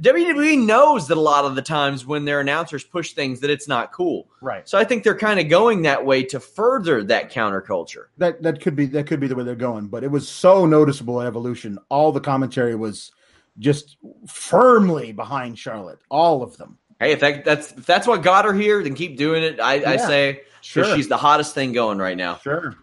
WWE 0.00 0.66
knows 0.66 1.06
that 1.08 1.16
a 1.16 1.20
lot 1.20 1.44
of 1.44 1.54
the 1.54 1.62
times 1.62 2.04
when 2.04 2.24
their 2.24 2.40
announcers 2.40 2.82
push 2.82 3.12
things 3.12 3.40
that 3.40 3.50
it's 3.50 3.68
not 3.68 3.92
cool. 3.92 4.28
right. 4.40 4.68
So 4.68 4.76
I 4.76 4.84
think 4.84 5.04
they're 5.04 5.16
kind 5.16 5.38
of 5.38 5.48
going 5.48 5.82
that 5.82 6.04
way 6.04 6.24
to 6.24 6.40
further 6.40 7.04
that 7.04 7.30
counterculture. 7.32 8.06
That 8.18 8.42
that 8.42 8.60
could 8.60 8.74
be 8.74 8.86
that 8.86 9.06
could 9.06 9.20
be 9.20 9.28
the 9.28 9.36
way 9.36 9.44
they're 9.44 9.54
going, 9.54 9.86
but 9.86 10.02
it 10.02 10.10
was 10.10 10.28
so 10.28 10.66
noticeable 10.66 11.20
at 11.20 11.26
Evolution. 11.28 11.78
All 11.90 12.10
the 12.10 12.20
commentary 12.20 12.74
was 12.74 13.12
just 13.58 13.96
firmly 14.26 15.12
behind 15.12 15.58
Charlotte. 15.58 16.00
All 16.10 16.42
of 16.42 16.56
them. 16.56 16.78
Hey, 16.98 17.12
if 17.12 17.20
that, 17.20 17.44
that's 17.44 17.70
if 17.72 17.86
that's 17.86 18.06
what 18.06 18.22
got 18.22 18.44
her 18.46 18.52
here, 18.52 18.82
then 18.82 18.94
keep 18.94 19.16
doing 19.16 19.42
it. 19.44 19.60
I, 19.60 19.74
I 19.74 19.76
Yeah. 19.94 20.06
say 20.06 20.34
'cause 20.34 20.42
Sure. 20.62 20.96
she's 20.96 21.08
the 21.08 21.16
hottest 21.16 21.54
thing 21.54 21.72
going 21.72 21.98
right 21.98 22.16
now. 22.16 22.36
Sure. 22.42 22.74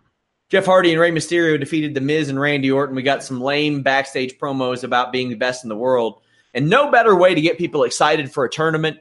Jeff 0.49 0.65
Hardy 0.65 0.91
and 0.91 0.99
Rey 0.99 1.11
Mysterio 1.11 1.59
defeated 1.59 1.93
The 1.93 2.01
Miz 2.01 2.29
and 2.29 2.39
Randy 2.39 2.69
Orton. 2.71 2.95
We 2.95 3.03
got 3.03 3.23
some 3.23 3.39
lame 3.41 3.83
backstage 3.83 4.37
promos 4.37 4.83
about 4.83 5.11
being 5.13 5.29
the 5.29 5.35
best 5.35 5.63
in 5.63 5.69
the 5.69 5.77
world. 5.77 6.21
And 6.53 6.69
no 6.69 6.91
better 6.91 7.15
way 7.15 7.33
to 7.33 7.41
get 7.41 7.57
people 7.57 7.83
excited 7.83 8.31
for 8.31 8.43
a 8.43 8.49
tournament 8.49 8.99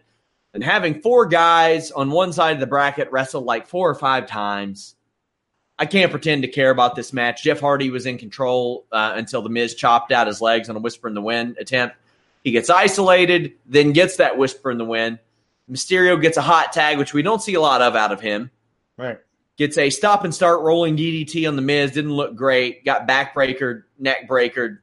than 0.52 0.62
having 0.62 1.00
four 1.00 1.26
guys 1.26 1.90
on 1.90 2.10
one 2.10 2.32
side 2.32 2.54
of 2.54 2.60
the 2.60 2.66
bracket 2.66 3.10
wrestle 3.12 3.42
like 3.42 3.66
four 3.66 3.88
or 3.90 3.94
five 3.94 4.26
times. 4.26 4.94
I 5.78 5.86
can't 5.86 6.10
pretend 6.10 6.42
to 6.42 6.48
care 6.48 6.70
about 6.70 6.94
this 6.94 7.12
match. 7.12 7.42
Jeff 7.42 7.60
Hardy 7.60 7.90
was 7.90 8.04
in 8.06 8.18
control 8.18 8.84
uh, 8.92 9.12
until 9.16 9.40
The 9.42 9.48
Miz 9.48 9.74
chopped 9.74 10.12
out 10.12 10.26
his 10.26 10.40
legs 10.40 10.68
on 10.68 10.76
a 10.76 10.80
Whisper 10.80 11.08
in 11.08 11.14
the 11.14 11.22
Wind 11.22 11.56
attempt. 11.58 11.96
He 12.44 12.50
gets 12.50 12.68
isolated, 12.70 13.52
then 13.66 13.92
gets 13.92 14.16
that 14.16 14.36
Whisper 14.36 14.70
in 14.70 14.78
the 14.78 14.84
Wind. 14.84 15.18
Mysterio 15.70 16.20
gets 16.20 16.36
a 16.36 16.42
hot 16.42 16.72
tag, 16.72 16.98
which 16.98 17.14
we 17.14 17.22
don't 17.22 17.40
see 17.42 17.54
a 17.54 17.60
lot 17.60 17.80
of 17.80 17.94
out 17.96 18.12
of 18.12 18.20
him 18.20 18.50
Right. 18.96 19.18
gets 19.56 19.78
a 19.78 19.88
stop 19.88 20.24
and 20.24 20.34
start 20.34 20.60
rolling 20.62 20.96
DDT 20.96 21.46
on 21.48 21.56
the 21.56 21.62
Miz. 21.62 21.92
Didn't 21.92 22.12
look 22.12 22.34
great. 22.34 22.84
Got 22.84 23.06
backbreaker, 23.08 23.84
neck 23.98 24.26
breaker. 24.28 24.82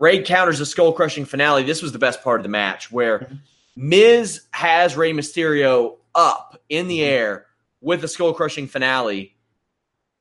Rey 0.00 0.22
counters 0.22 0.58
a 0.60 0.66
skull 0.66 0.92
crushing 0.92 1.26
finale. 1.26 1.62
This 1.62 1.82
was 1.82 1.92
the 1.92 1.98
best 1.98 2.24
part 2.24 2.40
of 2.40 2.42
the 2.42 2.48
match 2.48 2.90
where 2.90 3.30
Miz 3.76 4.46
has 4.50 4.96
Rey 4.96 5.12
Mysterio 5.12 5.98
up 6.14 6.60
in 6.68 6.88
the 6.88 7.02
air 7.02 7.46
with 7.82 8.02
a 8.02 8.08
skull 8.08 8.32
crushing 8.32 8.66
finale. 8.66 9.36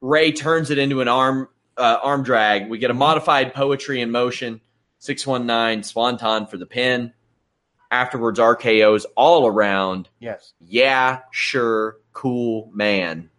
Rey 0.01 0.34
turns 0.34 0.69
it 0.69 0.77
into 0.77 0.99
an 1.01 1.07
arm 1.07 1.47
uh, 1.77 1.97
arm 2.03 2.23
drag. 2.23 2.69
We 2.69 2.77
get 2.77 2.91
a 2.91 2.93
modified 2.93 3.53
poetry 3.53 4.01
in 4.01 4.11
motion. 4.11 4.59
619 4.99 5.84
Swanton 5.84 6.45
for 6.47 6.57
the 6.57 6.65
pin. 6.65 7.13
Afterwards, 7.89 8.38
RKO's 8.38 9.05
all 9.15 9.47
around 9.47 10.09
Yes. 10.19 10.53
yeah, 10.59 11.21
sure, 11.32 11.95
cool 12.11 12.69
man. 12.73 13.30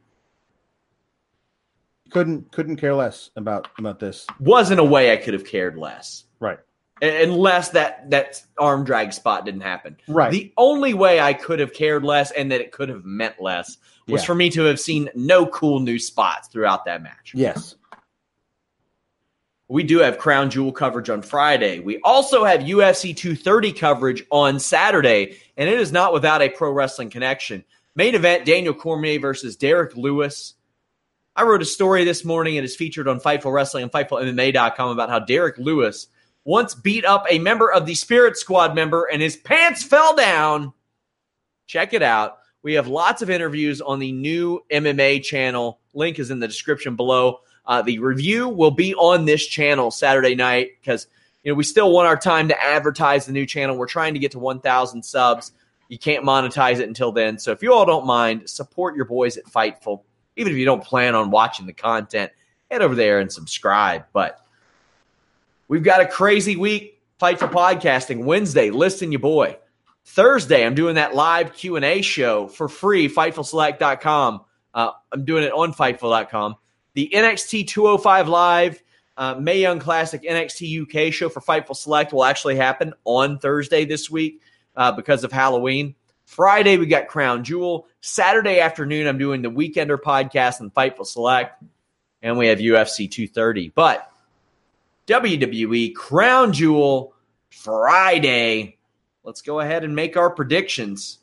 Couldn't 2.11 2.51
couldn't 2.51 2.77
care 2.77 2.95
less 2.95 3.31
about 3.37 3.69
about 3.79 4.01
this. 4.01 4.27
Wasn't 4.41 4.81
a 4.81 4.85
way 4.85 5.13
I 5.13 5.17
could 5.17 5.35
have 5.35 5.45
cared 5.45 5.77
less. 5.77 6.25
Right. 6.41 6.59
Unless 7.03 7.71
that 7.71 8.11
that 8.11 8.43
arm 8.59 8.85
drag 8.85 9.13
spot 9.13 9.45
didn't 9.47 9.63
happen. 9.63 9.97
Right. 10.09 10.31
The 10.31 10.53
only 10.59 10.93
way 10.93 11.21
I 11.21 11.33
could 11.33 11.59
have 11.61 11.73
cared 11.73 12.05
less 12.05 12.31
and 12.31 12.51
that 12.53 12.61
it 12.61 12.73
could 12.73 12.89
have 12.91 13.05
meant 13.05 13.41
less 13.41 13.79
was 14.07 14.23
Yeah. 14.23 14.27
for 14.27 14.35
me 14.35 14.51
to 14.51 14.63
have 14.65 14.79
seen 14.81 15.09
no 15.15 15.47
cool 15.47 15.81
new 15.81 15.99
spots 15.99 16.49
throughout 16.49 16.85
that 16.87 17.03
match. 17.03 17.33
yes. 17.35 17.77
We 19.69 19.85
do 19.85 19.99
have 20.01 20.19
Crown 20.19 20.51
Jewel 20.51 20.73
coverage 20.73 21.09
on 21.09 21.23
Friday. 21.23 21.79
We 21.79 22.01
also 22.03 22.45
have 22.45 22.61
UFC 22.63 23.15
230 23.17 23.73
coverage 23.73 24.25
on 24.29 24.59
Saturday, 24.59 25.37
and 25.57 25.71
it 25.71 25.79
is 25.79 25.93
not 25.93 26.13
without 26.13 26.43
a 26.43 26.49
pro 26.49 26.73
wrestling 26.73 27.09
connection. 27.09 27.63
Main 27.95 28.17
event 28.17 28.45
Daniel 28.45 28.75
Cormier 28.75 29.21
versus 29.21 29.55
Derrick 29.57 29.97
Lewis. 29.97 30.55
I 31.37 31.45
wrote 31.45 31.63
a 31.63 31.67
story 31.67 32.05
this 32.05 32.25
morning. 32.25 32.57
And 32.57 32.65
it 32.65 32.69
is 32.69 32.75
featured 32.75 33.07
on 33.07 33.21
Fightful 33.21 33.53
Wrestling 33.53 33.85
and 33.85 33.93
FightfulMMA.com 33.93 34.91
about 34.91 35.09
how 35.09 35.21
Derrick 35.21 35.57
Lewis 35.57 36.09
once 36.45 36.75
beat 36.75 37.05
up 37.05 37.27
a 37.31 37.39
member 37.39 37.71
of 37.71 37.87
the 37.87 37.95
Spirit 37.95 38.37
Squad 38.37 38.75
member 38.75 39.09
and 39.13 39.21
his 39.21 39.37
pants 39.37 39.83
fell 39.83 40.15
down. 40.15 40.73
Check 41.67 41.93
it 41.93 42.03
out. 42.03 42.39
We 42.63 42.75
have 42.75 42.89
lots 42.89 43.23
of 43.23 43.31
interviews 43.31 43.81
on 43.81 43.99
the 43.99 44.13
new 44.13 44.61
MMA 44.71 45.23
channel. 45.23 45.81
Link 45.95 46.19
is 46.19 46.31
in 46.31 46.41
the 46.41 46.49
description 46.49 46.97
below. 46.97 47.41
Uh, 47.67 47.83
the 47.83 47.99
review 47.99 48.49
will 48.49 48.71
be 48.71 48.95
on 48.95 49.25
this 49.25 49.47
channel 49.47 49.91
Saturday 49.91 50.35
night 50.35 50.73
because 50.81 51.07
you 51.43 51.51
know 51.51 51.57
we 51.57 51.65
still 51.65 51.93
want 51.93 52.09
our 52.09 52.17
time 52.17 52.49
to 52.49 52.63
advertise 52.63 53.27
the 53.27 53.33
new 53.33 53.47
channel. 53.47 53.77
We're 53.77 53.87
trying 53.87 54.15
to 54.15 54.21
get 54.21 54.33
to 54.33 54.39
1,000 54.39 55.03
subs. 55.03 55.53
You 55.89 55.99
can't 55.99 56.25
monetize 56.25 56.81
it 56.81 56.89
until 56.89 57.13
then. 57.13 57.39
So 57.39 57.51
if 57.53 57.63
you 57.63 57.73
all 57.73 57.87
don't 57.87 58.07
mind, 58.07 58.49
support 58.49 58.95
your 58.95 59.07
boys 59.07 59.37
at 59.37 59.45
Fightful. 59.45 60.03
Even 60.37 60.53
if 60.53 60.59
you 60.59 60.65
don't 60.65 60.85
plan 60.85 61.15
on 61.15 61.31
watching 61.31 61.67
the 61.67 61.73
content, 61.73 62.31
head 62.71 62.83
over 62.83 62.95
there 62.95 63.21
and 63.21 63.33
subscribe. 63.33 64.05
But 64.13 64.41
we've 65.71 65.85
got 65.85 66.01
a 66.01 66.07
crazy 66.07 66.57
week. 66.57 67.01
Fightful 67.21 67.51
podcasting 67.51 68.25
Wednesday. 68.25 68.71
Listen, 68.71 69.13
your 69.13 69.21
boy. 69.21 69.57
Thursday, 70.05 70.67
I'm 70.67 70.75
doing 70.75 70.97
that 70.97 71.15
live 71.15 71.55
Q 71.55 71.77
and 71.77 71.85
A 71.85 72.03
show 72.03 72.49
for 72.49 72.69
free. 72.69 73.09
FightfulSelect.com. 73.09 74.41
Uh, 74.75 74.91
I'm 75.13 75.25
doing 75.25 75.45
it 75.45 75.53
on 75.53 75.73
Fightful.com. 75.73 76.57
The 76.95 77.11
NXT 77.15 77.69
205 77.69 78.29
Live 78.29 78.83
uh, 79.17 79.35
Mae 79.35 79.61
Young 79.61 79.79
Classic 79.79 80.23
NXT 80.23 80.83
UK 80.83 81.13
show 81.13 81.29
for 81.29 81.41
Fightful 81.41 81.77
Select 81.77 82.13
will 82.13 82.25
actually 82.25 82.57
happen 82.57 82.95
on 83.05 83.39
Thursday 83.39 83.85
this 83.85 84.11
week 84.11 84.41
uh, 84.75 84.91
because 84.93 85.23
of 85.25 85.31
Halloween. 85.31 85.95
Friday, 86.25 86.79
we 86.79 86.87
got 86.87 87.07
Crown 87.07 87.45
Jewel. 87.45 87.87
Saturday 88.01 88.61
afternoon, 88.61 89.07
I'm 89.07 89.19
doing 89.19 89.43
the 89.43 89.51
Weekender 89.51 89.99
podcast 89.99 90.61
and 90.61 90.73
Fightful 90.73 91.07
Select. 91.07 91.63
And 92.23 92.39
we 92.39 92.49
have 92.49 92.59
UFC 92.59 93.11
230. 93.11 93.73
But 93.75 94.11
WWE 95.11 95.95
Crown 95.95 96.53
Jewel 96.53 97.15
Friday. 97.51 98.79
Let's 99.25 99.43
go 99.43 99.59
ahead 99.61 99.83
and 99.85 99.95
make 99.95 100.17
our 100.17 100.31
predictions. 100.31 101.19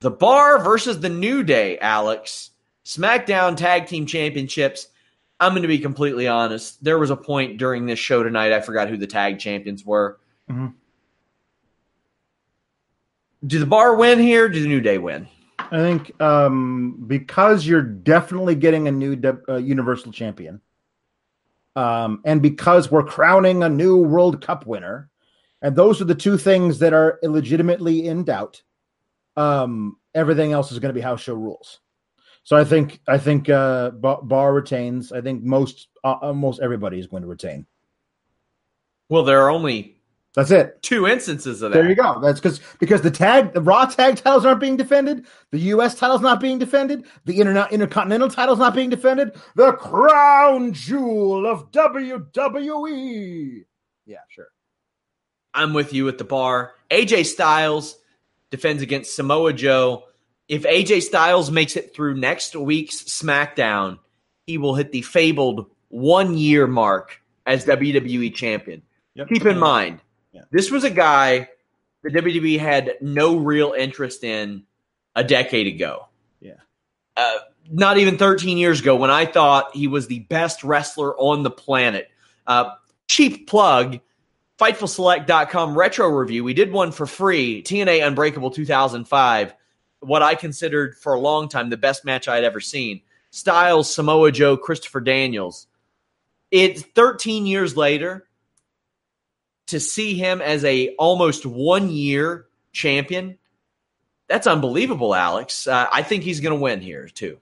The 0.00 0.10
Bar 0.10 0.62
versus 0.64 1.00
the 1.00 1.08
New 1.10 1.42
Day, 1.42 1.78
Alex. 1.78 2.50
SmackDown 2.84 3.56
Tag 3.56 3.86
Team 3.86 4.06
Championships. 4.06 4.88
I'm 5.38 5.52
going 5.52 5.62
to 5.62 5.68
be 5.68 5.78
completely 5.78 6.26
honest. 6.26 6.82
There 6.82 6.98
was 6.98 7.10
a 7.10 7.16
point 7.16 7.58
during 7.58 7.84
this 7.86 7.98
show 7.98 8.22
tonight, 8.22 8.52
I 8.52 8.60
forgot 8.60 8.88
who 8.88 8.96
the 8.96 9.06
tag 9.06 9.38
champions 9.38 9.84
were. 9.84 10.18
Mhm. 10.50 10.72
Do 13.46 13.58
the 13.58 13.66
Bar 13.66 13.96
win 13.96 14.18
here? 14.18 14.48
Do 14.48 14.60
the 14.62 14.68
New 14.68 14.80
Day 14.80 14.98
win? 14.98 15.28
I 15.58 15.76
think 15.78 16.20
um, 16.22 17.04
because 17.06 17.66
you're 17.66 17.82
definitely 17.82 18.54
getting 18.54 18.88
a 18.88 18.92
new 18.92 19.14
de- 19.14 19.38
uh, 19.48 19.56
Universal 19.58 20.12
Champion. 20.12 20.60
Um, 21.78 22.22
and 22.24 22.42
because 22.42 22.90
we're 22.90 23.04
crowning 23.04 23.62
a 23.62 23.68
new 23.68 23.98
World 23.98 24.44
Cup 24.44 24.66
winner, 24.66 25.08
and 25.62 25.76
those 25.76 26.00
are 26.00 26.06
the 26.06 26.14
two 26.14 26.36
things 26.36 26.80
that 26.80 26.92
are 26.92 27.20
illegitimately 27.22 28.08
in 28.08 28.24
doubt. 28.24 28.60
Um, 29.36 29.96
everything 30.12 30.50
else 30.50 30.72
is 30.72 30.80
going 30.80 30.92
to 30.92 30.98
be 30.98 31.00
house 31.00 31.20
show 31.20 31.34
rules. 31.34 31.78
So 32.42 32.56
I 32.56 32.64
think 32.64 33.00
I 33.06 33.16
think 33.16 33.48
uh, 33.48 33.90
Bar 33.90 34.54
retains. 34.54 35.12
I 35.12 35.20
think 35.20 35.44
most 35.44 35.86
uh, 36.02 36.16
almost 36.20 36.60
everybody 36.60 36.98
is 36.98 37.06
going 37.06 37.22
to 37.22 37.28
retain. 37.28 37.64
Well, 39.08 39.22
there 39.22 39.40
are 39.42 39.50
only 39.50 39.97
that's 40.34 40.50
it. 40.50 40.82
Two 40.82 41.06
instances 41.06 41.62
of 41.62 41.72
that. 41.72 41.78
There 41.78 41.88
you 41.88 41.94
go. 41.94 42.20
That's 42.20 42.38
because 42.40 42.60
because 42.78 43.00
the 43.02 43.10
tag, 43.10 43.54
the 43.54 43.60
Raw 43.60 43.86
tag 43.86 44.16
titles 44.16 44.44
aren't 44.44 44.60
being 44.60 44.76
defended. 44.76 45.26
The 45.50 45.58
U.S. 45.58 45.94
title's 45.94 46.20
not 46.20 46.40
being 46.40 46.58
defended. 46.58 47.06
The 47.24 47.40
Inter- 47.40 47.68
Intercontinental 47.70 48.28
title's 48.28 48.58
not 48.58 48.74
being 48.74 48.90
defended. 48.90 49.32
The 49.56 49.72
crown 49.72 50.72
jewel 50.72 51.46
of 51.46 51.72
WWE. 51.72 53.64
Yeah, 54.06 54.18
sure. 54.28 54.48
I'm 55.54 55.72
with 55.72 55.92
you 55.92 56.08
at 56.08 56.18
the 56.18 56.24
bar. 56.24 56.74
AJ 56.90 57.26
Styles 57.26 57.98
defends 58.50 58.82
against 58.82 59.16
Samoa 59.16 59.52
Joe. 59.52 60.04
If 60.48 60.62
AJ 60.62 61.02
Styles 61.02 61.50
makes 61.50 61.76
it 61.76 61.94
through 61.94 62.16
next 62.16 62.54
week's 62.54 63.02
SmackDown, 63.02 63.98
he 64.46 64.56
will 64.56 64.74
hit 64.74 64.92
the 64.92 65.02
fabled 65.02 65.66
one 65.88 66.36
year 66.36 66.66
mark 66.66 67.20
as 67.44 67.64
WWE 67.64 68.34
champion. 68.34 68.82
Yep. 69.14 69.28
Keep 69.28 69.46
in 69.46 69.58
mind, 69.58 70.00
yeah. 70.38 70.44
this 70.50 70.70
was 70.70 70.84
a 70.84 70.90
guy 70.90 71.48
the 72.02 72.10
WWE 72.10 72.58
had 72.58 72.94
no 73.00 73.36
real 73.36 73.72
interest 73.72 74.24
in 74.24 74.64
a 75.14 75.24
decade 75.24 75.66
ago. 75.66 76.08
Yeah. 76.40 76.54
Uh, 77.16 77.38
not 77.70 77.98
even 77.98 78.18
13 78.18 78.56
years 78.56 78.80
ago 78.80 78.96
when 78.96 79.10
I 79.10 79.26
thought 79.26 79.74
he 79.74 79.88
was 79.88 80.06
the 80.06 80.20
best 80.20 80.64
wrestler 80.64 81.16
on 81.16 81.42
the 81.42 81.50
planet. 81.50 82.08
Uh, 82.46 82.70
cheap 83.08 83.48
plug 83.48 84.00
FightfulSelect.com 84.58 85.78
retro 85.78 86.08
review. 86.08 86.44
We 86.44 86.54
did 86.54 86.72
one 86.72 86.92
for 86.92 87.06
free 87.06 87.62
TNA 87.62 88.06
Unbreakable 88.06 88.50
2005 88.50 89.54
what 90.00 90.22
I 90.22 90.36
considered 90.36 90.96
for 90.96 91.14
a 91.14 91.20
long 91.20 91.48
time 91.48 91.70
the 91.70 91.76
best 91.76 92.04
match 92.04 92.28
I'd 92.28 92.44
ever 92.44 92.60
seen. 92.60 93.00
Styles, 93.30 93.92
Samoa 93.92 94.30
Joe, 94.30 94.56
Christopher 94.56 95.00
Daniels. 95.00 95.66
It's 96.50 96.82
13 96.82 97.46
years 97.46 97.76
later 97.76 98.27
to 99.68 99.80
see 99.80 100.14
him 100.14 100.40
as 100.40 100.64
a 100.64 100.94
almost 100.96 101.46
one 101.46 101.90
year 101.90 102.46
champion. 102.72 103.38
That's 104.28 104.46
unbelievable, 104.46 105.14
Alex. 105.14 105.66
Uh, 105.66 105.86
I 105.92 106.02
think 106.02 106.22
he's 106.22 106.40
going 106.40 106.54
to 106.54 106.60
win 106.60 106.80
here 106.80 107.08
too. 107.08 107.38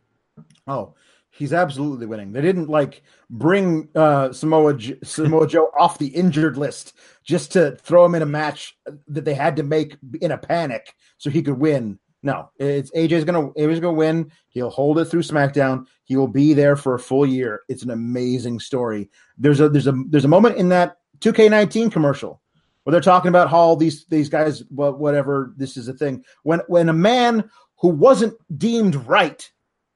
Oh, 0.66 0.94
he's 1.30 1.52
absolutely 1.52 2.06
winning. 2.06 2.32
They 2.32 2.42
didn't 2.42 2.68
like 2.68 3.02
bring 3.30 3.88
uh, 3.94 4.32
Samoa 4.32 4.78
Samoa 5.02 5.46
Joe 5.46 5.70
off 5.78 5.98
the 5.98 6.08
injured 6.08 6.56
list 6.56 6.94
just 7.24 7.52
to 7.52 7.72
throw 7.76 8.04
him 8.04 8.14
in 8.14 8.22
a 8.22 8.26
match 8.26 8.76
that 9.08 9.24
they 9.24 9.34
had 9.34 9.56
to 9.56 9.62
make 9.62 9.96
in 10.20 10.32
a 10.32 10.38
panic 10.38 10.94
so 11.18 11.30
he 11.30 11.42
could 11.42 11.58
win. 11.58 11.98
No, 12.22 12.50
it's 12.58 12.90
AJ's 12.90 13.24
gonna 13.24 13.50
AJ's 13.50 13.78
gonna 13.78 13.92
win. 13.92 14.32
He'll 14.48 14.70
hold 14.70 14.98
it 14.98 15.04
through 15.04 15.22
SmackDown. 15.22 15.86
He 16.04 16.16
will 16.16 16.28
be 16.28 16.54
there 16.54 16.74
for 16.74 16.94
a 16.94 16.98
full 16.98 17.26
year. 17.26 17.60
It's 17.68 17.84
an 17.84 17.90
amazing 17.90 18.58
story. 18.58 19.10
There's 19.38 19.60
a 19.60 19.68
there's 19.68 19.86
a 19.86 19.94
there's 20.08 20.24
a 20.24 20.28
moment 20.28 20.56
in 20.56 20.70
that 20.70 20.96
2K19 21.20 21.90
commercial 21.92 22.40
where 22.82 22.92
they're 22.92 23.00
talking 23.00 23.28
about 23.28 23.50
how 23.50 23.58
all 23.58 23.76
these 23.76 24.04
these 24.06 24.28
guys 24.28 24.62
whatever 24.70 25.52
this 25.56 25.76
is 25.76 25.88
a 25.88 25.92
thing 25.92 26.24
when 26.44 26.60
when 26.68 26.88
a 26.88 26.92
man 26.92 27.50
who 27.78 27.88
wasn't 27.88 28.34
deemed 28.56 28.94
right 28.94 29.50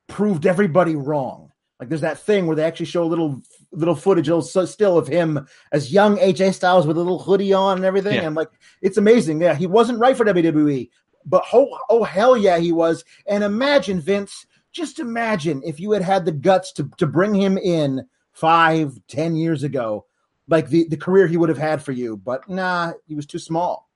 proved 0.09 0.45
everybody 0.45 0.97
wrong. 0.97 1.53
Like 1.79 1.89
there's 1.89 2.03
that 2.03 2.19
thing 2.19 2.47
where 2.47 2.57
they 2.57 2.65
actually 2.65 2.87
show 2.87 3.05
a 3.05 3.07
little 3.07 3.41
little 3.73 3.95
footage, 3.95 4.29
a 4.29 4.37
little 4.37 4.67
still 4.67 4.99
of 4.99 5.07
him 5.07 5.47
as 5.73 5.93
young 5.93 6.19
AJ 6.19 6.55
Styles 6.55 6.87
with 6.87 6.97
a 6.99 7.01
little 7.01 7.21
hoodie 7.21 7.55
on 7.55 7.79
and 7.79 7.87
everything. 7.87 8.17
Yeah. 8.17 8.27
I'm 8.27 8.35
like, 8.35 8.51
it's 8.83 8.99
amazing. 8.99 9.41
Yeah, 9.41 9.55
he 9.55 9.67
wasn't 9.67 10.01
right 10.01 10.17
for 10.17 10.27
WWE, 10.27 10.91
but 11.25 11.45
oh, 11.53 11.79
oh 11.89 12.03
hell 12.03 12.37
yeah, 12.37 12.59
he 12.59 12.73
was. 12.73 13.05
And 13.27 13.43
imagine 13.43 14.01
Vince, 14.01 14.47
just 14.73 14.99
imagine 14.99 15.63
if 15.65 15.81
you 15.81 15.93
had 15.93 16.03
had 16.03 16.25
the 16.27 16.33
guts 16.33 16.73
to 16.73 16.91
to 16.99 17.07
bring 17.07 17.35
him 17.35 17.57
in 17.57 18.05
five, 18.33 18.99
ten 19.09 19.35
years 19.35 19.63
ago, 19.63 20.05
like 20.51 20.69
the 20.69 20.87
the 20.89 20.97
career 20.97 21.27
he 21.27 21.37
would 21.37 21.49
have 21.49 21.59
had 21.59 21.83
for 21.83 21.93
you. 21.93 22.17
But 22.17 22.49
nah, 22.49 22.93
he 23.07 23.15
was 23.15 23.27
too 23.27 23.39
small. 23.39 23.89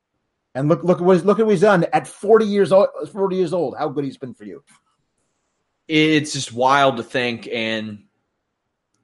And 0.54 0.68
look, 0.68 0.84
look 0.84 1.00
what 1.00 1.24
look 1.24 1.40
at 1.40 1.46
what 1.46 1.52
he's 1.52 1.60
done 1.60 1.84
at 1.92 2.06
forty 2.06 2.46
years 2.46 2.72
old. 2.72 2.88
Forty 3.12 3.36
years 3.36 3.52
old, 3.52 3.76
how 3.76 3.88
good 3.88 4.04
he's 4.04 4.16
been 4.16 4.34
for 4.34 4.44
you. 4.44 4.62
It's 5.88 6.32
just 6.32 6.52
wild 6.52 6.96
to 6.96 7.02
think, 7.02 7.48
and 7.52 8.04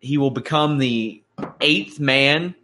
he 0.00 0.16
will 0.16 0.30
become 0.30 0.78
the 0.78 1.22
eighth 1.60 2.00
man 2.00 2.54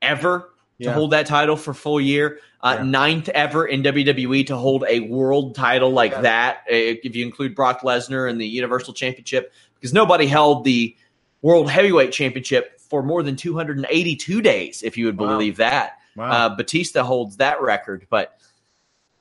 ever 0.00 0.50
yeah. 0.78 0.88
to 0.88 0.94
hold 0.94 1.12
that 1.12 1.26
title 1.26 1.56
for 1.56 1.74
full 1.74 2.00
year. 2.00 2.40
Uh, 2.60 2.76
yeah. 2.78 2.84
Ninth 2.84 3.28
ever 3.28 3.66
in 3.66 3.82
WWE 3.82 4.46
to 4.46 4.56
hold 4.56 4.84
a 4.88 5.00
world 5.00 5.54
title 5.54 5.90
like 5.90 6.12
yeah. 6.12 6.20
that, 6.22 6.58
if 6.68 7.14
you 7.14 7.24
include 7.24 7.54
Brock 7.54 7.82
Lesnar 7.82 8.28
and 8.28 8.40
the 8.40 8.46
Universal 8.46 8.94
Championship, 8.94 9.52
because 9.74 9.92
nobody 9.92 10.26
held 10.26 10.64
the 10.64 10.96
World 11.42 11.70
Heavyweight 11.70 12.12
Championship 12.12 12.80
for 12.92 13.02
more 13.02 13.22
than 13.22 13.36
282 13.36 14.42
days, 14.42 14.82
if 14.82 14.98
you 14.98 15.06
would 15.06 15.16
wow. 15.16 15.28
believe 15.28 15.56
that. 15.56 15.96
Wow. 16.14 16.30
Uh, 16.30 16.48
Batista 16.54 17.02
holds 17.02 17.38
that 17.38 17.62
record, 17.62 18.06
but 18.10 18.38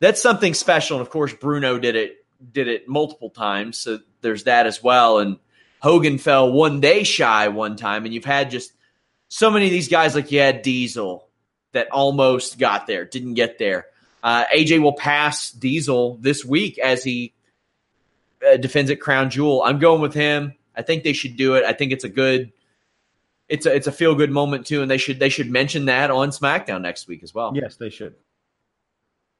that's 0.02 0.22
something 0.22 0.54
special. 0.54 0.98
And 0.98 1.08
of 1.08 1.10
course, 1.10 1.34
Bruno 1.34 1.80
did 1.80 1.96
it 1.96 2.18
did 2.52 2.68
it 2.68 2.90
multiple 2.90 3.30
times, 3.30 3.78
so 3.78 4.00
there's 4.20 4.44
that 4.44 4.66
as 4.66 4.84
well. 4.84 5.20
And 5.20 5.40
Hogan 5.80 6.18
fell 6.18 6.52
one 6.52 6.82
day 6.82 7.04
shy 7.04 7.48
one 7.48 7.78
time, 7.78 8.04
and 8.04 8.14
you've 8.14 8.26
had 8.26 8.52
just 8.52 8.74
so 9.30 9.50
many 9.50 9.68
of 9.68 9.72
these 9.72 9.88
guys 9.88 10.16
like 10.16 10.34
you 10.34 10.40
had 10.42 10.64
Diesel 10.64 11.30
that 11.72 11.90
almost 11.92 12.60
got 12.60 12.88
there, 12.88 13.06
didn't 13.06 13.36
get 13.36 13.58
there. 13.58 13.86
Uh, 14.22 14.44
AJ 14.54 14.82
will 14.82 14.96
pass 14.98 15.50
Diesel 15.50 16.18
this 16.20 16.44
week 16.44 16.78
as 16.78 17.06
he 17.06 17.34
uh, 18.46 18.58
defends 18.58 18.92
at 18.92 19.00
Crown 19.00 19.30
Jewel. 19.30 19.64
I'm 19.64 19.80
going 19.80 20.02
with 20.02 20.14
him. 20.14 20.56
I 20.76 20.82
think 20.82 21.06
they 21.06 21.14
should 21.14 21.38
do 21.38 21.56
it. 21.56 21.64
I 21.64 21.72
think 21.72 21.94
it's 21.94 22.04
a 22.04 22.10
good, 22.10 22.52
it's 23.52 23.66
a 23.66 23.76
it's 23.76 23.88
a 23.88 23.92
feel 23.92 24.16
good 24.16 24.32
moment 24.32 24.66
too, 24.66 24.82
and 24.82 24.90
they 24.90 24.98
should 24.98 25.20
they 25.20 25.30
should 25.30 25.52
mention 25.52 25.86
that 25.86 26.10
on 26.10 26.30
SmackDown 26.30 26.82
next 26.82 27.08
week 27.08 27.22
as 27.22 27.34
well. 27.34 27.52
Yes, 27.54 27.76
they 27.76 27.90
should. 27.90 28.16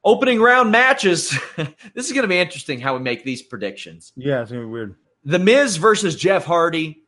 Opening 0.04 0.42
round 0.42 0.72
matches. 0.72 1.38
this 1.56 2.08
is 2.08 2.12
going 2.12 2.24
to 2.24 2.28
be 2.28 2.38
interesting 2.38 2.82
how 2.82 2.98
we 2.98 3.02
make 3.02 3.24
these 3.24 3.42
predictions. 3.42 4.12
Yeah, 4.18 4.42
it's 4.42 4.52
going 4.52 4.64
to 4.64 4.68
be 4.68 4.72
weird. 4.72 4.96
The 5.24 5.40
Miz 5.40 5.78
versus 5.78 6.16
Jeff 6.16 6.44
Hardy 6.44 7.04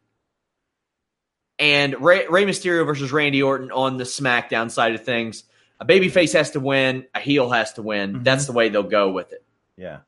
and 1.59 1.99
Rey, 1.99 2.25
Rey 2.27 2.45
Mysterio 2.45 2.85
versus 2.85 3.11
Randy 3.11 3.43
Orton 3.43 3.71
on 3.71 3.97
the 3.97 4.05
SmackDown 4.05 4.71
side 4.71 4.95
of 4.95 5.03
things. 5.03 5.43
A 5.81 5.85
babyface 5.85 6.33
has 6.33 6.51
to 6.51 6.61
win, 6.61 7.05
a 7.13 7.19
heel 7.19 7.49
has 7.49 7.73
to 7.73 7.81
win. 7.81 8.13
Mm-hmm. 8.13 8.23
That's 8.23 8.45
the 8.45 8.53
way 8.53 8.69
they'll 8.69 8.83
go 8.83 9.11
with 9.11 9.33
it. 9.33 9.43
Yeah. 9.75 9.99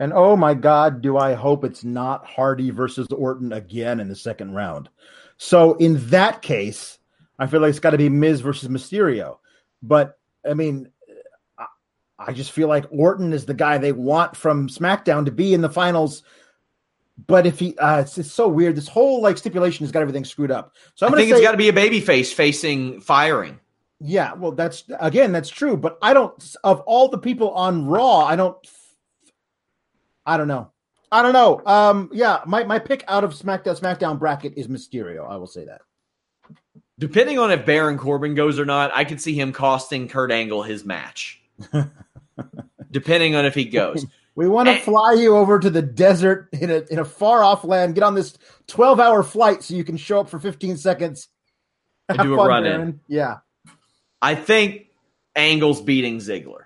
And 0.00 0.12
oh 0.12 0.34
my 0.36 0.54
God, 0.54 1.02
do 1.02 1.16
I 1.16 1.34
hope 1.34 1.62
it's 1.62 1.84
not 1.84 2.26
Hardy 2.26 2.70
versus 2.70 3.06
Orton 3.12 3.52
again 3.52 4.00
in 4.00 4.08
the 4.08 4.16
second 4.16 4.54
round. 4.54 4.88
So 5.42 5.74
in 5.74 6.06
that 6.08 6.40
case, 6.40 6.98
I 7.38 7.46
feel 7.46 7.60
like 7.60 7.70
it's 7.70 7.80
got 7.80 7.90
to 7.90 7.98
be 7.98 8.08
Miz 8.08 8.40
versus 8.40 8.68
Mysterio. 8.68 9.38
But 9.82 10.18
I 10.48 10.54
mean, 10.54 10.88
I 12.18 12.32
just 12.32 12.52
feel 12.52 12.68
like 12.68 12.86
Orton 12.90 13.32
is 13.32 13.44
the 13.44 13.54
guy 13.54 13.78
they 13.78 13.92
want 13.92 14.36
from 14.36 14.68
SmackDown 14.68 15.24
to 15.24 15.32
be 15.32 15.52
in 15.52 15.60
the 15.60 15.68
finals 15.68 16.22
but 17.26 17.46
if 17.46 17.58
he, 17.58 17.76
uh, 17.78 18.00
it's, 18.00 18.16
it's 18.18 18.32
so 18.32 18.48
weird. 18.48 18.74
This 18.74 18.88
whole 18.88 19.20
like 19.20 19.36
stipulation 19.36 19.84
has 19.84 19.92
got 19.92 20.00
everything 20.00 20.24
screwed 20.24 20.50
up. 20.50 20.74
So 20.94 21.06
I'm 21.06 21.14
I 21.14 21.18
think 21.18 21.30
say, 21.30 21.36
it's 21.36 21.44
got 21.44 21.52
to 21.52 21.58
be 21.58 21.68
a 21.68 21.72
baby 21.72 22.00
face 22.00 22.32
facing 22.32 23.00
firing. 23.00 23.60
Yeah, 24.00 24.32
well, 24.34 24.52
that's 24.52 24.84
again, 24.98 25.30
that's 25.30 25.50
true. 25.50 25.76
But 25.76 25.98
I 26.02 26.14
don't. 26.14 26.56
Of 26.64 26.80
all 26.80 27.08
the 27.08 27.18
people 27.18 27.50
on 27.50 27.86
Raw, 27.86 28.20
I 28.20 28.34
don't. 28.34 28.56
I 30.26 30.36
don't 30.36 30.48
know. 30.48 30.72
I 31.12 31.22
don't 31.22 31.34
know. 31.34 31.60
Um, 31.66 32.08
yeah, 32.12 32.40
my 32.46 32.64
my 32.64 32.78
pick 32.78 33.04
out 33.06 33.22
of 33.22 33.34
SmackDown 33.34 33.78
SmackDown 33.78 34.18
bracket 34.18 34.54
is 34.56 34.66
Mysterio. 34.66 35.28
I 35.28 35.36
will 35.36 35.46
say 35.46 35.66
that. 35.66 35.82
Depending 36.98 37.38
on 37.38 37.50
if 37.52 37.66
Baron 37.66 37.98
Corbin 37.98 38.34
goes 38.34 38.58
or 38.58 38.64
not, 38.64 38.90
I 38.94 39.04
could 39.04 39.20
see 39.20 39.34
him 39.38 39.52
costing 39.52 40.08
Kurt 40.08 40.32
Angle 40.32 40.62
his 40.62 40.84
match. 40.84 41.42
Depending 42.90 43.34
on 43.34 43.44
if 43.44 43.54
he 43.54 43.66
goes. 43.66 44.06
We 44.34 44.48
want 44.48 44.66
to 44.66 44.78
fly 44.78 45.12
you 45.12 45.36
over 45.36 45.58
to 45.58 45.68
the 45.68 45.82
desert 45.82 46.48
in 46.52 46.70
a 46.70 46.84
in 46.90 46.98
a 46.98 47.04
far 47.04 47.44
off 47.44 47.64
land. 47.64 47.94
Get 47.94 48.02
on 48.02 48.14
this 48.14 48.38
twelve 48.66 48.98
hour 48.98 49.22
flight 49.22 49.62
so 49.62 49.74
you 49.74 49.84
can 49.84 49.98
show 49.98 50.20
up 50.20 50.30
for 50.30 50.38
fifteen 50.38 50.78
seconds. 50.78 51.28
and 52.08 52.18
do 52.18 52.40
a 52.40 52.48
run 52.48 52.64
in. 52.64 53.00
Yeah, 53.08 53.40
I 54.22 54.34
think 54.34 54.86
Angle's 55.36 55.82
beating 55.82 56.16
Ziggler, 56.16 56.64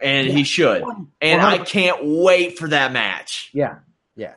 and 0.00 0.28
yeah. 0.28 0.34
he 0.34 0.44
should. 0.44 0.82
And 1.20 1.40
100%. 1.40 1.44
I 1.44 1.58
can't 1.58 2.04
wait 2.04 2.58
for 2.58 2.68
that 2.68 2.92
match. 2.92 3.50
Yeah, 3.52 3.76
yeah. 4.16 4.34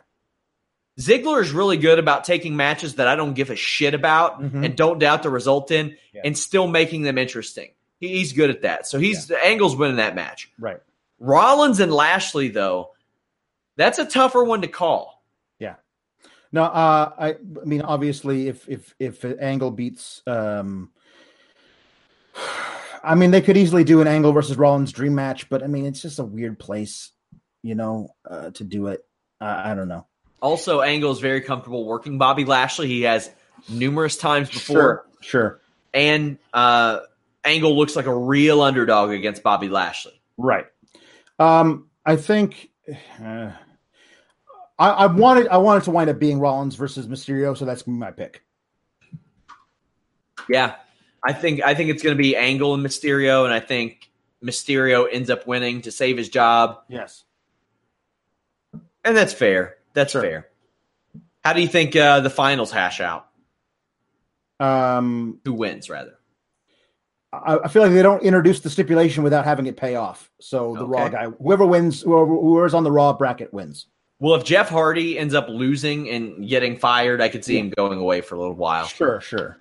Ziggler 0.99 1.41
is 1.41 1.51
really 1.51 1.77
good 1.77 1.99
about 1.99 2.23
taking 2.23 2.55
matches 2.55 2.95
that 2.95 3.07
I 3.07 3.15
don't 3.15 3.33
give 3.33 3.49
a 3.49 3.55
shit 3.55 3.93
about 3.93 4.41
mm-hmm. 4.41 4.63
and 4.63 4.75
don't 4.75 4.99
doubt 4.99 5.23
the 5.23 5.29
result 5.29 5.71
in, 5.71 5.97
yeah. 6.13 6.21
and 6.25 6.37
still 6.37 6.67
making 6.67 7.03
them 7.03 7.17
interesting. 7.17 7.71
He's 7.99 8.33
good 8.33 8.49
at 8.49 8.63
that. 8.63 8.85
So 8.85 8.99
he's 8.99 9.29
yeah. 9.29 9.37
Angle's 9.37 9.75
winning 9.75 9.97
that 9.97 10.13
match. 10.13 10.51
Right. 10.59 10.81
Rollins 11.19 11.79
and 11.79 11.91
Lashley, 11.91 12.49
though, 12.49 12.91
that's 13.77 13.97
a 13.97 14.05
tougher 14.05 14.43
one 14.43 14.61
to 14.61 14.67
call. 14.67 15.23
Yeah. 15.57 15.75
No, 16.51 16.63
uh, 16.63 17.11
I, 17.17 17.29
I 17.29 17.65
mean, 17.65 17.81
obviously, 17.81 18.47
if 18.47 18.67
if 18.69 18.93
if 18.99 19.23
Angle 19.25 19.71
beats, 19.71 20.21
um, 20.27 20.91
I 23.03 23.15
mean, 23.15 23.31
they 23.31 23.41
could 23.41 23.57
easily 23.57 23.83
do 23.83 24.01
an 24.01 24.07
Angle 24.07 24.31
versus 24.31 24.57
Rollins 24.57 24.91
dream 24.91 25.15
match, 25.15 25.49
but 25.49 25.61
I 25.61 25.67
mean, 25.67 25.85
it's 25.85 26.01
just 26.01 26.19
a 26.19 26.23
weird 26.23 26.57
place, 26.57 27.11
you 27.61 27.75
know, 27.75 28.09
uh, 28.29 28.51
to 28.51 28.63
do 28.63 28.87
it. 28.87 29.05
Uh, 29.41 29.61
I 29.65 29.75
don't 29.75 29.87
know. 29.87 30.05
Also, 30.41 30.81
Angle 30.81 31.11
is 31.11 31.19
very 31.19 31.41
comfortable 31.41 31.85
working 31.85 32.17
Bobby 32.17 32.45
Lashley. 32.45 32.87
He 32.87 33.01
has 33.03 33.29
numerous 33.69 34.17
times 34.17 34.49
before, 34.49 34.75
Sure, 34.75 35.05
sure, 35.21 35.61
and 35.93 36.37
uh, 36.53 36.99
Angle 37.43 37.77
looks 37.77 37.95
like 37.95 38.05
a 38.05 38.15
real 38.15 38.61
underdog 38.61 39.11
against 39.11 39.43
Bobby 39.43 39.69
Lashley. 39.69 40.19
right. 40.37 40.65
Um, 41.39 41.87
I 42.05 42.15
think. 42.15 42.69
Uh, 43.21 43.51
I, 44.79 44.89
I 44.89 45.05
wanted 45.05 45.47
I 45.47 45.57
wanted 45.57 45.83
to 45.83 45.91
wind 45.91 46.09
up 46.09 46.19
being 46.19 46.39
Rollins 46.39 46.75
versus 46.75 47.07
Mysterio, 47.07 47.55
so 47.57 47.63
that's 47.63 47.85
my 47.87 48.11
pick. 48.11 48.43
Yeah, 50.49 50.75
I 51.25 51.33
think 51.33 51.61
I 51.63 51.73
think 51.73 51.89
it's 51.89 52.03
going 52.03 52.15
to 52.17 52.21
be 52.21 52.35
Angle 52.35 52.73
and 52.73 52.85
Mysterio, 52.85 53.45
and 53.45 53.53
I 53.53 53.59
think 53.59 54.09
Mysterio 54.43 55.07
ends 55.11 55.29
up 55.29 55.47
winning 55.47 55.81
to 55.83 55.91
save 55.91 56.17
his 56.17 56.29
job, 56.29 56.79
Yes. 56.89 57.23
and 59.05 59.15
that's 59.15 59.33
fair. 59.33 59.77
That's 59.93 60.11
Sure. 60.11 60.21
fair. 60.21 60.47
How 61.43 61.53
do 61.53 61.61
you 61.61 61.67
think 61.67 61.95
uh, 61.95 62.19
the 62.21 62.29
finals 62.29 62.71
hash 62.71 62.99
out? 62.99 63.27
Um, 64.59 65.39
Who 65.45 65.53
wins, 65.53 65.89
rather? 65.89 66.15
I, 67.31 67.57
I 67.63 67.67
feel 67.67 67.81
like 67.81 67.91
they 67.93 68.01
don't 68.03 68.21
introduce 68.23 68.59
the 68.61 68.69
stipulation 68.69 69.23
without 69.23 69.43
having 69.45 69.65
it 69.65 69.75
pay 69.75 69.95
off. 69.95 70.29
So 70.39 70.75
the 70.75 70.85
Raw 70.85 71.09
guy, 71.09 71.25
whoever 71.41 71.65
wins, 71.65 72.01
whoever, 72.01 72.27
whoever's 72.27 72.73
on 72.73 72.83
the 72.83 72.91
Raw 72.91 73.13
bracket 73.13 73.53
wins. 73.53 73.87
Well, 74.19 74.35
if 74.35 74.43
Jeff 74.45 74.69
Hardy 74.69 75.17
ends 75.17 75.33
up 75.33 75.49
losing 75.49 76.09
and 76.09 76.47
getting 76.47 76.77
fired, 76.77 77.19
I 77.21 77.29
could 77.29 77.43
see 77.43 77.57
him 77.57 77.71
going 77.71 77.99
away 77.99 78.21
for 78.21 78.35
a 78.35 78.39
little 78.39 78.53
while. 78.55 78.85
Sure, 78.85 79.19
sure. 79.19 79.57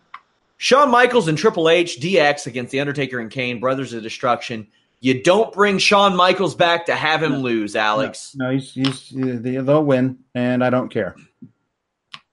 Shawn 0.62 0.90
Michaels 0.92 1.26
and 1.26 1.36
Triple 1.36 1.68
H, 1.68 1.98
DX 1.98 2.46
against 2.46 2.70
The 2.70 2.78
Undertaker 2.78 3.18
and 3.18 3.28
Kane, 3.28 3.58
Brothers 3.58 3.92
of 3.94 4.04
Destruction. 4.04 4.68
You 5.00 5.20
don't 5.20 5.52
bring 5.52 5.78
Shawn 5.78 6.14
Michaels 6.14 6.54
back 6.54 6.86
to 6.86 6.94
have 6.94 7.20
him 7.20 7.38
lose, 7.38 7.74
Alex. 7.74 8.36
No, 8.36 8.52
he's, 8.52 8.72
he's 8.72 9.08
they- 9.10 9.56
they'll 9.56 9.82
win, 9.82 10.20
and 10.36 10.62
I 10.62 10.70
don't 10.70 10.88
care. 10.88 11.16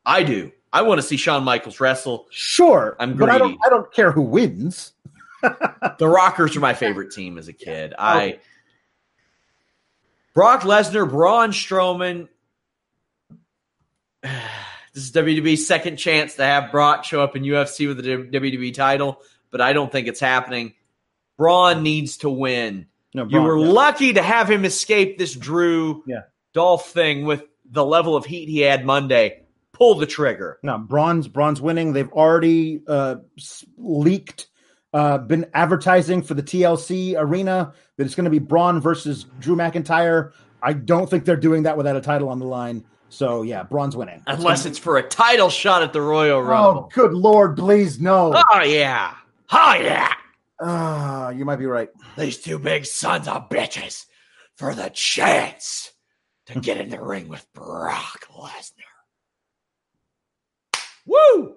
I 0.06 0.22
do. 0.22 0.52
I 0.72 0.84
want 0.84 1.02
to 1.02 1.08
see 1.08 1.18
Shawn 1.18 1.44
Michaels 1.44 1.80
wrestle. 1.80 2.28
Sure, 2.30 2.96
I'm 3.00 3.18
but 3.18 3.32
I 3.32 3.40
don't. 3.40 3.48
greedy. 3.48 3.62
I 3.66 3.70
don't 3.70 3.92
care 3.92 4.12
who 4.12 4.22
wins. 4.22 4.94
The 5.98 6.08
Rockers 6.08 6.56
are 6.56 6.60
my 6.60 6.76
favorite 6.76 7.10
team 7.12 7.40
as 7.40 7.48
a 7.48 7.54
kid. 7.54 7.94
Oh. 7.98 8.04
I 8.04 8.24
Okay. 8.28 8.40
Brock 10.36 10.62
Lesnar, 10.62 11.10
Braun 11.10 11.50
Strowman. 11.50 12.28
This 15.00 15.06
is 15.06 15.12
WWE's 15.14 15.66
second 15.66 15.96
chance 15.96 16.36
to 16.36 16.44
have 16.44 16.72
Brock 16.72 17.06
show 17.06 17.22
up 17.22 17.38
in 17.38 17.44
UFC 17.44 17.88
with 17.88 18.04
the 18.04 18.04
WWE 18.38 18.74
title, 18.74 19.22
but 19.50 19.62
I 19.62 19.72
don't 19.72 19.90
think 19.90 20.10
it's 20.10 20.20
happening. 20.20 20.74
Braun 21.38 21.84
needs 21.84 22.18
to 22.18 22.30
win. 22.30 22.86
No, 23.14 23.26
You 23.26 23.42
were 23.42 23.58
lucky 23.58 24.12
to 24.14 24.22
have 24.22 24.52
him 24.52 24.66
escape 24.66 25.18
this 25.18 25.34
Drew 25.34 26.04
Yeah. 26.06 26.24
Dolph 26.54 26.90
thing 26.90 27.24
with 27.26 27.44
the 27.72 27.86
level 27.86 28.18
of 28.18 28.26
heat 28.26 28.50
he 28.50 28.60
had 28.60 28.86
Monday. 28.86 29.44
Pull 29.72 29.96
the 29.96 30.06
trigger. 30.06 30.60
No, 30.64 30.78
Braun's 30.78 31.30
Braun's 31.30 31.62
winning. 31.62 31.94
They've 31.94 32.12
already 32.12 32.82
uh, 32.86 33.18
leaked, 33.78 34.48
uh, 34.94 35.20
been 35.20 35.46
advertising 35.54 36.24
for 36.24 36.34
the 36.34 36.44
TLC 36.44 37.16
arena 37.18 37.72
that 37.96 38.04
it's 38.04 38.16
going 38.16 38.26
to 38.26 38.30
be 38.30 38.40
Braun 38.40 38.82
versus 38.82 39.26
Drew 39.40 39.56
McIntyre. 39.56 40.34
I 40.62 40.74
don't 40.74 41.10
think 41.10 41.24
they're 41.24 41.38
doing 41.38 41.64
that 41.64 41.78
without 41.78 41.96
a 41.96 42.02
title 42.02 42.28
on 42.28 42.40
the 42.40 42.46
line. 42.46 42.84
So 43.10 43.42
yeah, 43.42 43.64
Braun's 43.64 43.96
winning. 43.96 44.22
Unless 44.28 44.66
it's 44.66 44.78
for 44.78 44.98
a 44.98 45.04
title 45.04 45.50
shot 45.50 45.82
at 45.84 45.94
the 45.94 46.02
Royal 46.02 46.42
Rumble. 46.42 46.84
Oh, 46.86 46.90
good 46.94 47.14
lord, 47.14 47.58
please 47.58 48.00
no. 48.00 48.34
Oh, 48.36 48.62
yeah. 48.62 49.16
Oh 49.52 49.74
yeah. 49.74 50.14
Ah, 50.62 51.30
you 51.30 51.46
might 51.46 51.58
be 51.58 51.66
right. 51.66 51.90
These 52.18 52.40
two 52.40 52.60
big 52.60 52.86
sons 52.86 53.28
of 53.28 53.50
bitches 53.50 54.06
for 54.56 54.76
the 54.76 54.90
chance 54.94 55.92
to 56.48 56.60
get 56.60 56.78
in 56.78 56.90
the 56.90 57.02
ring 57.02 57.30
with 57.30 57.46
Brock 57.54 58.28
Lesnar. 58.32 58.74
Woo! 61.06 61.56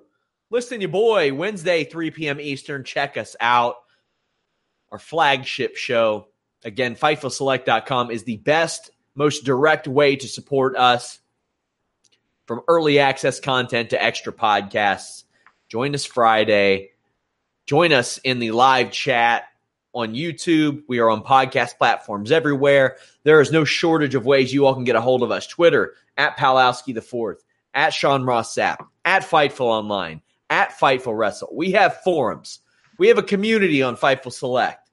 Listen, 0.51 0.81
you 0.81 0.89
boy, 0.89 1.35
Wednesday, 1.35 1.85
3 1.85 2.11
p.m. 2.11 2.41
Eastern. 2.41 2.85
Check 2.85 3.17
us 3.17 3.37
out. 3.41 3.77
Our 4.91 4.99
flagship 4.99 5.77
show. 5.77 6.29
Again, 6.65 6.95
FightfulSelect.com 6.95 8.11
is 8.11 8.25
the 8.25 8.37
best, 8.37 8.91
most 9.15 9.45
direct 9.45 9.89
way 9.89 10.17
to 10.17 10.29
support 10.29 10.77
us 10.77 11.19
from 12.53 12.65
early 12.69 12.99
access 12.99 13.41
content 13.41 13.89
to 13.89 14.05
extra 14.05 14.31
podcasts. 14.31 15.25
Join 15.71 15.95
us 15.95 16.05
Friday. 16.05 16.91
Join 17.65 17.95
us 17.95 18.19
in 18.19 18.41
the 18.41 18.51
live 18.51 18.91
chat 18.91 19.45
on 19.95 20.13
YouTube. 20.13 20.83
We 20.87 20.99
are 20.99 21.09
on 21.09 21.23
podcast 21.23 21.79
platforms 21.79 22.31
everywhere. 22.31 22.99
There 23.25 23.41
is 23.41 23.53
no 23.53 23.65
shortage 23.65 24.15
of 24.15 24.27
ways 24.27 24.53
you 24.53 24.67
all 24.67 24.75
can 24.75 24.85
get 24.85 24.97
a 24.97 25.01
hold 25.01 25.23
of 25.23 25.31
us. 25.31 25.47
Twitter 25.47 25.95
at 26.19 26.37
Podgorski 26.37 26.95
the 26.95 27.01
Fourth, 27.01 27.43
at 27.73 27.95
Sean 27.95 28.25
Ross 28.25 28.55
Sapp, 28.55 28.85
at 29.07 29.23
Fightful 29.23 29.61
Online, 29.61 30.21
at 30.51 30.79
Fightful 30.79 31.17
Wrestle. 31.17 31.55
We 31.55 31.71
have 31.71 32.03
forums. 32.03 32.61
We 32.99 33.09
have 33.09 33.17
a 33.17 33.23
community 33.23 33.83
on 33.83 33.97
Fightful 33.97 34.31
Select. 34.31 34.91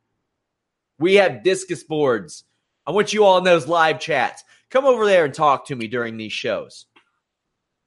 We 0.97 1.16
have 1.16 1.43
Discord 1.43 1.88
boards. 1.89 2.45
I 2.88 2.91
want 2.91 3.12
you 3.12 3.26
all 3.26 3.38
in 3.38 3.43
those 3.43 3.68
live 3.68 3.99
chats. 3.99 4.45
Come 4.70 4.86
over 4.86 5.05
there 5.05 5.26
and 5.26 5.34
talk 5.34 5.66
to 5.66 5.76
me 5.76 5.88
during 5.88 6.16
these 6.16 6.32
shows. 6.32 6.86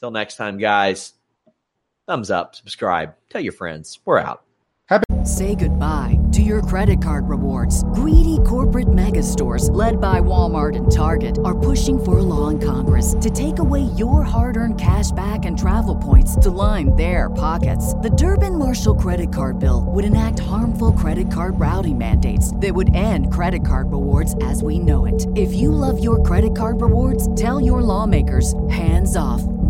Till 0.02 0.10
next 0.10 0.34
time, 0.34 0.58
guys. 0.58 1.12
Thumbs 2.08 2.28
up, 2.28 2.56
subscribe, 2.56 3.14
tell 3.30 3.40
your 3.40 3.52
friends. 3.52 4.00
We're 4.04 4.18
out. 4.18 4.42
Happy- 4.88 5.04
Say 5.24 5.54
goodbye 5.54 6.18
to 6.32 6.42
your 6.42 6.60
credit 6.60 7.00
card 7.00 7.28
rewards. 7.28 7.84
Greedy 7.94 8.38
corporate 8.44 8.92
mega 8.92 9.22
stores, 9.22 9.70
led 9.70 10.00
by 10.00 10.18
Walmart 10.18 10.74
and 10.74 10.90
Target, 10.90 11.38
are 11.44 11.56
pushing 11.56 12.02
for 12.02 12.18
a 12.18 12.22
law 12.22 12.48
in 12.48 12.58
Congress 12.58 13.14
to 13.20 13.30
take 13.30 13.60
away 13.60 13.82
your 13.96 14.24
hard 14.24 14.56
earned 14.56 14.80
cash 14.80 15.12
back 15.12 15.44
and 15.44 15.56
travel 15.56 15.94
points 15.94 16.34
to 16.34 16.50
line 16.50 16.96
their 16.96 17.30
pockets. 17.30 17.94
The 17.94 18.10
Durbin 18.10 18.58
Marshall 18.58 18.96
credit 18.96 19.32
card 19.32 19.60
bill 19.60 19.84
would 19.86 20.04
enact 20.04 20.40
harmful 20.40 20.90
credit 20.92 21.30
card 21.30 21.60
routing 21.60 21.98
mandates 21.98 22.56
that 22.56 22.74
would 22.74 22.92
end 22.96 23.32
credit 23.32 23.64
card 23.64 23.92
rewards 23.92 24.34
as 24.42 24.64
we 24.64 24.80
know 24.80 25.04
it. 25.04 25.28
If 25.36 25.54
you 25.54 25.70
love 25.70 26.02
your 26.02 26.20
credit 26.24 26.56
card 26.56 26.80
rewards, 26.80 27.32
tell 27.40 27.60
your 27.60 27.80
lawmakers 27.80 28.54
hands 28.68 29.14
off 29.14 29.40